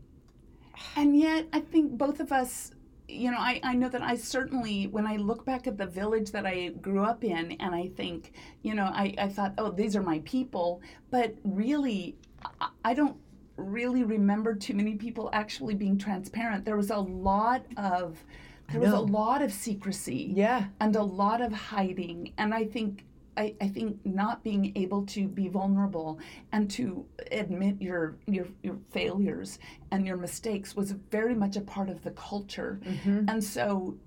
And 0.96 1.18
yet, 1.18 1.48
I 1.54 1.60
think 1.62 1.98
both 1.98 2.20
of 2.20 2.32
us, 2.32 2.72
you 3.08 3.32
know, 3.32 3.38
I, 3.38 3.60
I 3.64 3.74
know 3.76 3.90
that 3.90 4.02
I 4.02 4.16
certainly, 4.16 4.88
when 4.88 5.06
I 5.06 5.16
look 5.18 5.46
back 5.46 5.68
at 5.68 5.78
the 5.78 5.86
village 5.86 6.32
that 6.32 6.46
I 6.46 6.70
grew 6.82 7.04
up 7.04 7.24
in, 7.24 7.54
and 7.54 7.74
I 7.76 7.88
think, 7.96 8.34
you 8.62 8.76
know, 8.76 8.86
I, 8.86 9.14
I 9.18 9.30
thought, 9.30 9.54
oh, 9.58 9.72
these 9.72 9.96
are 9.96 10.02
my 10.02 10.20
people. 10.26 10.82
But 11.12 11.36
really, 11.44 12.16
I, 12.60 12.70
I 12.84 12.94
don't 12.94 13.18
really 13.58 14.04
remember 14.04 14.54
too 14.56 14.74
many 14.74 14.96
people 14.96 15.30
actually 15.32 15.76
being 15.76 15.98
transparent. 15.98 16.66
There 16.66 16.78
was 16.78 16.90
a 16.92 16.98
lot 16.98 17.66
of. 17.78 18.24
There 18.72 18.82
was 18.82 18.92
a 18.92 19.00
lot 19.00 19.42
of 19.42 19.52
secrecy 19.54 20.32
yeah. 20.36 20.66
and 20.80 20.96
a 20.96 21.04
lot 21.04 21.42
of 21.42 21.54
hiding 21.54 22.34
and 22.38 22.54
i 22.54 22.66
think 22.66 23.06
I, 23.38 23.54
I 23.60 23.68
think 23.68 24.00
not 24.06 24.44
being 24.44 24.72
able 24.78 25.06
to 25.08 25.28
be 25.28 25.50
vulnerable 25.50 26.20
and 26.52 26.72
to 26.72 27.06
admit 27.32 27.82
your, 27.82 28.16
your 28.28 28.48
your 28.64 28.78
failures 28.92 29.60
and 29.92 30.08
your 30.08 30.18
mistakes 30.18 30.76
was 30.76 30.92
very 30.92 31.36
much 31.36 31.58
a 31.58 31.62
part 31.62 31.90
of 31.90 32.02
the 32.04 32.12
culture. 32.12 32.80
Mm-hmm. 32.84 33.26
and 33.28 33.44
so 33.44 33.98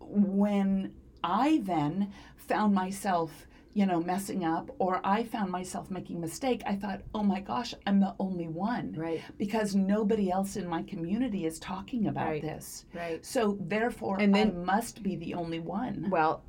when 0.00 0.92
i 1.22 1.60
then 1.64 2.12
found 2.36 2.74
myself 2.74 3.46
you 3.74 3.86
know 3.86 4.00
messing 4.00 4.44
up 4.44 4.70
or 4.78 5.00
i 5.04 5.22
found 5.24 5.50
myself 5.50 5.90
making 5.90 6.20
mistake 6.20 6.62
i 6.66 6.74
thought 6.76 7.00
oh 7.14 7.22
my 7.22 7.40
gosh 7.40 7.74
i'm 7.86 8.00
the 8.00 8.14
only 8.18 8.46
one 8.48 8.92
right 8.96 9.22
because 9.38 9.74
nobody 9.74 10.30
else 10.30 10.56
in 10.56 10.66
my 10.68 10.82
community 10.82 11.46
is 11.46 11.58
talking 11.58 12.06
about 12.08 12.26
Right. 12.26 12.42
this 12.42 12.84
right 12.94 13.24
so 13.24 13.56
therefore 13.60 14.20
And 14.20 14.34
then- 14.34 14.48
i 14.50 14.52
must 14.52 15.02
be 15.02 15.16
the 15.16 15.34
only 15.34 15.60
one 15.60 16.08
Well, 16.10 16.42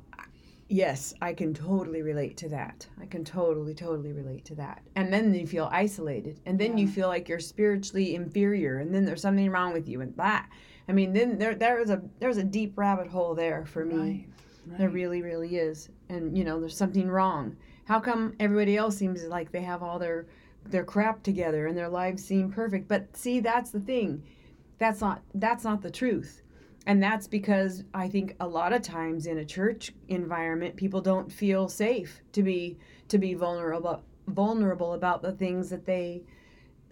yes, 0.68 1.14
I 1.20 1.34
can 1.34 1.52
totally 1.54 2.02
relate 2.02 2.36
to 2.38 2.48
that. 2.48 2.86
I 3.00 3.04
can 3.06 3.22
totally, 3.22 3.74
totally 3.74 4.12
relate 4.12 4.44
to 4.46 4.54
that. 4.56 4.82
And 4.96 5.12
then 5.12 5.34
you 5.34 5.46
feel 5.46 5.68
isolated, 5.70 6.40
and 6.46 6.58
then 6.58 6.78
you 6.78 6.88
feel 6.88 7.06
like 7.08 7.28
you're 7.28 7.38
spiritually 7.38 8.14
inferior, 8.14 8.78
and 8.78 8.92
then 8.94 9.04
there's 9.04 9.20
something 9.20 9.50
wrong 9.50 9.72
with 9.74 9.88
you, 9.88 10.00
and 10.00 10.16
that. 10.16 10.48
I 10.88 10.92
mean, 10.92 11.12
then 11.12 11.38
there 11.38 11.54
there 11.54 11.80
is 11.80 11.90
a 11.90 12.02
there's 12.18 12.38
a 12.38 12.44
deep 12.44 12.76
rabbit 12.78 13.08
hole 13.08 13.34
there 13.34 13.64
for 13.66 13.84
me. 13.84 13.96
Right, 13.96 14.26
right. 14.66 14.78
There 14.78 14.90
really, 14.90 15.22
really 15.22 15.56
is, 15.56 15.88
and 16.08 16.36
you 16.36 16.44
know, 16.44 16.60
there's 16.60 16.76
something 16.76 17.08
wrong. 17.08 17.56
How 17.84 18.00
come 18.00 18.34
everybody 18.40 18.76
else 18.76 18.96
seems 18.96 19.22
like 19.24 19.52
they 19.52 19.62
have 19.62 19.82
all 19.82 19.98
their 19.98 20.26
their 20.66 20.84
crap 20.84 21.22
together 21.22 21.66
and 21.66 21.76
their 21.76 21.88
lives 21.88 22.24
seem 22.24 22.50
perfect? 22.50 22.88
But 22.88 23.16
see, 23.16 23.40
that's 23.40 23.70
the 23.70 23.80
thing. 23.80 24.22
That's 24.78 25.00
not 25.00 25.22
that's 25.34 25.64
not 25.64 25.82
the 25.82 25.90
truth. 25.90 26.42
And 26.86 27.02
that's 27.02 27.26
because 27.26 27.84
I 27.94 28.08
think 28.08 28.36
a 28.40 28.46
lot 28.46 28.74
of 28.74 28.82
times 28.82 29.26
in 29.26 29.38
a 29.38 29.44
church 29.44 29.92
environment, 30.08 30.76
people 30.76 31.00
don't 31.00 31.32
feel 31.32 31.68
safe 31.68 32.20
to 32.32 32.42
be 32.42 32.78
to 33.08 33.18
be 33.18 33.34
vulnerable 33.34 34.02
vulnerable 34.28 34.94
about 34.94 35.22
the 35.22 35.32
things 35.32 35.70
that 35.70 35.84
they 35.84 36.22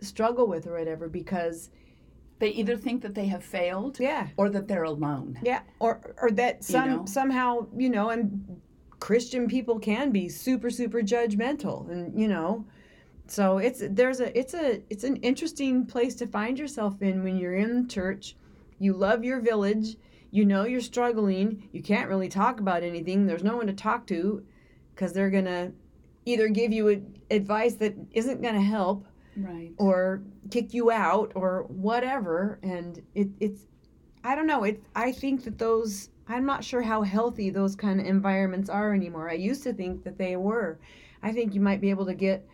struggle 0.00 0.46
with 0.46 0.66
or 0.66 0.78
whatever 0.78 1.08
because 1.08 1.70
They 2.42 2.50
mm-hmm. 2.50 2.60
either 2.60 2.76
think 2.76 3.02
that 3.02 3.14
they 3.14 3.26
have 3.26 3.44
failed 3.44 3.98
yeah. 4.00 4.28
or 4.36 4.50
that 4.50 4.68
they're 4.68 4.82
alone. 4.82 5.38
yeah 5.42 5.60
or 5.78 6.14
or 6.20 6.30
that 6.32 6.64
some 6.64 6.90
know? 6.90 7.04
somehow 7.06 7.66
you 7.76 7.88
know 7.88 8.10
and 8.10 8.60
christian 9.00 9.48
people 9.48 9.78
can 9.80 10.10
be 10.10 10.28
super 10.28 10.70
super 10.70 11.00
judgmental 11.00 11.90
and 11.90 12.20
you 12.20 12.28
know 12.28 12.64
so 13.26 13.58
it's 13.58 13.82
there's 13.88 14.20
a 14.20 14.36
it's 14.38 14.54
a 14.54 14.82
it's 14.90 15.04
an 15.04 15.16
interesting 15.16 15.86
place 15.86 16.14
to 16.16 16.26
find 16.26 16.58
yourself 16.58 17.00
in 17.00 17.22
when 17.22 17.38
you're 17.38 17.54
in 17.54 17.88
church. 17.88 18.36
You 18.78 18.92
love 18.92 19.24
your 19.24 19.40
village. 19.40 19.96
You 20.30 20.44
know 20.44 20.64
you're 20.64 20.80
struggling. 20.80 21.68
You 21.72 21.82
can't 21.82 22.08
really 22.08 22.28
talk 22.28 22.60
about 22.60 22.82
anything. 22.82 23.26
There's 23.26 23.44
no 23.44 23.56
one 23.56 23.68
to 23.68 23.72
talk 23.72 24.06
to 24.08 24.44
because 24.94 25.12
they're 25.12 25.30
gonna 25.30 25.72
either 26.26 26.48
give 26.48 26.72
you 26.72 27.02
advice 27.30 27.74
that 27.76 27.94
isn't 28.12 28.42
gonna 28.42 28.60
help 28.60 29.06
Right. 29.36 29.72
or 29.78 30.22
kick 30.50 30.74
you 30.74 30.90
out 30.90 31.32
or 31.34 31.64
whatever. 31.68 32.58
And 32.62 33.02
it, 33.14 33.28
it's 33.40 33.66
i 34.24 34.36
don't 34.36 34.46
know 34.46 34.62
it 34.62 34.80
i 34.94 35.10
think 35.10 35.42
that 35.42 35.58
those 35.58 36.10
i'm 36.28 36.46
not 36.46 36.62
sure 36.62 36.80
how 36.80 37.02
healthy 37.02 37.50
those 37.50 37.74
kind 37.74 38.00
of 38.00 38.06
environments 38.06 38.70
are 38.70 38.94
anymore. 38.94 39.28
I 39.28 39.34
used 39.34 39.62
to 39.64 39.72
think 39.72 40.04
that 40.04 40.16
they 40.18 40.36
were. 40.36 40.78
I 41.22 41.32
think 41.32 41.54
you 41.54 41.60
might 41.60 41.80
be 41.80 41.90
able 41.90 42.06
to 42.06 42.14
get 42.14 42.46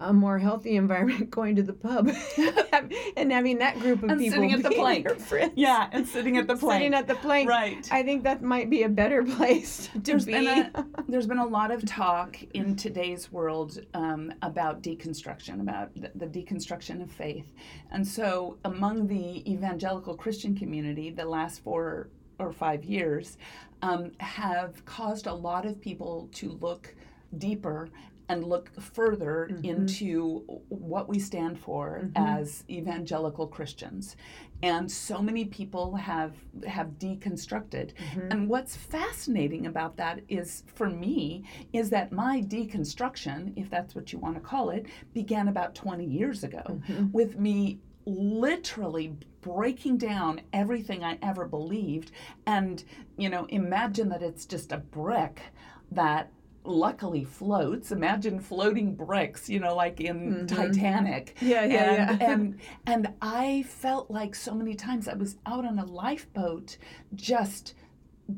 a 0.00 0.12
more 0.12 0.38
healthy 0.38 0.76
environment 0.84 1.30
going 1.30 1.56
to 1.56 1.62
the 1.62 1.72
pub 1.72 2.10
and 3.16 3.32
having 3.32 3.58
that 3.58 3.78
group 3.78 4.02
of 4.02 4.10
And 4.10 4.18
people 4.18 4.36
sitting 4.36 4.52
at 4.52 4.62
the 4.62 4.70
plank. 4.70 5.08
Yeah, 5.56 5.88
and 5.92 6.06
sitting 6.06 6.36
at 6.36 6.46
the 6.46 6.56
plank. 6.56 6.80
sitting 6.80 6.94
at 6.94 7.06
the 7.06 7.14
plank 7.16 7.48
right. 7.48 7.88
i 7.92 8.02
think 8.02 8.24
that 8.24 8.42
might 8.42 8.70
be 8.70 8.82
a 8.82 8.88
better 8.88 9.22
place 9.24 9.88
to 9.92 10.00
There's 10.00 10.24
be 10.24 10.32
been 10.32 10.46
a 10.46 10.86
there's 11.08 11.26
been 11.26 11.38
a 11.38 11.46
lot 11.46 11.70
of 11.70 11.84
talk 11.84 12.36
in 12.54 12.76
today's 12.76 13.32
world 13.32 13.78
um, 13.94 14.32
about 14.42 14.82
deconstruction, 14.82 15.60
about 15.60 15.94
the, 15.94 16.10
the 16.14 16.26
deconstruction 16.26 17.02
of 17.02 17.10
faith, 17.10 17.46
and 17.90 18.06
so 18.06 18.58
among 18.64 19.06
the 19.06 19.50
evangelical 19.50 20.14
Christian 20.14 20.56
community, 20.56 21.10
the 21.10 21.24
last 21.24 21.62
four 21.62 22.08
or 22.38 22.52
five 22.52 22.84
years 22.84 23.38
um, 23.82 24.12
have 24.20 24.84
caused 24.84 25.26
a 25.26 25.32
lot 25.32 25.66
of 25.66 25.80
people 25.80 26.28
to 26.32 26.52
look 26.60 26.94
deeper 27.36 27.90
and 28.28 28.44
look 28.44 28.70
further 28.80 29.48
mm-hmm. 29.50 29.64
into 29.64 30.40
what 30.68 31.08
we 31.08 31.18
stand 31.18 31.58
for 31.58 32.02
mm-hmm. 32.04 32.38
as 32.40 32.64
evangelical 32.68 33.46
Christians. 33.46 34.16
And 34.62 34.90
so 34.90 35.22
many 35.22 35.44
people 35.44 35.94
have 35.94 36.34
have 36.66 36.98
deconstructed. 36.98 37.92
Mm-hmm. 37.94 38.32
And 38.32 38.48
what's 38.48 38.76
fascinating 38.76 39.66
about 39.66 39.96
that 39.96 40.20
is 40.28 40.64
for 40.74 40.90
me 40.90 41.44
is 41.72 41.90
that 41.90 42.12
my 42.12 42.42
deconstruction, 42.42 43.52
if 43.56 43.70
that's 43.70 43.94
what 43.94 44.12
you 44.12 44.18
want 44.18 44.34
to 44.34 44.40
call 44.40 44.70
it, 44.70 44.86
began 45.14 45.48
about 45.48 45.74
20 45.74 46.04
years 46.04 46.42
ago 46.44 46.80
with 47.12 47.38
me 47.38 47.78
literally 48.04 49.14
breaking 49.42 49.98
down 49.98 50.40
everything 50.52 51.04
I 51.04 51.18
ever 51.22 51.46
believed. 51.46 52.10
And 52.46 52.82
you 53.16 53.28
know 53.28 53.46
imagine 53.46 54.08
that 54.08 54.22
it's 54.22 54.44
just 54.44 54.72
a 54.72 54.78
brick 54.78 55.40
that 55.92 56.30
luckily 56.68 57.24
floats. 57.24 57.90
Imagine 57.92 58.38
floating 58.40 58.94
bricks 58.94 59.48
you 59.48 59.60
know 59.60 59.74
like 59.74 60.00
in 60.00 60.46
mm-hmm. 60.46 60.46
titanic. 60.46 61.36
Yeah, 61.40 61.64
yeah, 61.64 62.10
and, 62.10 62.20
yeah. 62.20 62.30
and 62.30 62.60
and 62.86 63.14
i 63.22 63.64
felt 63.68 64.10
like 64.10 64.34
so 64.34 64.54
many 64.54 64.74
times 64.74 65.08
i 65.08 65.14
was 65.14 65.36
out 65.46 65.64
on 65.64 65.78
a 65.78 65.84
lifeboat 65.84 66.76
just 67.14 67.74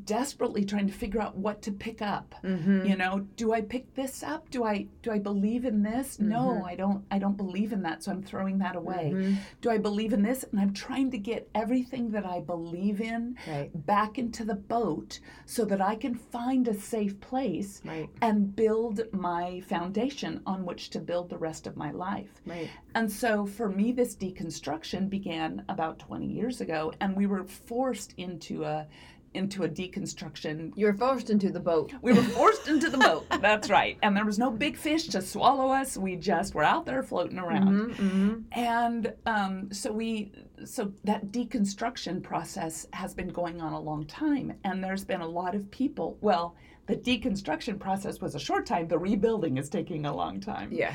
desperately 0.05 0.63
trying 0.63 0.87
to 0.87 0.93
figure 0.93 1.21
out 1.21 1.35
what 1.37 1.61
to 1.61 1.71
pick 1.71 2.01
up 2.01 2.33
Mm-hmm. 2.43 2.85
you 2.85 2.95
know 2.95 3.19
do 3.35 3.53
i 3.53 3.61
pick 3.61 3.93
this 3.93 4.23
up 4.23 4.49
do 4.49 4.63
i 4.63 4.87
do 5.03 5.11
i 5.11 5.19
believe 5.19 5.65
in 5.65 5.83
this 5.83 6.15
Mm-hmm. 6.17 6.29
no 6.29 6.63
i 6.65 6.75
don't 6.75 7.03
i 7.11 7.19
don't 7.19 7.35
believe 7.37 7.73
in 7.73 7.81
that 7.83 8.01
so 8.03 8.11
i'm 8.11 8.23
throwing 8.23 8.57
that 8.59 8.75
away 8.75 9.11
Mm-hmm. 9.13 9.35
do 9.59 9.69
i 9.69 9.77
believe 9.77 10.13
in 10.13 10.21
this 10.23 10.45
and 10.49 10.59
i'm 10.61 10.73
trying 10.73 11.11
to 11.11 11.17
get 11.17 11.49
everything 11.53 12.11
that 12.11 12.25
i 12.25 12.39
believe 12.39 13.01
in 13.01 13.35
Right. 13.47 13.69
back 13.85 14.17
into 14.17 14.45
the 14.45 14.55
boat 14.55 15.19
so 15.45 15.65
that 15.65 15.81
i 15.81 15.95
can 15.95 16.15
find 16.15 16.67
a 16.67 16.73
safe 16.73 17.19
place 17.19 17.81
Right. 17.83 18.09
and 18.21 18.55
build 18.55 19.01
my 19.11 19.59
foundation 19.61 20.41
on 20.45 20.65
which 20.65 20.89
to 20.91 20.99
build 20.99 21.29
the 21.29 21.37
rest 21.37 21.67
of 21.67 21.75
my 21.75 21.91
life 21.91 22.41
Right. 22.45 22.69
and 22.95 23.11
so 23.11 23.45
for 23.45 23.67
me, 23.69 23.91
this 23.91 24.15
deconstruction 24.15 25.09
began 25.09 25.63
about 25.69 25.99
20 25.99 26.25
years 26.27 26.61
ago, 26.61 26.93
and 26.99 27.15
we 27.15 27.25
were 27.27 27.43
forced 27.43 28.13
into 28.17 28.63
a 28.63 28.87
into 29.33 29.63
a 29.63 29.69
deconstruction 29.69 30.73
You 30.75 30.87
were 30.87 30.93
forced 30.93 31.29
into 31.29 31.49
the 31.51 31.59
boat. 31.59 31.93
we 32.01 32.13
were 32.13 32.23
forced 32.23 32.67
into 32.67 32.89
the 32.89 32.97
boat. 32.97 33.25
That's 33.41 33.69
right. 33.69 33.97
And 34.01 34.15
there 34.15 34.25
was 34.25 34.37
no 34.39 34.51
big 34.51 34.77
fish 34.77 35.07
to 35.09 35.21
swallow 35.21 35.69
us. 35.69 35.97
We 35.97 36.15
just 36.15 36.53
were 36.53 36.63
out 36.63 36.85
there 36.85 37.03
floating 37.03 37.39
around. 37.39 37.91
Mm-hmm. 37.95 38.39
And 38.51 39.13
um, 39.25 39.71
so 39.71 39.91
we, 39.91 40.31
so 40.65 40.91
that 41.03 41.31
deconstruction 41.31 42.21
process 42.21 42.87
has 42.93 43.13
been 43.13 43.29
going 43.29 43.61
on 43.61 43.73
a 43.73 43.79
long 43.79 44.05
time, 44.05 44.53
and 44.63 44.83
there's 44.83 45.05
been 45.05 45.21
a 45.21 45.27
lot 45.27 45.55
of 45.55 45.69
people. 45.71 46.17
Well, 46.21 46.55
the 46.87 46.95
deconstruction 46.95 47.79
process 47.79 48.19
was 48.19 48.35
a 48.35 48.39
short 48.39 48.65
time. 48.65 48.87
The 48.87 48.97
rebuilding 48.99 49.57
is 49.57 49.69
taking 49.69 50.05
a 50.05 50.15
long 50.15 50.41
time. 50.41 50.69
Yeah. 50.71 50.93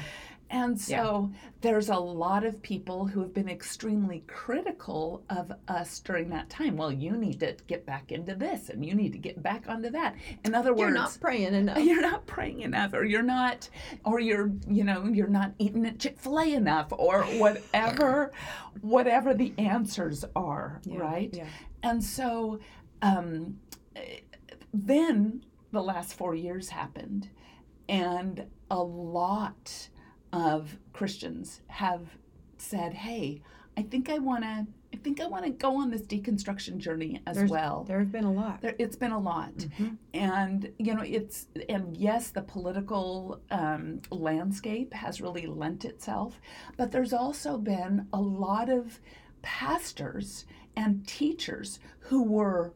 And 0.48 0.80
so 0.80 1.32
there's 1.60 1.88
a 1.88 1.96
lot 1.96 2.44
of 2.44 2.62
people 2.62 3.06
who 3.06 3.20
have 3.20 3.34
been 3.34 3.48
extremely 3.48 4.22
critical 4.28 5.24
of 5.28 5.50
us 5.66 5.98
during 6.00 6.28
that 6.30 6.48
time. 6.48 6.76
Well, 6.76 6.92
you 6.92 7.12
need 7.12 7.40
to 7.40 7.56
get 7.66 7.84
back 7.84 8.12
into 8.12 8.34
this 8.36 8.68
and 8.68 8.84
you 8.84 8.94
need 8.94 9.10
to 9.12 9.18
get 9.18 9.42
back 9.42 9.64
onto 9.68 9.90
that. 9.90 10.14
In 10.44 10.54
other 10.54 10.70
words, 10.72 10.80
You're 10.80 10.90
not 10.90 11.18
praying 11.20 11.52
enough. 11.54 11.78
you're 11.84 12.00
not 12.00 12.26
praying 12.26 12.60
enough 12.60 12.94
or 12.94 13.04
you're 13.04 13.22
not 13.22 13.68
or 14.04 14.20
you're 14.20 14.52
you 14.68 14.84
know 14.84 15.04
you're 15.06 15.26
not 15.26 15.52
eating 15.58 15.84
at 15.86 15.98
chick-fil-a 15.98 16.54
enough 16.54 16.88
or 16.92 17.22
whatever 17.38 18.30
whatever 18.82 19.34
the 19.34 19.52
answers 19.58 20.24
are 20.36 20.80
Yeah, 20.84 20.98
right 20.98 21.34
yeah. 21.34 21.46
and 21.82 22.02
so 22.02 22.60
um, 23.02 23.58
then 24.72 25.44
the 25.72 25.82
last 25.82 26.14
four 26.14 26.34
years 26.34 26.68
happened 26.68 27.28
and 27.88 28.46
a 28.70 28.82
lot 28.82 29.88
of 30.36 30.76
christians 30.92 31.60
have 31.68 32.02
said 32.58 32.92
hey 32.94 33.40
i 33.76 33.82
think 33.82 34.08
i 34.10 34.18
want 34.18 34.42
to 34.44 34.66
i 34.92 34.96
think 35.02 35.20
i 35.20 35.26
want 35.26 35.44
to 35.44 35.50
go 35.50 35.76
on 35.76 35.90
this 35.90 36.02
deconstruction 36.02 36.78
journey 36.78 37.20
as 37.26 37.36
There's- 37.36 37.50
well. 37.50 37.84
There 37.88 37.98
have 37.98 38.12
been 38.12 38.24
a 38.24 38.32
lot. 38.32 38.60
there, 38.62 38.74
it's 38.78 38.96
been 38.96 39.12
a 39.12 39.18
lot. 39.18 39.54
And 40.14 40.72
you 40.78 40.94
know 40.94 41.02
it's 41.02 41.46
and 41.68 41.96
yes 41.96 42.30
the 42.30 42.42
political 42.42 43.40
um, 43.50 44.00
landscape 44.10 44.92
has 44.94 45.20
really 45.20 45.46
lent 45.46 45.84
itself 45.84 46.40
but 46.76 46.92
there's 46.92 47.12
also 47.12 47.58
been 47.58 48.06
a 48.12 48.20
lot 48.20 48.68
of 48.70 49.00
pastors 49.42 50.44
and 50.76 51.06
teachers 51.06 51.78
who 52.00 52.22
were 52.22 52.72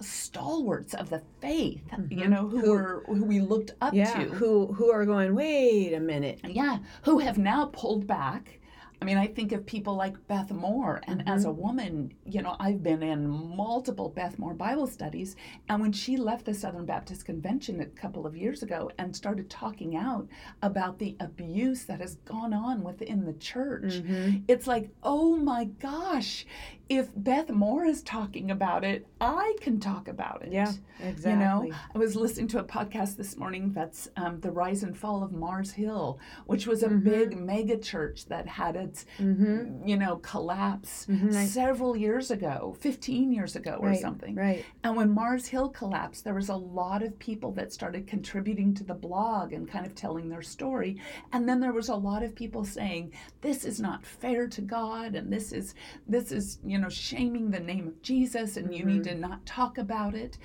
stalwarts 0.00 0.94
of 0.94 1.08
the 1.08 1.22
faith 1.40 1.82
you 2.10 2.18
mm-hmm. 2.18 2.30
know 2.30 2.48
who, 2.48 2.60
Who- 2.60 2.70
were 2.72 3.04
who 3.06 3.24
we 3.24 3.40
looked 3.40 3.72
up 3.80 3.94
Yeah. 3.94 4.12
to 4.12 4.30
Who 4.30 4.72
who 4.72 4.90
are 4.90 5.04
going? 5.04 5.34
Wait 5.34 5.92
a 5.94 6.00
minute. 6.00 6.40
yeah, 6.44 6.78
who 7.02 7.18
have 7.18 7.38
now 7.38 7.66
pulled 7.66 8.06
back. 8.06 8.60
I 9.02 9.04
mean, 9.04 9.18
I 9.18 9.26
think 9.26 9.52
of 9.52 9.66
people 9.66 9.96
like 9.96 10.14
Beth 10.28 10.50
Moore, 10.50 11.02
and 11.06 11.28
as 11.28 11.42
mm-hmm. 11.42 11.50
a 11.50 11.52
woman, 11.52 12.14
you 12.24 12.40
know, 12.40 12.56
I've 12.58 12.82
been 12.82 13.02
in 13.02 13.28
multiple 13.28 14.08
Beth 14.08 14.38
Moore 14.38 14.54
Bible 14.54 14.86
studies. 14.86 15.36
And 15.68 15.82
when 15.82 15.92
she 15.92 16.16
left 16.16 16.46
the 16.46 16.54
Southern 16.54 16.86
Baptist 16.86 17.26
Convention 17.26 17.80
a 17.80 17.86
couple 17.86 18.26
of 18.26 18.34
years 18.34 18.62
ago 18.62 18.90
and 18.96 19.14
started 19.14 19.50
talking 19.50 19.96
out 19.96 20.26
about 20.62 20.98
the 20.98 21.16
abuse 21.20 21.84
that 21.84 22.00
has 22.00 22.14
gone 22.24 22.54
on 22.54 22.82
within 22.82 23.26
the 23.26 23.34
church, 23.34 23.82
mm-hmm. 23.82 24.38
it's 24.48 24.66
like, 24.66 24.88
oh 25.02 25.36
my 25.36 25.64
gosh, 25.64 26.46
if 26.88 27.08
Beth 27.16 27.50
Moore 27.50 27.86
is 27.86 28.02
talking 28.02 28.50
about 28.50 28.84
it, 28.84 29.06
I 29.20 29.56
can 29.60 29.80
talk 29.80 30.06
about 30.06 30.42
it. 30.42 30.52
Yeah, 30.52 30.70
exactly. 31.00 31.68
You 31.68 31.72
know. 31.72 31.78
I 31.94 31.98
was 31.98 32.14
listening 32.14 32.48
to 32.48 32.58
a 32.58 32.64
podcast 32.64 33.16
this 33.16 33.36
morning 33.36 33.72
that's 33.72 34.08
um, 34.16 34.40
the 34.40 34.50
rise 34.50 34.82
and 34.82 34.96
fall 34.96 35.22
of 35.22 35.32
Mars 35.32 35.72
Hill, 35.72 36.18
which 36.46 36.66
was 36.66 36.82
a 36.82 36.88
mm-hmm. 36.88 37.08
big 37.08 37.38
mega 37.38 37.78
church 37.78 38.26
that 38.26 38.46
had 38.46 38.76
its, 38.76 39.06
mm-hmm. 39.18 39.86
you 39.86 39.96
know, 39.96 40.16
collapse 40.16 41.06
mm-hmm, 41.08 41.32
several 41.46 41.96
years 41.96 42.30
ago, 42.30 42.76
15 42.80 43.32
years 43.32 43.56
ago 43.56 43.78
or 43.80 43.88
Right, 43.88 44.00
something. 44.00 44.34
right. 44.34 44.64
And 44.82 44.96
when 44.96 45.10
Mars 45.10 45.46
Hill 45.46 45.70
collapsed, 45.70 46.24
there 46.24 46.34
was 46.34 46.50
a 46.50 46.56
lot 46.56 47.02
of 47.02 47.18
people 47.18 47.52
that 47.52 47.72
started 47.72 48.06
contributing 48.06 48.74
to 48.74 48.84
the 48.84 48.94
blog 48.94 49.52
and 49.52 49.68
kind 49.68 49.86
of 49.86 49.94
telling 49.94 50.28
their 50.28 50.42
story. 50.42 51.00
And 51.32 51.48
then 51.48 51.60
there 51.60 51.72
was 51.72 51.88
a 51.88 51.94
lot 51.94 52.22
of 52.22 52.34
people 52.34 52.64
saying, 52.64 53.12
this 53.40 53.64
is 53.64 53.80
not 53.80 54.04
fair 54.04 54.46
to 54.48 54.60
God 54.60 55.14
and 55.14 55.32
this 55.32 55.52
is 55.52 55.74
this 56.08 56.32
is, 56.32 56.58
you 56.64 56.78
know, 56.78 56.83
shaming 56.90 57.50
the 57.50 57.60
name 57.60 57.86
of 57.88 58.02
Jesus 58.02 58.56
and 58.56 58.74
you 58.74 58.84
need 58.84 59.04
to 59.04 59.14
not 59.14 59.44
talk 59.46 59.78
about 59.78 60.14
it. 60.14 60.38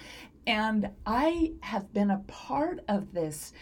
And 0.47 0.89
I 1.05 1.53
have 1.61 1.93
been 1.93 2.11
a 2.11 2.23
part 2.27 2.79
of 2.87 3.13
this 3.13 3.53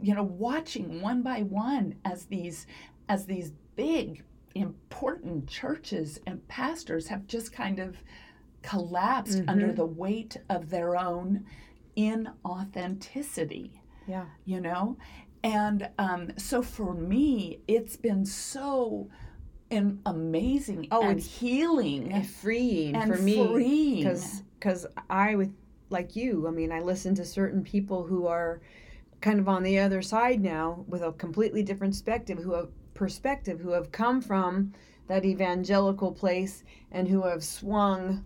you 0.00 0.14
know 0.14 0.22
watching 0.22 1.02
one 1.02 1.22
by 1.22 1.42
one 1.42 1.96
as 2.04 2.24
these 2.26 2.66
as 3.08 3.26
these 3.26 3.52
big 3.74 4.22
important 4.54 5.48
churches 5.48 6.20
and 6.26 6.46
pastors 6.48 7.08
have 7.08 7.26
just 7.26 7.52
kind 7.52 7.78
of 7.80 7.96
collapsed 8.62 9.42
under 9.48 9.72
the 9.72 9.84
weight 9.84 10.36
of 10.48 10.70
their 10.70 10.96
own 10.96 11.44
inauthenticity 11.96 13.70
Yeah. 14.06 14.26
you 14.44 14.60
know 14.60 14.96
and 15.42 15.88
um, 15.98 16.32
so 16.36 16.62
for 16.62 16.94
me 16.94 17.60
it's 17.66 17.96
been 17.96 18.24
so 18.24 19.08
an 19.70 20.00
amazing 20.06 20.88
Oh, 20.90 21.02
and 21.02 21.20
healing 21.20 22.12
And 22.12 22.28
freeing 22.28 22.96
and 22.96 23.14
for 23.14 23.20
me 23.20 23.96
because 23.96 24.42
because 24.58 24.86
I 25.08 25.36
with 25.36 25.52
like 25.90 26.16
you. 26.16 26.46
I 26.46 26.50
mean, 26.50 26.72
I 26.72 26.80
listen 26.80 27.14
to 27.16 27.24
certain 27.24 27.62
people 27.62 28.04
who 28.04 28.26
are 28.26 28.60
kind 29.20 29.38
of 29.38 29.48
on 29.48 29.62
the 29.62 29.78
other 29.78 30.02
side 30.02 30.40
now 30.40 30.84
with 30.88 31.02
a 31.02 31.12
completely 31.12 31.62
different 31.62 31.92
perspective 31.92 32.38
who 32.38 32.54
have 32.54 32.68
perspective 32.94 33.60
who 33.60 33.70
have 33.70 33.92
come 33.92 34.20
from 34.20 34.72
that 35.08 35.24
evangelical 35.24 36.12
place 36.12 36.64
and 36.90 37.08
who 37.08 37.22
have 37.22 37.42
swung 37.42 38.24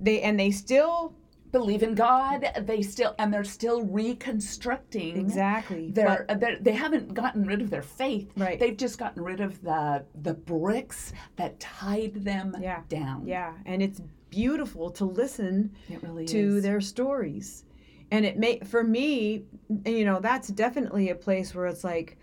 they 0.00 0.22
and 0.22 0.38
they 0.38 0.50
still 0.50 1.14
believe 1.50 1.82
in 1.82 1.94
God. 1.94 2.46
They 2.62 2.82
still 2.82 3.14
and 3.18 3.32
they're 3.32 3.44
still 3.44 3.82
reconstructing 3.82 5.16
exactly 5.16 5.90
They're, 5.90 6.26
uh, 6.28 6.34
they're 6.34 6.58
they 6.60 6.72
haven't 6.72 7.14
gotten 7.14 7.44
rid 7.46 7.60
of 7.60 7.70
their 7.70 7.82
faith. 7.82 8.30
Right. 8.36 8.58
They've 8.58 8.76
just 8.76 8.98
gotten 8.98 9.22
rid 9.22 9.40
of 9.40 9.60
the 9.62 10.04
the 10.22 10.34
bricks 10.34 11.12
that 11.36 11.58
tied 11.60 12.14
them 12.24 12.54
Yeah. 12.60 12.82
down. 12.88 13.26
yeah 13.26 13.54
and 13.66 13.82
it's 13.82 14.00
beautiful 14.30 14.90
to 14.90 15.04
listen 15.06 15.72
really 16.02 16.26
to 16.26 16.56
is. 16.58 16.62
their 16.62 16.80
stories 16.82 17.64
and 18.10 18.26
it 18.26 18.36
may 18.36 18.60
for 18.60 18.84
me 18.84 19.44
you 19.86 20.04
know 20.04 20.20
that's 20.20 20.48
definitely 20.48 21.08
a 21.08 21.14
place 21.14 21.54
where 21.54 21.66
it's 21.66 21.82
like 21.82 22.18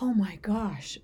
oh 0.00 0.14
my 0.14 0.36
gosh 0.42 0.98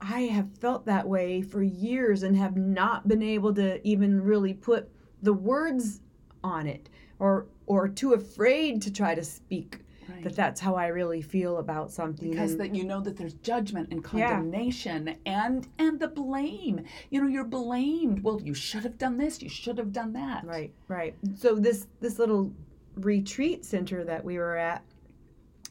i 0.00 0.20
have 0.22 0.48
felt 0.60 0.86
that 0.86 1.08
way 1.08 1.42
for 1.42 1.60
years 1.62 2.22
and 2.22 2.36
have 2.36 2.56
not 2.56 3.08
been 3.08 3.22
able 3.22 3.52
to 3.52 3.84
even 3.86 4.20
really 4.22 4.54
put 4.54 4.88
the 5.22 5.32
words 5.32 6.02
on 6.44 6.66
it 6.66 6.88
or 7.18 7.46
or 7.66 7.88
too 7.88 8.12
afraid 8.14 8.80
to 8.82 8.92
try 8.92 9.14
to 9.14 9.24
speak 9.24 9.80
Right. 10.08 10.24
that 10.24 10.36
that's 10.36 10.58
how 10.58 10.74
i 10.74 10.86
really 10.86 11.20
feel 11.20 11.58
about 11.58 11.90
something 11.92 12.30
because 12.30 12.52
and- 12.52 12.60
that 12.60 12.74
you 12.74 12.82
know 12.84 13.00
that 13.02 13.16
there's 13.18 13.34
judgment 13.34 13.90
and 13.92 14.02
Yeah. 14.14 14.30
condemnation 14.30 15.16
and 15.26 15.68
and 15.78 16.00
the 16.00 16.08
blame. 16.08 16.80
You 17.10 17.20
know, 17.20 17.26
you're 17.28 17.44
blamed. 17.44 18.22
Well, 18.24 18.40
you 18.40 18.54
should 18.54 18.84
have 18.84 18.96
done 18.96 19.18
this. 19.18 19.42
You 19.42 19.50
should 19.50 19.76
have 19.76 19.92
done 19.92 20.14
that. 20.14 20.44
Right, 20.46 20.72
right. 20.88 21.14
So 21.36 21.56
this 21.56 21.88
this 22.00 22.18
little 22.18 22.50
retreat 22.94 23.66
center 23.66 24.02
that 24.04 24.24
we 24.24 24.38
were 24.38 24.56
at 24.56 24.82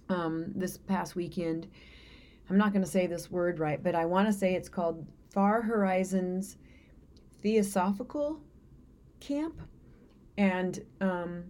um, 0.09 0.51
this 0.55 0.77
past 0.77 1.15
weekend, 1.15 1.67
I'm 2.47 2.57
not 2.59 2.73
going 2.73 2.85
to 2.85 2.89
say 2.91 3.07
this 3.07 3.31
word 3.31 3.57
right, 3.59 3.81
but 3.81 3.95
I 3.95 4.05
want 4.05 4.27
to 4.27 4.33
say 4.33 4.53
it's 4.53 4.69
called 4.69 5.03
Far 5.31 5.63
Horizons 5.63 6.57
Theosophical 7.41 8.39
Camp, 9.19 9.61
and 10.37 10.79
um, 11.01 11.43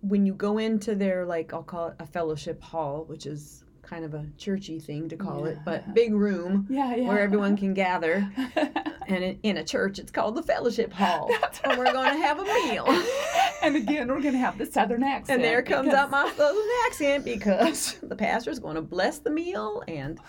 when 0.00 0.26
you 0.26 0.34
go 0.34 0.58
into 0.58 0.94
their 0.94 1.24
like 1.24 1.52
I'll 1.52 1.62
call 1.62 1.88
it 1.88 1.94
a 1.98 2.06
fellowship 2.06 2.62
hall, 2.62 3.04
which 3.04 3.26
is 3.26 3.61
kind 3.92 4.06
of 4.06 4.14
a 4.14 4.24
churchy 4.38 4.80
thing 4.80 5.06
to 5.06 5.16
call 5.18 5.44
it, 5.44 5.58
but 5.66 5.92
big 5.92 6.14
room 6.14 6.66
Yeah, 6.70 6.94
yeah. 6.94 7.06
where 7.08 7.20
everyone 7.20 7.56
can 7.58 7.74
gather. 7.74 8.26
And 9.08 9.24
in, 9.24 9.38
in 9.42 9.56
a 9.56 9.64
church, 9.64 9.98
it's 9.98 10.12
called 10.12 10.36
the 10.36 10.44
fellowship 10.44 10.92
hall. 10.92 11.28
That's 11.40 11.60
and 11.64 11.76
we're 11.76 11.92
going 11.92 12.14
to 12.14 12.18
have 12.22 12.38
a 12.38 12.44
meal. 12.44 12.86
and 13.62 13.74
again, 13.74 14.06
we're 14.06 14.20
going 14.20 14.32
to 14.32 14.38
have 14.38 14.56
the 14.56 14.64
southern 14.64 15.02
accent. 15.02 15.40
And 15.40 15.44
there 15.44 15.60
comes 15.60 15.92
out 15.92 16.08
my 16.08 16.32
southern 16.36 16.68
accent 16.86 17.24
because 17.24 17.98
the 18.02 18.14
pastor's 18.14 18.60
going 18.60 18.76
to 18.76 18.80
bless 18.80 19.18
the 19.18 19.28
meal 19.28 19.82
and 19.88 20.20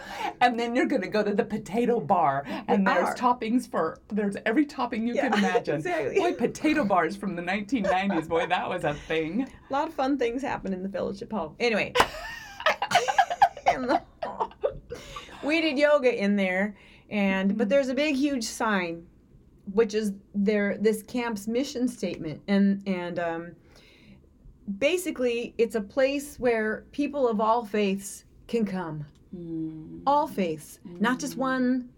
And 0.41 0.59
then 0.59 0.75
you're 0.75 0.87
going 0.87 1.03
to 1.03 1.07
go 1.07 1.23
to 1.23 1.33
the 1.35 1.45
potato 1.45 1.99
bar, 1.99 2.43
and 2.67 2.85
there's 2.85 3.09
are. 3.09 3.15
toppings 3.15 3.69
for 3.69 3.99
there's 4.09 4.35
every 4.45 4.65
topping 4.65 5.07
you 5.07 5.13
can 5.13 5.33
imagine. 5.33 5.75
exactly. 5.75 6.15
Boy, 6.19 6.33
potato 6.33 6.83
bars 6.83 7.15
from 7.15 7.35
the 7.35 7.43
1990s. 7.43 8.27
Boy, 8.27 8.47
that 8.47 8.67
was 8.67 8.83
a 8.85 8.95
thing. 8.95 9.43
a 9.69 9.73
lot 9.73 9.87
of 9.87 9.93
fun 9.93 10.17
things 10.17 10.41
happen 10.41 10.73
in 10.73 10.81
the 10.81 10.89
fellowship 10.89 11.31
hall. 11.31 11.55
Anyway, 11.59 11.93
in 13.73 13.87
the 13.87 14.01
hall. 14.23 14.53
we 15.43 15.61
did 15.61 15.77
yoga 15.77 16.13
in 16.13 16.35
there, 16.35 16.75
and 17.09 17.57
but 17.57 17.69
there's 17.69 17.89
a 17.89 17.93
big, 17.93 18.15
huge 18.15 18.43
sign, 18.43 19.05
which 19.73 19.93
is 19.93 20.13
their 20.33 20.77
this 20.77 21.03
camp's 21.03 21.47
mission 21.47 21.87
statement, 21.87 22.41
and 22.47 22.81
and 22.87 23.19
um, 23.19 23.51
basically 24.77 25.53
it's 25.57 25.75
a 25.75 25.81
place 25.81 26.39
where 26.39 26.85
people 26.91 27.27
of 27.27 27.39
all 27.39 27.65
faiths 27.65 28.25
can 28.47 28.65
come. 28.65 29.05
Hmm. 29.35 29.99
All 30.05 30.27
faiths, 30.27 30.79
not 30.99 31.19
just 31.19 31.33
hmm. 31.33 31.41
one, 31.41 31.89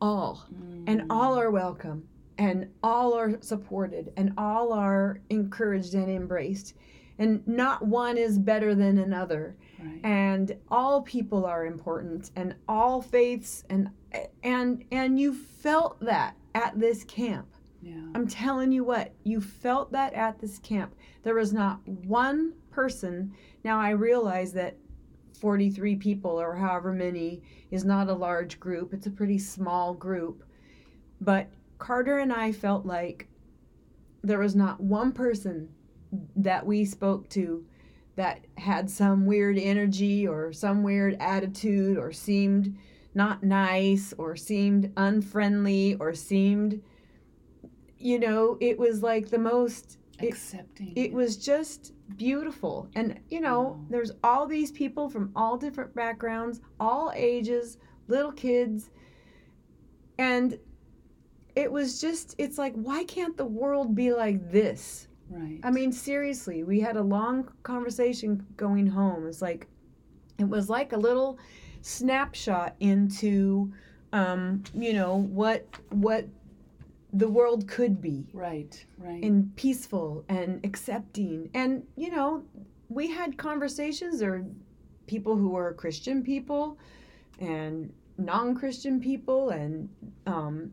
all, 0.00 0.44
and 0.86 1.02
hmm. 1.02 1.10
all 1.10 1.38
are 1.38 1.50
welcome. 1.50 2.06
and 2.38 2.68
all 2.82 3.14
are 3.14 3.38
supported 3.40 4.12
and 4.18 4.30
all 4.36 4.70
are 4.72 5.20
encouraged 5.30 5.94
and 5.94 6.10
embraced 6.10 6.74
and 7.18 7.46
not 7.46 7.86
one 7.86 8.18
is 8.18 8.38
better 8.38 8.74
than 8.74 8.98
another 8.98 9.56
Right. 9.86 10.00
and 10.04 10.56
all 10.68 11.02
people 11.02 11.44
are 11.44 11.66
important 11.66 12.30
and 12.36 12.54
all 12.68 13.00
faiths 13.02 13.64
and 13.70 13.90
and 14.42 14.84
and 14.90 15.18
you 15.18 15.34
felt 15.34 16.00
that 16.00 16.36
at 16.54 16.78
this 16.78 17.04
camp. 17.04 17.46
Yeah. 17.82 18.00
i'm 18.14 18.26
telling 18.26 18.72
you 18.72 18.82
what 18.82 19.12
you 19.22 19.40
felt 19.40 19.92
that 19.92 20.14
at 20.14 20.38
this 20.38 20.58
camp. 20.58 20.94
There 21.22 21.34
was 21.34 21.52
not 21.52 21.86
one 21.86 22.54
person. 22.70 23.34
Now 23.64 23.78
i 23.78 23.90
realize 23.90 24.52
that 24.54 24.76
43 25.40 25.96
people 25.96 26.30
or 26.30 26.56
however 26.56 26.92
many 26.92 27.42
is 27.70 27.84
not 27.84 28.08
a 28.08 28.14
large 28.14 28.58
group. 28.58 28.94
It's 28.94 29.06
a 29.06 29.10
pretty 29.10 29.38
small 29.38 29.92
group. 29.92 30.42
But 31.20 31.48
carter 31.78 32.18
and 32.18 32.32
i 32.32 32.50
felt 32.52 32.86
like 32.86 33.28
there 34.22 34.38
was 34.38 34.56
not 34.56 34.80
one 34.80 35.12
person 35.12 35.68
that 36.34 36.64
we 36.64 36.84
spoke 36.84 37.28
to 37.28 37.64
that 38.16 38.40
had 38.56 38.90
some 38.90 39.26
weird 39.26 39.58
energy 39.58 40.26
or 40.26 40.52
some 40.52 40.82
weird 40.82 41.16
attitude 41.20 41.98
or 41.98 42.12
seemed 42.12 42.76
not 43.14 43.42
nice 43.42 44.12
or 44.18 44.36
seemed 44.36 44.92
unfriendly 44.96 45.94
or 46.00 46.14
seemed 46.14 46.82
you 47.98 48.18
know 48.18 48.58
it 48.60 48.78
was 48.78 49.02
like 49.02 49.28
the 49.30 49.38
most 49.38 49.98
Accepting. 50.20 50.92
it 50.96 51.12
was 51.12 51.36
just 51.36 51.92
beautiful 52.16 52.88
and 52.94 53.18
you 53.30 53.40
know 53.40 53.60
Wow. 53.62 53.80
there's 53.90 54.12
all 54.24 54.46
these 54.46 54.70
people 54.70 55.08
from 55.08 55.30
all 55.36 55.56
different 55.58 55.94
backgrounds 55.94 56.60
all 56.80 57.12
ages 57.14 57.78
little 58.08 58.32
kids 58.32 58.90
and 60.18 60.58
it 61.54 61.70
was 61.70 62.00
just 62.00 62.34
it's 62.38 62.56
like 62.58 62.74
why 62.74 63.04
can't 63.04 63.36
the 63.36 63.44
world 63.44 63.94
be 63.94 64.12
like 64.12 64.50
this 64.50 65.05
right. 65.30 65.60
I 65.62 65.70
mean, 65.70 65.92
seriously, 65.92 66.64
we 66.64 66.80
had 66.80 66.96
a 66.96 67.02
long 67.02 67.48
conversation 67.62 68.44
going 68.56 68.86
home. 68.86 69.26
It's 69.26 69.42
like, 69.42 69.66
it 70.38 70.48
was 70.48 70.68
like 70.68 70.92
a 70.92 70.96
little 70.96 71.38
snapshot 71.82 72.74
into, 72.80 73.72
um, 74.12 74.62
you 74.74 74.92
know, 74.92 75.16
what 75.16 75.66
what 75.90 76.26
the 77.12 77.28
world 77.28 77.66
could 77.66 78.00
be, 78.00 78.26
right. 78.32 78.84
Right. 78.98 79.22
and 79.22 79.54
peaceful 79.56 80.24
and 80.28 80.64
accepting. 80.64 81.48
And 81.54 81.84
you 81.96 82.10
know, 82.10 82.42
we 82.88 83.10
had 83.10 83.38
conversations. 83.38 84.22
or 84.22 84.44
people 85.06 85.36
who 85.36 85.50
were 85.50 85.72
Christian 85.74 86.22
people, 86.22 86.78
and 87.38 87.92
non-Christian 88.18 89.00
people, 89.00 89.50
and 89.50 89.88
um, 90.26 90.72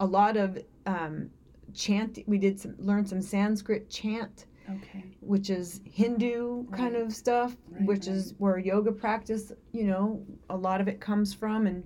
a 0.00 0.06
lot 0.06 0.36
of 0.36 0.58
um, 0.86 1.30
chant. 1.74 2.18
We 2.26 2.38
did 2.38 2.58
some 2.60 2.74
learn 2.78 3.06
some 3.06 3.22
Sanskrit 3.22 3.88
chant 3.88 4.46
okay. 4.76 5.04
which 5.20 5.50
is 5.50 5.80
Hindu 5.84 6.66
kind 6.70 6.96
of 6.96 7.12
stuff, 7.12 7.56
Right, 7.70 7.86
which 7.86 8.06
is 8.06 8.34
where 8.38 8.58
yoga 8.58 8.92
practice, 8.92 9.52
you 9.72 9.84
know, 9.84 10.22
a 10.50 10.56
lot 10.56 10.80
of 10.80 10.88
it 10.88 11.00
comes 11.00 11.32
from 11.32 11.66
and 11.66 11.84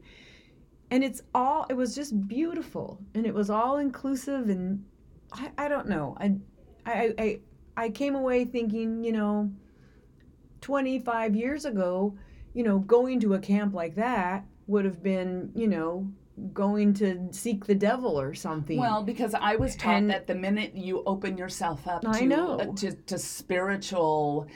and 0.91 1.03
it's 1.03 1.22
all 1.35 1.66
it 1.70 1.74
was 1.74 1.95
just 1.95 2.28
beautiful 2.28 3.01
and 3.14 3.26
it 3.26 3.35
was 3.35 3.51
all 3.51 3.78
inclusive 3.78 4.49
and 4.49 4.85
I, 5.33 5.51
I 5.59 5.68
don't 5.68 5.89
know. 5.89 6.16
I 6.18 6.37
I 6.87 7.14
I 7.18 7.41
I 7.76 7.89
came 7.89 8.14
away 8.14 8.45
thinking, 8.45 9.03
you 9.05 9.12
know, 9.12 9.51
25 10.61 11.35
years 11.35 11.64
ago, 11.64 12.16
you 12.55 12.62
know, 12.62 12.78
going 12.78 13.20
to 13.20 13.35
a 13.35 13.39
camp 13.39 13.74
like 13.74 13.95
that 13.97 14.45
would 14.66 14.85
have 14.85 15.03
been, 15.03 15.51
you 15.55 15.66
know, 15.66 16.07
going 16.53 16.95
to 16.95 17.28
seek 17.32 17.66
the 17.66 17.74
devil 17.74 18.18
or 18.20 18.34
something. 18.34 18.78
Well, 18.78 19.03
because 19.03 19.34
I 19.34 19.57
was 19.57 19.76
taught 19.76 19.95
And- 19.95 20.11
that 20.11 20.26
the 20.26 20.34
minute 20.34 20.74
you 20.74 21.03
open 21.07 21.36
yourself 21.36 21.86
up 21.86 22.03
I 22.07 22.20
to 22.20 22.26
know. 22.26 22.59
uh, 22.61 22.74
to, 22.76 22.93
to 22.93 23.18
spiritual 23.18 24.47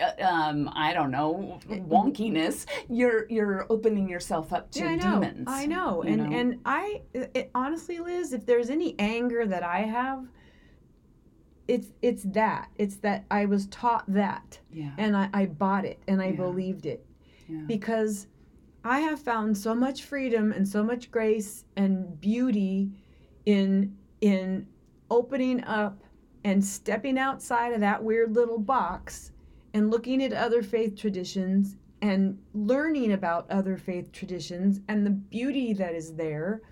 uh, 0.00 0.24
um 0.24 0.70
I 0.74 0.94
don't 0.94 1.10
know 1.10 1.58
wonkiness, 1.68 2.64
you're 2.88 3.26
you're 3.28 3.66
opening 3.70 4.08
yourself 4.08 4.52
up 4.52 4.70
to 4.72 4.80
yeah, 4.80 4.86
I 4.88 4.94
know. 4.96 5.20
demons. 5.20 5.44
I 5.46 5.66
know. 5.66 6.02
And 6.02 6.16
know? 6.30 6.36
and 6.38 6.60
I 6.64 7.02
it, 7.12 7.50
honestly, 7.54 7.98
Liz, 7.98 8.32
if 8.32 8.46
there's 8.46 8.70
any 8.70 8.94
anger 8.98 9.46
that 9.46 9.62
I 9.62 9.80
have, 9.80 10.26
it's 11.68 11.88
it's 12.00 12.22
that. 12.24 12.68
It's 12.76 12.96
that 12.98 13.24
I 13.30 13.44
was 13.46 13.66
taught 13.66 14.04
that 14.08 14.58
yeah. 14.70 14.92
and 14.98 15.16
I, 15.16 15.28
I 15.34 15.46
bought 15.46 15.84
it 15.84 16.00
and 16.08 16.22
I 16.22 16.26
Yeah. 16.28 16.36
believed 16.36 16.86
it 16.86 17.04
Yeah. 17.48 17.62
because 17.66 18.28
I 18.86 19.00
have 19.00 19.18
found 19.18 19.58
so 19.58 19.74
much 19.74 20.04
freedom 20.04 20.52
and 20.52 20.66
so 20.66 20.84
much 20.84 21.10
grace 21.10 21.64
and 21.76 22.20
beauty 22.20 22.92
in 23.44 23.96
in 24.20 24.68
opening 25.10 25.64
up 25.64 26.04
and 26.44 26.64
stepping 26.64 27.18
outside 27.18 27.72
of 27.72 27.80
that 27.80 28.02
weird 28.02 28.36
little 28.36 28.60
box 28.60 29.32
and 29.74 29.90
looking 29.90 30.22
at 30.22 30.32
other 30.32 30.62
faith 30.62 30.96
traditions 30.96 31.74
and 32.00 32.38
learning 32.54 33.12
about 33.12 33.50
other 33.50 33.76
faith 33.76 34.12
traditions 34.12 34.80
and 34.86 35.04
the 35.04 35.10
beauty 35.10 35.72
that 35.72 35.94
is 35.96 36.14
there 36.14 36.62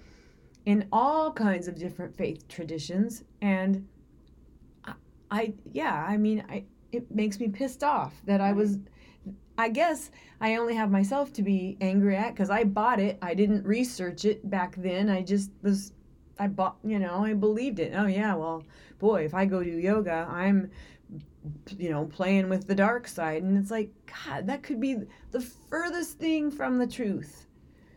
in 0.67 0.87
all 0.93 1.33
kinds 1.33 1.67
of 1.67 1.75
different 1.75 2.17
faith 2.17 2.47
traditions. 2.47 3.25
And 3.43 3.89
I, 4.85 4.95
I 5.33 5.55
yeah 5.73 6.07
i 6.09 6.17
mean 6.17 6.45
i 6.49 6.63
it 6.93 7.11
makes 7.11 7.41
me 7.41 7.49
pissed 7.49 7.83
off 7.83 8.15
that 8.25 8.41
i 8.41 8.53
was 8.53 8.79
i 9.59 9.69
guess 9.69 10.11
i 10.41 10.57
only 10.57 10.75
have 10.75 10.91
myself 10.91 11.33
to 11.33 11.43
be 11.43 11.77
angry 11.81 12.17
at 12.17 12.35
because 12.35 12.51
i 12.51 12.65
bought 12.65 13.01
it. 13.01 13.19
I 13.23 13.35
didn't 13.35 13.65
research 13.65 14.25
it 14.25 14.49
back 14.49 14.77
then. 14.77 15.09
I 15.09 15.23
just 15.23 15.51
was 15.63 15.93
i 16.39 16.49
bought 16.49 16.77
you 16.85 16.99
know 16.99 17.25
i 17.25 17.35
believed 17.35 17.79
it. 17.79 17.93
Oh 17.95 18.07
yeah 18.07 18.35
well 18.35 18.65
boy 18.99 19.25
if 19.25 19.35
i 19.35 19.45
go 19.45 19.63
do 19.63 19.71
yoga 19.71 20.27
i'm 20.31 20.71
you 21.77 21.91
know 21.91 22.07
playing 22.07 22.49
with 22.49 22.67
the 22.67 22.75
dark 22.75 23.07
side. 23.07 23.43
And 23.43 23.57
it's 23.59 23.71
like 23.71 23.91
god 24.07 24.47
that 24.47 24.63
could 24.63 24.81
be 24.81 24.99
the 25.31 25.41
furthest 25.41 26.19
thing 26.19 26.51
from 26.51 26.79
the 26.79 26.87
truth 26.87 27.47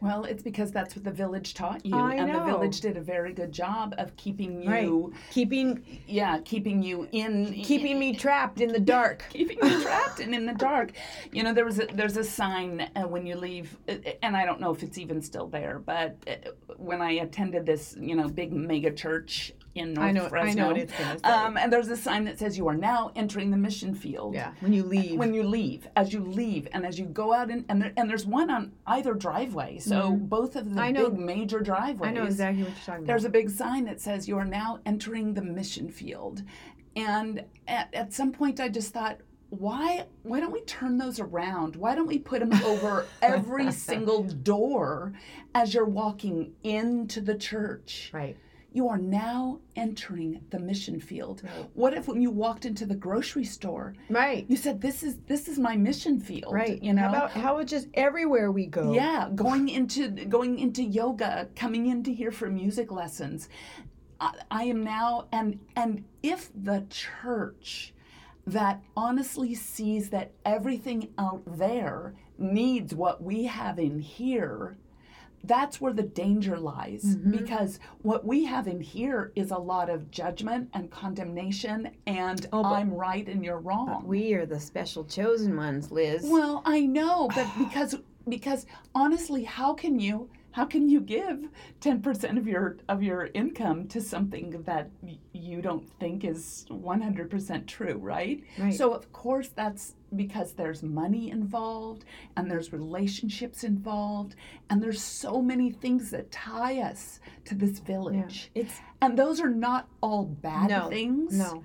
Well, 0.02 0.26
it's 0.26 0.44
because 0.44 0.72
that's 0.72 0.96
what 0.96 1.04
the 1.04 1.12
village 1.12 1.54
taught 1.54 1.86
you, 1.86 1.96
I 1.96 2.16
and 2.16 2.34
the 2.34 2.44
village 2.44 2.82
did 2.82 2.98
a 2.98 3.02
very 3.02 3.34
good 3.34 3.52
job 3.52 3.96
of 3.98 4.16
keeping 4.16 4.62
you, 4.62 4.70
Right. 4.70 5.22
keeping 5.32 5.84
yeah, 6.08 6.40
keeping 6.46 6.84
you 6.84 7.08
in, 7.12 7.54
keeping 7.64 7.98
me 8.00 8.16
trapped 8.16 8.62
in 8.62 8.72
the 8.72 8.80
dark 8.80 9.24
keeping 9.30 9.58
me 9.62 9.82
trapped 9.82 10.20
and 10.20 10.34
in 10.36 10.46
the 10.46 10.54
dark. 10.54 10.92
You 11.32 11.44
know, 11.44 11.54
there 11.54 11.66
was 11.66 11.80
a, 11.80 11.88
there's 11.88 12.18
a 12.18 12.24
sign 12.24 12.90
uh, 12.96 13.08
when 13.08 13.26
you 13.26 13.36
leave, 13.36 13.78
uh, 13.90 13.96
and 14.22 14.38
I 14.38 14.46
don't 14.46 14.60
know 14.60 14.72
if 14.72 14.84
it's 14.84 14.98
even 14.98 15.22
still 15.22 15.48
there, 15.48 15.80
but 15.80 16.16
uh, 16.28 16.52
when 16.78 17.02
I 17.02 17.12
attended 17.14 17.66
this, 17.66 17.96
you 18.00 18.16
know, 18.16 18.28
big 18.28 18.54
mega 18.54 18.92
church 18.92 19.54
in 19.78 19.94
North 19.94 20.08
I 20.08 20.12
know- 20.12 20.30
I 20.34 20.54
know 20.54 20.68
what 20.68 20.78
it's 20.78 20.94
gonna 20.98 21.20
say. 21.20 21.24
Um, 21.30 21.58
and 21.58 21.72
there's 21.72 21.88
a 21.90 21.98
sign 21.98 22.24
that 22.26 22.40
says 22.40 22.58
you 22.58 22.68
are 22.68 22.76
now 22.76 23.12
entering 23.16 23.52
the 23.52 23.58
mission 23.58 23.94
field. 23.94 24.34
yeah 24.34 24.52
when 24.60 24.74
you 24.74 24.84
leave 24.84 25.18
When 25.20 25.34
you 25.34 25.44
leave, 25.44 25.88
as 25.96 26.14
you 26.14 26.20
leave, 26.22 26.68
and 26.74 26.86
as 26.86 26.98
you 27.00 27.06
go 27.06 27.34
out, 27.34 27.50
in, 27.50 27.66
and 27.70 27.82
there, 27.82 27.94
and 27.98 28.10
there's 28.10 28.26
one 28.26 28.50
on 28.50 28.72
either 28.86 29.14
driveway, 29.14 29.80
so 29.80 30.12
both 30.12 30.56
of 30.56 30.66
the 30.66 30.72
Mm-hmm. 30.72 30.80
I 30.80 30.92
know- 30.92 31.10
big 31.10 31.20
major 31.20 31.60
driveways. 31.60 32.10
i 32.10 32.12
know 32.14 32.26
exactly 32.26 32.64
what 32.64 32.70
you're 32.72 32.80
talking 32.80 32.94
about 33.04 33.08
There's 33.08 33.26
a 33.26 33.30
big 33.30 33.50
sign 33.50 33.86
that 33.86 34.02
says 34.02 34.28
you 34.28 34.38
are 34.38 34.46
now 34.46 34.80
entering 34.86 35.34
the 35.34 35.42
mission 35.42 35.90
field. 35.90 36.44
And 36.96 37.44
at, 37.68 37.94
at 37.94 38.14
some 38.14 38.32
point 38.32 38.60
I 38.60 38.70
just 38.70 38.94
thought, 38.94 39.20
why 39.50 40.06
why 40.24 40.40
don't 40.42 40.52
we 40.52 40.62
turn 40.62 40.98
those 40.98 41.20
around? 41.22 41.76
Why 41.78 41.96
don't 41.96 42.08
we 42.08 42.20
put 42.20 42.40
them 42.42 42.52
over 42.66 43.06
every 43.22 43.72
single 43.72 44.24
door 44.24 45.14
as 45.56 45.74
you're 45.74 45.86
walking 45.86 46.52
into 46.64 47.22
the 47.22 47.36
church? 47.36 48.10
right 48.14 48.36
You 48.78 48.90
are 48.90 49.00
now 49.00 49.60
entering 49.76 50.40
the 50.52 50.60
mission 50.60 51.00
field. 51.00 51.42
Right. 51.44 51.68
What 51.74 51.96
if 51.96 52.08
when 52.08 52.22
you 52.22 52.30
walked 52.30 52.64
into 52.64 52.86
the 52.86 52.94
grocery 52.96 53.44
store, 53.44 53.96
right 54.08 54.46
you 54.48 54.56
said 54.56 54.80
this 54.80 55.02
is 55.02 55.18
this 55.26 55.48
is 55.48 55.58
my 55.58 55.76
mission 55.76 56.20
field, 56.20 56.54
right 56.54 56.80
you 56.84 56.94
know? 56.94 57.02
how 57.02 57.10
about 57.10 57.32
how 57.32 57.58
it 57.58 57.66
just 57.66 57.88
everywhere 57.96 58.52
we 58.52 58.68
go 58.68 58.94
Yeah, 58.94 59.30
going 59.34 59.70
into 59.70 60.10
going 60.10 60.60
into 60.60 60.84
yoga, 60.84 61.50
coming 61.56 61.88
in 61.88 62.04
to 62.04 62.14
hear 62.14 62.32
for 62.32 62.52
music 62.52 62.92
lessons. 62.92 63.50
I, 64.20 64.34
I 64.52 64.64
am 64.66 64.84
now 64.84 65.28
and 65.32 65.60
and 65.76 66.04
if 66.22 66.52
the 66.54 66.86
church 66.92 67.96
that 68.46 68.84
honestly 68.96 69.56
sees 69.56 70.12
that 70.12 70.34
everything 70.46 71.10
out 71.18 71.42
there 71.58 72.14
needs 72.38 72.94
what 72.94 73.24
we 73.24 73.46
have 73.46 73.80
in 73.80 73.98
here, 74.00 74.78
that's 75.44 75.80
where 75.80 75.94
the 75.94 76.04
danger 76.04 76.58
lies 76.60 77.04
Mm-hmm. 77.06 77.32
because 77.32 77.80
what 78.02 78.26
we 78.26 78.44
have 78.46 78.68
in 78.68 78.82
here 78.82 79.32
is 79.36 79.52
a 79.52 79.58
lot 79.58 79.90
of 79.90 80.10
judgment 80.12 80.70
and 80.74 80.90
condemnation 80.92 81.92
and 82.08 82.48
Oh, 82.52 82.64
I'm 82.64 82.94
right 82.94 83.28
and 83.28 83.44
you're 83.46 83.60
wrong. 83.60 84.04
we 84.06 84.34
are 84.34 84.46
the 84.46 84.60
special 84.60 85.04
chosen 85.06 85.56
ones 85.56 85.92
liz 85.92 86.24
Well, 86.26 86.62
I 86.66 86.82
know, 86.82 87.30
but 87.36 87.48
because 87.58 87.96
because 88.28 88.66
honestly, 88.94 89.44
how 89.46 89.74
can 89.74 90.00
you 90.00 90.30
how 90.58 90.66
can 90.66 90.90
you 90.90 91.00
give 91.00 91.50
10% 91.82 92.36
of 92.36 92.48
your 92.48 92.78
of 92.90 93.04
your 93.04 93.30
income 93.36 93.88
to 93.90 94.02
something 94.02 94.50
that 94.64 94.90
you 95.32 95.62
don't 95.62 95.88
think 96.00 96.24
is 96.24 96.66
100% 96.72 97.68
true, 97.68 97.98
right? 98.00 98.44
Right. 98.58 98.74
So 98.74 98.92
of 98.92 99.14
course 99.14 99.50
that's 99.50 99.94
because 100.16 100.54
there's 100.54 100.82
money 100.82 101.30
involved 101.30 102.06
and 102.36 102.50
there's 102.50 102.74
relationships 102.74 103.64
involved 103.64 104.34
and 104.72 104.82
there's 104.82 105.00
so 105.00 105.44
many 105.44 105.70
things 105.70 106.10
that 106.10 106.32
tie 106.32 106.82
us 106.82 107.20
to 107.46 107.54
this 107.54 107.78
village. 107.78 108.50
Yeah. 108.56 108.64
It's 108.64 108.82
And 109.00 109.16
those 109.16 109.40
are 109.40 109.52
not 109.52 109.88
all 110.02 110.26
bad 110.26 110.72
No, 110.72 110.90
things. 110.90 111.38
no. 111.38 111.64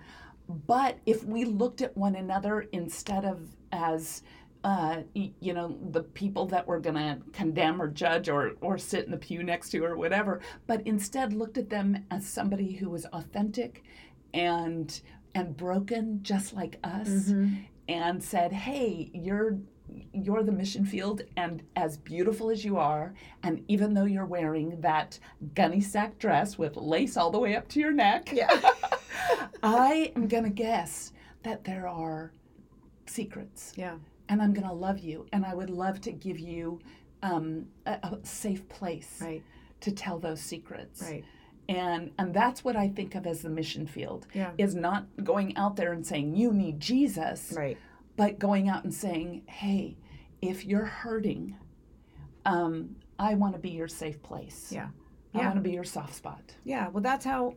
But 0.67 0.99
if 1.07 1.25
we 1.25 1.47
looked 1.47 1.81
at 1.81 1.97
one 1.97 2.15
another 2.15 2.67
instead 2.73 3.25
of 3.25 3.57
as 3.73 4.23
uh, 4.65 5.03
you 5.15 5.53
know 5.53 5.77
the 5.91 6.03
people 6.03 6.47
that 6.47 6.67
we're 6.67 6.79
going 6.79 6.95
to 6.95 7.19
condemn 7.33 7.81
or 7.83 7.89
judge 7.89 8.29
or 8.29 8.53
or 8.61 8.79
sit 8.79 9.05
in 9.05 9.11
the 9.11 9.17
pew 9.17 9.43
next 9.43 9.71
to 9.71 9.85
or 9.85 9.97
whatever, 9.97 10.41
but 10.67 10.87
instead 10.87 11.33
looked 11.33 11.59
at 11.59 11.69
them 11.71 12.05
as 12.11 12.27
somebody 12.27 12.73
who 12.73 12.89
was 12.91 13.05
authentic 13.07 13.83
and 14.35 15.01
and 15.35 15.57
broken 15.57 16.21
just 16.23 16.53
like 16.55 16.79
us 16.85 17.09
Mm-hmm. 17.09 17.55
and 17.89 18.23
said, 18.23 18.53
"Hey, 18.53 19.11
you're 19.13 19.59
you're 20.15 20.43
the 20.43 20.53
mission 20.53 20.87
field 20.87 21.21
and 21.37 21.63
as 21.77 21.99
beautiful 21.99 22.49
as 22.49 22.65
you 22.65 22.79
are 22.79 23.13
and 23.43 23.63
even 23.69 23.93
though 23.93 24.07
you're 24.07 24.25
wearing 24.25 24.81
that 24.81 25.19
gunny 25.55 25.83
sack 25.83 26.19
dress 26.19 26.57
with 26.57 26.77
lace 26.79 27.19
all 27.19 27.31
the 27.31 27.39
way 27.39 27.55
up 27.57 27.69
to 27.69 27.79
your 27.79 27.93
neck 27.93 28.31
yeah. 28.33 28.49
I 29.63 30.11
am 30.17 30.29
going 30.29 30.45
to 30.45 30.51
guess 30.51 31.13
that 31.43 31.65
there 31.65 31.87
are 31.87 32.33
secrets, 33.07 33.73
yeah. 33.77 33.97
And 34.29 34.41
I'm 34.43 34.53
going 34.53 34.67
to 34.67 34.73
love 34.75 34.99
you, 35.01 35.27
and 35.33 35.45
I 35.45 35.55
would 35.55 35.71
love 35.71 36.01
to 36.03 36.13
give 36.13 36.39
you 36.39 36.81
um, 37.23 37.67
a, 37.87 37.93
a 38.03 38.19
safe 38.25 38.69
place 38.69 39.19
Right. 39.21 39.43
to 39.81 39.93
tell 39.93 40.19
those 40.19 40.41
secrets. 40.41 41.03
Right. 41.03 41.25
And 41.69 42.11
and 42.19 42.35
that's 42.35 42.65
what 42.65 42.75
I 42.77 42.89
think 42.89 43.15
of 43.15 43.27
as 43.27 43.43
the 43.43 43.49
mission 43.49 43.87
field. 43.87 44.27
Yeah. 44.35 44.51
Is 44.59 44.75
not 44.75 45.07
going 45.23 45.57
out 45.57 45.77
there 45.77 45.93
and 45.93 46.05
saying 46.05 46.35
you 46.35 46.53
need 46.53 46.81
Jesus, 46.81 47.53
Right. 47.57 47.79
but 48.17 48.39
going 48.39 48.69
out 48.69 48.83
and 48.85 48.93
saying, 48.93 49.43
hey, 49.47 49.97
if 50.41 50.65
you're 50.67 50.85
hurting, 50.85 51.57
um, 52.45 52.97
I 53.19 53.35
want 53.35 53.55
to 53.55 53.61
be 53.61 53.71
your 53.71 53.87
safe 53.89 54.21
place. 54.23 54.73
Yeah. 54.73 54.89
I 55.35 55.39
Yeah. 55.39 55.45
want 55.47 55.57
to 55.57 55.63
be 55.63 55.71
your 55.73 55.85
soft 55.85 56.15
spot. 56.15 56.43
Yeah, 56.65 56.89
well 56.89 57.03
that's 57.03 57.25
how 57.25 57.55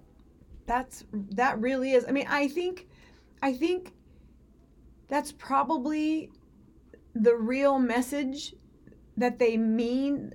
that's 0.67 1.03
that 1.31 1.59
really 1.59 1.93
is. 1.93 2.05
I 2.07 2.11
mean, 2.11 2.27
I 2.29 2.47
think 2.47 2.87
I 3.41 3.53
think 3.53 3.93
that's 5.07 5.31
probably 5.31 6.31
the 7.15 7.35
real 7.35 7.79
message 7.79 8.53
that 9.17 9.39
they 9.39 9.57
mean, 9.57 10.33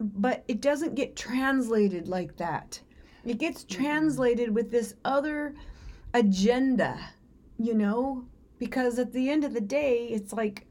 but 0.00 0.42
it 0.48 0.60
doesn't 0.60 0.94
get 0.94 1.14
translated 1.14 2.08
like 2.08 2.36
that. 2.38 2.80
It 3.24 3.38
gets 3.38 3.64
mm-hmm. 3.64 3.82
translated 3.82 4.54
with 4.54 4.70
this 4.70 4.94
other 5.04 5.54
agenda, 6.14 6.98
you 7.58 7.74
know? 7.74 8.24
Because 8.58 8.98
at 8.98 9.12
the 9.12 9.28
end 9.28 9.44
of 9.44 9.54
the 9.54 9.60
day, 9.60 10.06
it's 10.06 10.32
like 10.32 10.66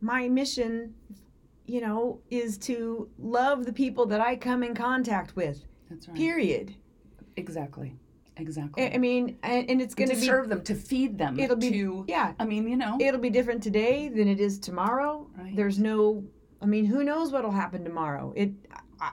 my 0.00 0.28
mission, 0.28 0.94
you 1.66 1.80
know, 1.80 2.20
is 2.30 2.58
to 2.58 3.08
love 3.18 3.64
the 3.64 3.72
people 3.72 4.06
that 4.06 4.20
I 4.20 4.36
come 4.36 4.62
in 4.62 4.74
contact 4.74 5.34
with. 5.34 5.64
That's 5.90 6.06
right. 6.06 6.16
Period. 6.16 6.74
Exactly. 7.36 7.96
Exactly. 8.38 8.84
I 8.84 8.94
I 8.94 8.98
mean, 8.98 9.38
and, 9.42 9.70
and 9.70 9.80
it's 9.80 9.94
going 9.94 10.10
to 10.10 10.16
to 10.16 10.20
serve 10.20 10.48
them, 10.48 10.62
to 10.62 10.74
feed 10.74 11.16
them, 11.18 11.38
it'll 11.38 11.56
be- 11.56 11.70
to 11.70 12.04
yeah. 12.08 12.34
I 12.38 12.44
mean, 12.44 12.68
you 12.68 12.76
know, 12.76 12.98
It'll 13.00 13.20
be 13.20 13.30
different 13.30 13.62
today 13.62 14.08
than 14.08 14.28
it 14.28 14.40
is 14.40 14.58
tomorrow. 14.58 15.28
Right. 15.36 15.54
There's 15.56 15.78
no. 15.78 16.24
I 16.60 16.66
mean, 16.66 16.84
who 16.84 17.04
knows 17.04 17.32
what'll 17.32 17.50
happen 17.50 17.84
tomorrow? 17.84 18.32
It, 18.36 18.50
I, 19.00 19.10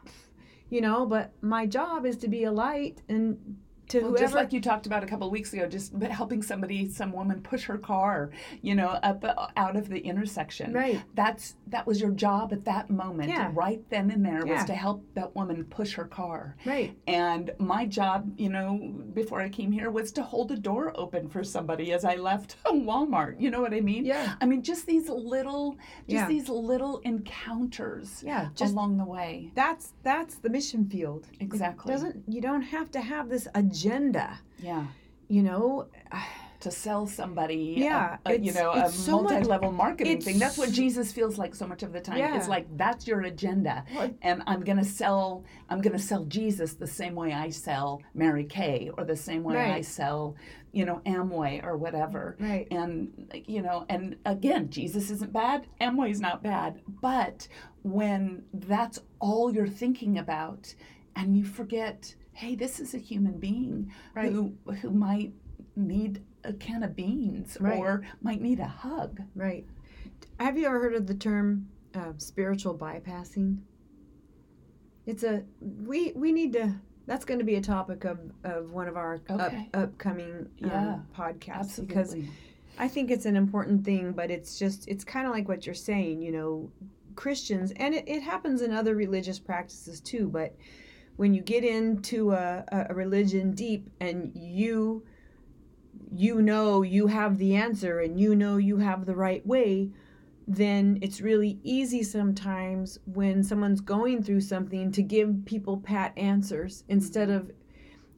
you 0.69 0.81
know. 0.81 1.05
But 1.05 1.31
my 1.41 1.65
job 1.65 2.05
is 2.05 2.17
to 2.17 2.27
be 2.27 2.43
a 2.45 2.51
light 2.51 3.01
and 3.09 3.57
to 3.89 3.99
well, 3.99 4.09
whoever. 4.09 4.23
just 4.23 4.33
like 4.33 4.53
you 4.53 4.61
talked 4.61 4.85
about 4.85 5.03
a 5.03 5.07
couple 5.07 5.27
of 5.27 5.31
weeks 5.33 5.53
ago, 5.53 5.67
just 5.67 5.93
helping 5.95 6.41
somebody, 6.41 6.87
some 6.89 7.11
woman 7.11 7.41
push 7.41 7.63
her 7.65 7.77
car, 7.77 8.31
you 8.61 8.75
know, 8.75 8.89
up 9.03 9.23
uh, 9.23 9.47
out 9.57 9.75
of 9.75 9.89
the 9.89 9.99
intersection. 9.99 10.71
Right. 10.73 11.01
That's 11.15 11.55
that 11.67 11.85
was 11.85 11.99
your 11.99 12.11
job 12.11 12.53
at 12.53 12.65
that 12.65 12.89
moment, 12.89 13.29
Yeah. 13.29 13.51
right 13.53 13.81
then 13.89 14.09
and 14.11 14.25
there, 14.25 14.45
Yeah. 14.45 14.53
was 14.55 14.65
to 14.65 14.73
help 14.75 15.03
that 15.15 15.35
woman 15.35 15.63
push 15.65 15.93
her 15.95 16.05
car. 16.05 16.55
right. 16.65 16.97
And 17.07 17.51
my 17.59 17.85
job, 17.85 18.31
you 18.37 18.49
know, 18.49 18.77
before 19.13 19.41
I 19.41 19.49
came 19.49 19.71
here 19.71 19.89
was 19.91 20.11
to 20.13 20.23
hold 20.23 20.51
a 20.51 20.57
door 20.57 20.93
open 20.95 21.27
for 21.29 21.43
somebody 21.43 21.91
as 21.93 22.05
I 22.05 22.15
left 22.15 22.55
Walmart. 22.65 23.39
You 23.39 23.49
know 23.51 23.61
what 23.61 23.73
I 23.73 23.81
mean? 23.81 24.05
Yeah. 24.05 24.35
I 24.41 24.45
mean, 24.45 24.61
just 24.63 24.85
these 24.85 25.09
little, 25.09 25.73
just 26.07 26.23
Yeah. 26.23 26.27
these 26.27 26.47
little 26.49 26.99
encounters 26.99 28.23
Yeah. 28.25 28.49
Just 28.55 28.73
along 28.73 28.97
the 28.97 29.05
way. 29.05 29.51
that's 29.55 29.93
that's 30.03 30.35
the 30.35 30.49
mission 30.49 30.85
field. 30.89 31.27
It 31.39 31.43
Exactly. 31.43 31.91
doesn't 31.91 32.23
you 32.27 32.41
don't 32.41 32.61
have 32.61 32.91
to 32.91 33.01
have 33.01 33.29
this 33.29 33.47
agenda. 33.53 33.72
Yeah. 34.59 34.85
You 35.27 35.43
know. 35.43 35.87
To 36.59 36.71
sell 36.71 37.05
somebody, 37.07 37.75
Yeah, 37.77 38.15
a, 38.25 38.29
a, 38.29 38.33
you 38.37 38.51
it's- 38.51 38.55
know, 38.55 38.71
a 38.71 38.89
so 38.89 39.19
multi-level 39.21 39.73
marketing 39.73 40.21
thing. 40.21 40.39
That's 40.39 40.57
what 40.57 40.71
Jesus 40.71 41.11
feels 41.11 41.37
like 41.37 41.53
so 41.53 41.67
much 41.67 41.83
of 41.83 41.91
the 41.91 41.99
time. 41.99 42.17
It's 42.37 42.47
like 42.47 42.67
that's 42.77 43.05
your 43.05 43.19
agenda, 43.23 43.83
Well- 43.93 44.11
and 44.21 44.41
I'm 44.47 44.61
gonna 44.63 44.85
sell. 44.85 45.43
I'm 45.69 45.81
gonna 45.81 45.99
sell 45.99 46.23
Jesus 46.23 46.75
the 46.75 46.87
same 46.87 47.15
way 47.15 47.33
I 47.33 47.49
sell 47.49 48.01
Mary 48.13 48.45
Kay, 48.45 48.89
or 48.97 49.03
the 49.03 49.17
same 49.17 49.43
way 49.43 49.57
I 49.57 49.81
sell, 49.81 50.37
you 50.71 50.85
know, 50.85 51.01
Amway 51.05 51.61
or 51.65 51.75
whatever. 51.75 52.37
Right. 52.39 52.65
And 52.71 53.11
you 53.45 53.61
know, 53.61 53.85
and 53.89 54.15
again, 54.25 54.69
Jesus 54.69 55.11
isn't 55.11 55.33
bad. 55.33 55.67
Amway's 55.81 56.21
not 56.21 56.43
bad. 56.43 56.79
But 57.01 57.45
when 57.81 58.43
that's 58.53 58.99
all 59.19 59.53
you're 59.53 59.67
thinking 59.67 60.17
about, 60.17 60.73
and 61.17 61.35
you 61.35 61.43
forget, 61.43 62.15
hey, 62.33 62.55
this 62.55 62.79
is 62.79 62.93
a 62.93 62.97
human 62.97 63.39
being 63.39 63.91
Right. 64.15 64.31
who 64.31 64.53
who 64.81 64.89
might 64.91 65.33
need 65.75 66.23
a 66.43 66.53
can 66.53 66.83
of 66.83 66.95
beans 66.95 67.57
Right. 67.59 67.79
or 67.79 68.03
might 68.21 68.41
need 68.41 68.59
a 68.59 68.67
hug. 68.67 69.21
Right. 69.35 69.65
Have 70.39 70.57
you 70.57 70.65
ever 70.65 70.79
heard 70.79 70.95
of 70.95 71.07
the 71.07 71.13
term 71.15 71.69
uh, 71.93 72.13
spiritual 72.17 72.77
bypassing? 72.77 73.59
It's 75.05 75.23
a 75.23 75.43
we 75.61 76.11
we 76.15 76.31
need 76.31 76.53
to. 76.53 76.75
That's 77.05 77.25
going 77.25 77.39
to 77.39 77.45
be 77.45 77.55
a 77.55 77.61
topic 77.61 78.05
of, 78.05 78.17
of 78.45 78.71
one 78.71 78.87
of 78.87 78.95
our 78.95 79.15
up, 79.27 79.41
Okay. 79.41 79.69
upcoming 79.73 80.31
um, 80.31 80.69
Yeah, 80.69 80.99
podcasts 81.13 81.77
Absolutely. 81.77 81.85
because 81.95 82.15
I 82.79 82.87
think 82.87 83.11
it's 83.11 83.25
an 83.25 83.35
important 83.35 83.83
thing, 83.83 84.13
but 84.13 84.31
it's 84.31 84.57
just 84.57 84.87
it's 84.87 85.03
kind 85.03 85.27
of 85.27 85.33
like 85.33 85.49
what 85.49 85.65
you're 85.65 85.75
saying, 85.75 86.21
you 86.21 86.31
know, 86.31 86.71
Christians, 87.15 87.73
and 87.75 87.93
it, 87.93 88.07
it 88.07 88.21
happens 88.23 88.61
in 88.61 88.71
other 88.71 88.95
religious 88.95 89.37
practices 89.37 89.99
too. 89.99 90.29
But 90.29 90.55
when 91.15 91.33
you 91.33 91.41
get 91.41 91.63
into 91.63 92.31
a, 92.31 92.63
a 92.89 92.93
religion 92.93 93.51
deep 93.51 93.89
and 93.99 94.31
you 94.35 95.03
you 96.11 96.41
know 96.41 96.81
you 96.83 97.07
have 97.07 97.37
the 97.37 97.55
answer 97.55 97.99
and 97.99 98.19
you 98.19 98.35
know 98.35 98.57
you 98.57 98.77
have 98.77 99.05
the 99.05 99.15
right 99.15 99.45
way, 99.45 99.89
then 100.47 100.99
it's 101.01 101.21
really 101.21 101.59
easy 101.63 102.03
sometimes 102.03 102.99
when 103.05 103.43
someone's 103.43 103.81
going 103.81 104.21
through 104.21 104.41
something 104.41 104.91
to 104.91 105.01
give 105.01 105.45
people 105.45 105.77
pat 105.77 106.13
answers 106.17 106.83
instead 106.87 107.29
of 107.29 107.51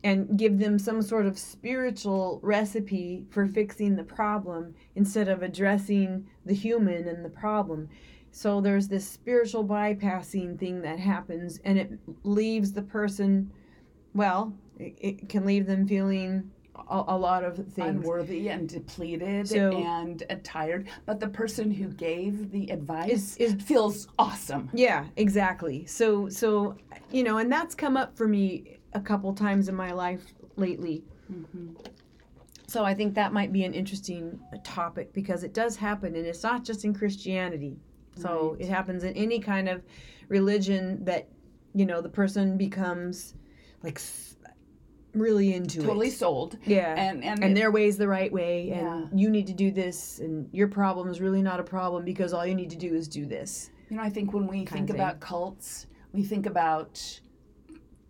and 0.04 0.38
give 0.38 0.60
them 0.60 0.78
some 0.78 1.02
sort 1.02 1.26
of 1.26 1.40
spiritual 1.40 2.40
recipe 2.44 3.26
for 3.32 3.48
fixing 3.48 3.96
the 3.96 4.04
problem 4.04 4.76
instead 4.94 5.28
of 5.28 5.42
addressing 5.42 6.28
the 6.46 6.54
human 6.54 7.08
and 7.08 7.26
the 7.26 7.30
problem. 7.30 7.90
So 8.36 8.60
there's 8.60 8.90
this 8.90 9.08
spiritual 9.08 9.64
bypassing 9.64 10.60
thing 10.60 10.82
that 10.82 11.00
happens 11.00 11.62
and 11.64 11.80
it 11.80 11.98
leaves 12.24 12.74
the 12.74 12.82
person 12.82 13.50
well, 14.14 14.54
it, 14.78 14.98
it 15.00 15.30
can 15.30 15.46
leave 15.46 15.66
them 15.66 15.88
feeling 15.88 16.52
a, 16.90 17.04
a 17.08 17.18
lot 17.18 17.46
of 17.46 17.56
things. 17.56 17.78
unworthy 17.88 18.50
and 18.50 18.68
depleted 18.68 19.48
So- 19.48 19.72
and 19.78 20.22
uh, 20.30 20.36
tired. 20.44 20.90
But 21.06 21.22
the 21.22 21.30
person 21.30 21.72
who 21.72 21.88
gave 21.88 22.52
the 22.52 22.70
advice 22.72 23.10
Is- 23.10 23.38
is- 23.38 23.54
feels 23.64 24.10
awesome. 24.20 24.70
Yeah, 24.74 25.06
exactly. 25.16 25.86
So 25.86 26.28
so 26.28 26.76
you 27.14 27.24
know, 27.24 27.38
and 27.38 27.50
that's 27.50 27.74
come 27.74 27.96
up 27.96 28.18
for 28.18 28.28
me 28.28 28.80
a 28.92 29.00
couple 29.00 29.34
times 29.34 29.70
in 29.70 29.76
my 29.76 29.94
life 29.94 30.34
lately. 30.58 31.06
So 32.68 32.84
I 32.84 32.94
think 32.94 33.16
that 33.16 33.32
might 33.32 33.54
be 33.54 33.64
an 33.64 33.74
interesting 33.74 34.38
topic 34.66 35.14
because 35.14 35.46
it 35.46 35.54
does 35.54 35.78
happen 35.78 36.16
and 36.18 36.26
it's 36.26 36.44
not 36.44 36.66
just 36.66 36.84
in 36.84 36.94
Christianity. 36.94 37.78
So 38.16 38.52
Right. 38.54 38.62
it 38.62 38.70
happens 38.70 39.04
in 39.04 39.14
any 39.14 39.40
kind 39.40 39.68
of 39.70 39.82
religion 40.30 41.04
that 41.06 41.28
you 41.74 41.86
know 41.86 42.02
the 42.02 42.10
person 42.10 42.58
becomes 42.58 43.34
like 43.84 44.00
really 45.14 45.54
into 45.54 45.80
it. 45.80 45.84
Totally 45.86 46.08
it. 46.08 46.14
sold. 46.14 46.58
Yeah. 46.66 46.94
And 46.98 47.24
and, 47.24 47.44
and 47.44 47.52
it- 47.52 47.60
their 47.60 47.72
way's 47.72 47.98
the 47.98 48.08
right 48.08 48.32
way 48.32 48.68
Yeah. 48.70 49.04
and 49.10 49.20
you 49.20 49.30
need 49.30 49.48
to 49.48 49.54
do 49.54 49.72
this 49.72 50.20
and 50.20 50.50
your 50.52 50.68
problem 50.68 51.10
is 51.10 51.22
really 51.22 51.42
not 51.42 51.60
a 51.60 51.64
problem 51.64 52.04
because 52.04 52.34
all 52.34 52.46
you 52.46 52.56
need 52.56 52.70
to 52.72 52.78
do 52.78 52.94
is 52.94 53.08
do 53.08 53.26
this. 53.26 53.70
you 53.90 53.98
know, 53.98 54.04
I 54.04 54.10
think 54.10 54.34
when 54.34 54.48
we 54.48 54.66
think 54.66 54.90
about 54.90 55.20
cults, 55.20 55.86
we 56.12 56.24
think 56.24 56.46
about 56.48 57.20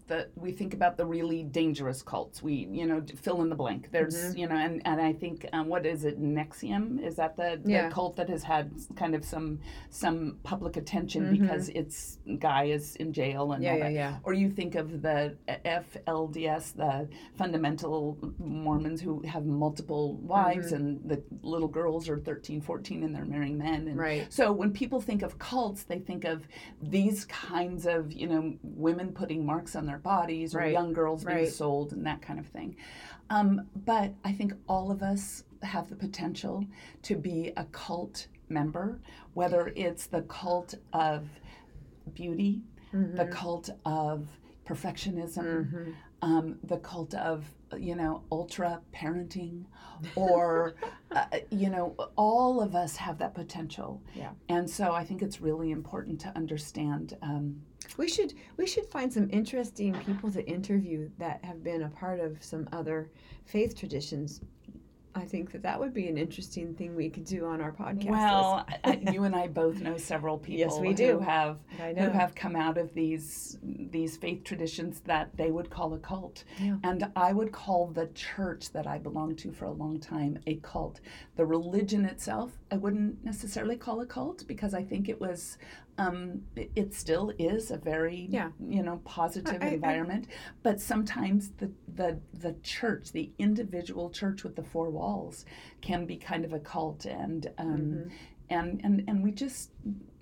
the 0.07 0.29
we 0.35 0.51
think 0.51 0.73
about 0.73 0.97
the 0.97 1.05
really 1.05 1.43
dangerous 1.43 2.01
cults. 2.03 2.41
We 2.43 2.67
you 2.71 2.85
know 2.85 3.03
fill 3.21 3.41
in 3.41 3.49
the 3.49 3.55
blank. 3.55 3.89
There's 3.91 4.15
Mm-hmm. 4.15 4.37
you 4.37 4.47
know 4.47 4.55
and 4.55 4.81
and 4.85 5.01
I 5.01 5.13
think 5.13 5.47
um, 5.53 5.67
what 5.67 5.85
is 5.85 6.05
it 6.05 6.21
NXIVM 6.21 7.03
is 7.03 7.15
that 7.15 7.35
the, 7.37 7.59
the 7.63 7.71
Yeah. 7.71 7.89
cult 7.89 8.15
that 8.17 8.29
has 8.29 8.43
had 8.43 8.71
kind 8.95 9.15
of 9.15 9.25
some 9.25 9.59
some 9.89 10.37
public 10.43 10.77
attention 10.77 11.23
Mhm. 11.25 11.41
because 11.41 11.69
its 11.69 12.19
guy 12.39 12.65
is 12.65 12.95
in 12.97 13.13
jail 13.13 13.51
and 13.53 13.63
Yeah, 13.63 13.71
all 13.71 13.77
yeah, 13.77 13.83
that. 13.85 13.93
yeah. 13.93 14.17
Or 14.23 14.33
you 14.33 14.49
think 14.49 14.75
of 14.75 15.01
the 15.01 15.35
FLDS, 15.65 16.73
the 16.75 17.07
fundamental 17.35 18.17
Mormons 18.39 19.01
who 19.01 19.21
have 19.21 19.45
multiple 19.45 20.15
wives 20.17 20.67
Mm-hmm. 20.67 20.75
and 20.75 21.09
the 21.09 21.23
little 21.41 21.67
girls 21.67 22.07
are 22.09 22.17
13, 22.19 22.61
14 22.61 23.03
and 23.03 23.13
they're 23.15 23.25
marrying 23.25 23.57
men. 23.57 23.87
And 23.87 23.97
Right. 23.97 24.31
so 24.31 24.51
when 24.51 24.71
people 24.71 25.01
think 25.01 25.21
of 25.21 25.37
cults, 25.39 25.83
they 25.83 25.99
think 25.99 26.23
of 26.25 26.47
these 26.81 27.25
kinds 27.25 27.85
of, 27.85 28.11
you 28.13 28.27
know, 28.27 28.53
women 28.63 29.11
putting 29.11 29.45
marks 29.45 29.75
on 29.75 29.85
their 29.85 29.94
bodies 29.99 30.53
or 30.55 30.59
Right. 30.59 30.71
young 30.73 30.93
girls 30.93 31.23
being 31.23 31.37
Right. 31.39 31.47
sold 31.49 31.93
and 31.93 32.05
that 32.05 32.21
kind 32.21 32.39
of 32.39 32.47
thing. 32.47 32.75
Um, 33.29 33.67
but 33.85 34.13
I 34.23 34.31
think 34.33 34.53
all 34.67 34.91
of 34.91 35.01
us 35.01 35.43
have 35.63 35.89
the 35.89 35.95
potential 35.95 36.65
to 37.03 37.15
be 37.15 37.51
a 37.57 37.65
cult 37.65 38.27
member, 38.49 38.99
whether 39.33 39.73
it's 39.75 40.05
the 40.07 40.21
cult 40.23 40.75
of 40.93 41.27
beauty, 42.13 42.61
Mm-hmm. 42.93 43.15
the 43.15 43.25
cult 43.25 43.69
of 43.85 44.29
perfectionism, 44.65 45.93
um, 46.21 46.57
the 46.63 46.77
cult 46.77 47.13
of 47.15 47.45
you 47.77 47.95
know 47.95 48.21
ultra 48.31 48.79
parenting, 48.93 49.65
or 50.15 50.75
uh, 51.11 51.25
you 51.51 51.69
know 51.69 51.95
all 52.15 52.61
of 52.61 52.75
us 52.75 52.95
have 52.95 53.17
that 53.17 53.33
potential. 53.33 54.01
Yeah. 54.13 54.31
And 54.47 54.69
so 54.69 54.93
I 54.93 55.03
think 55.03 55.21
it's 55.21 55.41
really 55.41 55.71
important 55.71 56.21
to 56.21 56.29
understand. 56.37 57.17
Um, 57.21 57.61
We 57.97 58.07
should 58.07 58.33
we 58.57 58.67
should 58.67 58.85
find 58.91 59.11
some 59.11 59.29
interesting 59.31 59.93
people 60.05 60.31
to 60.31 60.45
interview 60.45 61.09
that 61.17 61.43
have 61.43 61.63
been 61.63 61.83
a 61.83 61.89
part 61.89 62.19
of 62.19 62.41
some 62.43 62.67
other 62.71 63.09
faith 63.45 63.77
traditions. 63.77 64.41
I 65.17 65.23
think 65.23 65.53
that 65.53 65.63
that 65.63 65.79
would 65.79 65.93
be 65.93 66.09
an 66.09 66.17
interesting 66.17 66.73
thing 66.75 66.93
we 66.93 67.09
could 67.09 67.23
do 67.23 67.45
on 67.45 67.61
our 67.61 67.71
podcast. 67.71 68.09
well, 68.09 68.67
you 69.13 69.23
and 69.23 69.33
I 69.33 69.47
both 69.47 69.79
know 69.79 69.95
several 69.95 70.37
people 70.37 70.59
Yes, 70.59 70.77
we 70.77 70.93
do. 70.93 71.13
who 71.13 71.19
have 71.19 71.57
who 71.77 72.09
have 72.09 72.35
come 72.35 72.53
out 72.53 72.77
of 72.77 72.93
these 72.93 73.57
these 73.63 74.17
faith 74.17 74.43
traditions 74.43 74.99
that 75.05 75.29
they 75.37 75.51
would 75.51 75.69
call 75.69 75.93
a 75.93 75.99
cult. 75.99 76.43
Yeah. 76.59 76.75
And 76.83 77.09
I 77.15 77.31
would 77.31 77.53
call 77.53 77.87
the 77.87 78.07
church 78.07 78.73
that 78.73 78.87
I 78.87 78.97
belonged 78.97 79.37
to 79.39 79.53
for 79.53 79.63
a 79.63 79.71
long 79.71 80.01
time 80.01 80.37
a 80.47 80.55
cult. 80.55 80.99
The 81.37 81.45
religion 81.45 82.03
itself, 82.03 82.51
I 82.69 82.75
wouldn't 82.75 83.23
necessarily 83.23 83.77
call 83.77 84.01
a 84.01 84.05
cult 84.05 84.45
because 84.47 84.73
I 84.73 84.83
think 84.83 85.07
it 85.07 85.21
was 85.21 85.57
um, 85.97 86.41
it, 86.55 86.71
it 86.75 86.93
still 86.93 87.31
is 87.39 87.71
a 87.71 87.77
very 87.77 88.27
Yeah. 88.29 88.49
you 88.67 88.83
know 88.83 89.01
positive 89.05 89.61
I- 89.61 89.65
I- 89.67 89.69
environment. 89.69 90.27
but 90.63 90.81
sometimes 90.81 91.51
the, 91.57 91.71
the 91.95 92.19
the 92.33 92.53
church, 92.63 93.11
the 93.11 93.31
individual 93.39 94.09
church 94.09 94.43
with 94.43 94.55
the 94.55 94.63
four 94.63 94.89
walls, 94.89 95.45
can 95.81 96.05
be 96.05 96.17
kind 96.17 96.43
of 96.45 96.53
a 96.53 96.59
cult 96.59 97.05
and 97.05 97.51
um, 97.57 97.67
Mm-hmm. 97.67 98.09
and 98.49 98.81
and 98.83 99.03
and 99.07 99.23
we 99.23 99.31
just 99.31 99.71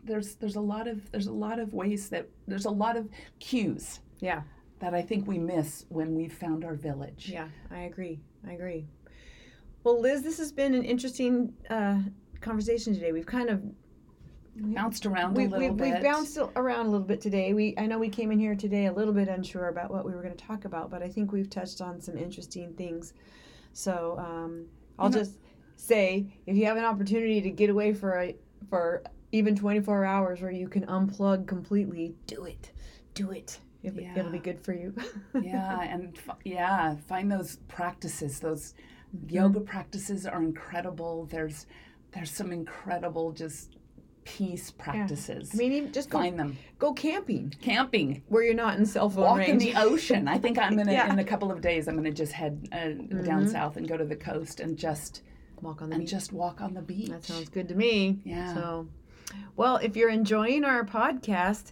there's 0.04 0.36
there's 0.36 0.56
a 0.58 0.62
lot 0.62 0.88
of 0.88 1.10
there's 1.12 1.28
a 1.28 1.34
lot 1.34 1.60
of 1.60 1.74
ways 1.74 2.10
that 2.10 2.28
there's 2.48 2.66
a 2.66 2.70
lot 2.72 2.96
of 2.98 3.08
cues 3.40 4.00
yeah, 4.20 4.42
that 4.80 4.94
I 4.94 5.02
think 5.02 5.28
we 5.28 5.38
miss 5.38 5.86
when 5.90 6.14
we've 6.16 6.34
found 6.34 6.64
our 6.64 6.76
village. 6.76 7.30
yeah, 7.30 7.48
I 7.72 7.80
agree. 7.82 8.20
I 8.48 8.52
agree. 8.54 8.86
Well, 9.84 10.00
Liz, 10.00 10.22
this 10.24 10.38
has 10.38 10.52
been 10.54 10.74
an 10.74 10.84
interesting 10.84 11.54
uh, 11.70 12.00
conversation 12.40 12.94
today. 12.94 13.12
We've 13.12 13.26
kind 13.26 13.50
of 13.50 13.62
Bounced 14.56 15.06
around 15.08 15.34
we, 15.34 15.46
a 15.46 15.48
little 15.48 15.70
we, 15.70 15.76
bit. 15.76 15.94
We've 15.96 16.04
bounced 16.04 16.38
around 16.56 16.86
a 16.86 16.90
little 16.90 17.08
bit 17.08 17.22
today. 17.22 17.54
We 17.54 17.74
I 17.78 17.88
know 17.88 17.98
we 17.98 18.10
came 18.10 18.32
in 18.32 18.40
here 18.40 18.56
today 18.56 18.86
a 18.86 18.94
little 18.94 19.14
bit 19.14 19.28
unsure 19.28 19.70
about 19.70 19.90
what 19.90 20.06
we 20.06 20.14
were 20.14 20.22
going 20.22 20.36
to 20.36 20.46
talk 20.46 20.66
about, 20.66 20.92
but 20.92 21.02
I 21.02 21.10
think 21.10 21.32
we've 21.32 21.50
touched 21.50 21.82
on 21.82 22.00
some 22.00 22.18
interesting 22.18 22.74
things. 22.74 23.14
So 23.74 24.16
um, 24.20 24.68
I'll 25.00 25.10
just 25.10 25.40
say, 25.76 26.28
if 26.46 26.56
you 26.56 26.66
have 26.66 26.78
an 26.78 26.86
opportunity 26.86 27.42
to 27.42 27.50
get 27.50 27.72
away 27.72 27.94
for 27.94 28.20
a 28.20 28.36
for 28.70 29.04
even 29.32 29.56
24 29.56 30.06
hours 30.06 30.42
where 30.42 30.52
you 30.52 30.68
can 30.68 30.86
unplug 30.86 31.48
completely, 31.48 32.14
do 32.28 32.46
it. 32.46 32.72
Do 33.16 33.32
it. 33.32 33.60
It'll, 33.82 33.98
be- 33.98 34.06
it'll 34.16 34.32
be 34.32 34.40
good 34.40 34.62
for 34.64 34.74
you. 34.74 34.94
yeah, 35.42 35.82
and 35.82 36.18
f- 36.18 36.38
yeah, 36.46 36.96
find 37.08 37.32
those 37.32 37.58
practices. 37.68 38.40
Those 38.40 38.76
yoga 39.28 39.60
practices 39.60 40.26
are 40.26 40.42
incredible. 40.42 41.26
There's 41.26 41.66
there's 42.14 42.32
some 42.32 42.52
incredible 42.52 43.32
just 43.32 43.78
peace 44.26 44.72
practices. 44.72 45.52
I 45.54 45.58
mean, 45.58 45.92
just 45.92 46.10
go 46.10 46.20
find 46.20 46.40
them. 46.40 46.58
go 46.80 46.94
camping 46.94 47.54
Camping, 47.62 48.24
where 48.30 48.44
you're 48.44 48.54
not 48.54 48.78
in 48.78 48.86
cell 48.86 49.10
phone 49.10 49.24
walk 49.24 49.38
range. 49.40 49.50
in 49.50 49.58
the 49.58 49.74
ocean. 49.78 50.28
I 50.28 50.38
think 50.38 50.58
I'm 50.58 50.76
gonna 50.78 50.92
Yeah. 50.92 51.12
in 51.12 51.20
a 51.20 51.24
couple 51.24 51.52
of 51.52 51.62
days. 51.62 51.88
I'm 51.88 51.96
gonna 51.96 52.12
just 52.12 52.32
head 52.34 52.68
uh, 52.72 52.90
down 53.24 53.48
south 53.48 53.78
and 53.78 53.88
go 53.88 53.98
to 53.98 54.06
the 54.06 54.16
coast 54.16 54.60
and 54.60 54.78
just 54.78 55.22
Walk 55.62 55.82
on 55.82 55.90
the 55.90 55.96
and 55.96 56.04
beach. 56.04 56.12
just 56.12 56.34
walk 56.34 56.60
on 56.62 56.74
the 56.74 56.82
beach. 56.82 57.10
That 57.10 57.24
sounds 57.24 57.48
good 57.48 57.70
to 57.70 57.76
me. 57.76 58.20
Yeah. 58.26 58.54
So, 58.54 58.88
well, 59.56 59.78
if 59.78 59.96
you're 59.96 60.10
enjoying 60.10 60.66
our 60.66 60.84
podcast, 60.84 61.72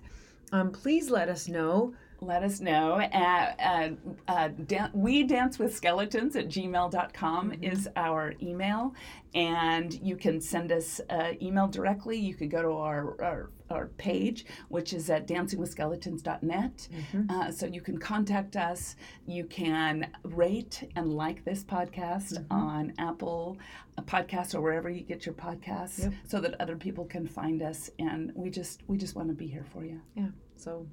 um, 0.54 0.72
please 0.72 1.10
let 1.12 1.28
us 1.28 1.47
know. 1.49 1.93
Let 2.24 2.43
us 2.43 2.59
know 2.59 2.99
at, 2.99 3.55
at 3.59 3.93
uh, 4.28 4.47
dan- 4.67 4.91
we 4.93 5.24
dance 5.24 5.57
with 5.57 5.76
skeletons 5.76 6.36
at 6.36 6.47
gmail.com 6.49 7.53
is 7.63 7.89
our 7.95 8.34
email. 8.41 8.93
And 9.34 9.93
you 10.03 10.15
can 10.17 10.39
send 10.39 10.72
us 10.72 11.01
uh, 11.09 11.32
email 11.41 11.67
directly. 11.67 12.17
You 12.19 12.36
could 12.36 12.51
go 12.51 12.61
to 12.61 12.72
our, 12.74 13.19
our, 13.24 13.49
our 13.72 13.88
page 13.97 14.45
which 14.69 14.93
is 14.93 15.09
at 15.09 15.26
dancingwithskeletons.net 15.28 16.88
uh, 17.30 17.51
so 17.51 17.65
you 17.65 17.82
can 17.82 17.97
contact 17.97 18.55
us. 18.55 18.95
You 19.26 19.45
can 19.45 20.11
rate 20.24 20.89
and 20.95 21.11
like 21.13 21.43
this 21.43 21.63
podcast 21.63 22.45
on 22.51 22.93
apple 22.99 23.57
uh, 23.97 24.01
podcasts 24.03 24.53
or 24.53 24.61
wherever 24.61 24.89
you 24.89 25.01
get 25.01 25.26
your 25.26 25.34
podcasts 25.36 25.99
Yep. 26.03 26.13
so 26.28 26.39
that 26.41 26.59
other 26.61 26.76
people 26.76 27.05
can 27.05 27.26
find 27.28 27.61
us. 27.63 27.89
And 27.99 28.32
we 28.36 28.49
just 28.51 28.82
we 28.88 28.97
just 28.97 29.15
want 29.15 29.30
to 29.30 29.34
be 29.34 29.47
here 29.47 29.65
for 29.74 29.84
you. 29.86 30.01
Yeah. 30.15 30.28
So, 30.55 30.86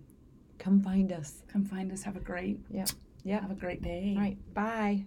come 0.69 0.83
find 0.83 1.13
us. 1.13 1.43
come 1.51 1.65
find 1.65 1.91
us 1.91 2.03
have 2.03 2.17
a 2.17 2.21
great 2.21 2.59
Yeah. 2.71 2.85
Yeah. 3.25 3.41
have 3.41 3.51
a 3.51 3.55
great 3.55 3.83
day 3.83 4.15
All 4.17 4.23
right. 4.23 4.55
Bye. 4.55 5.05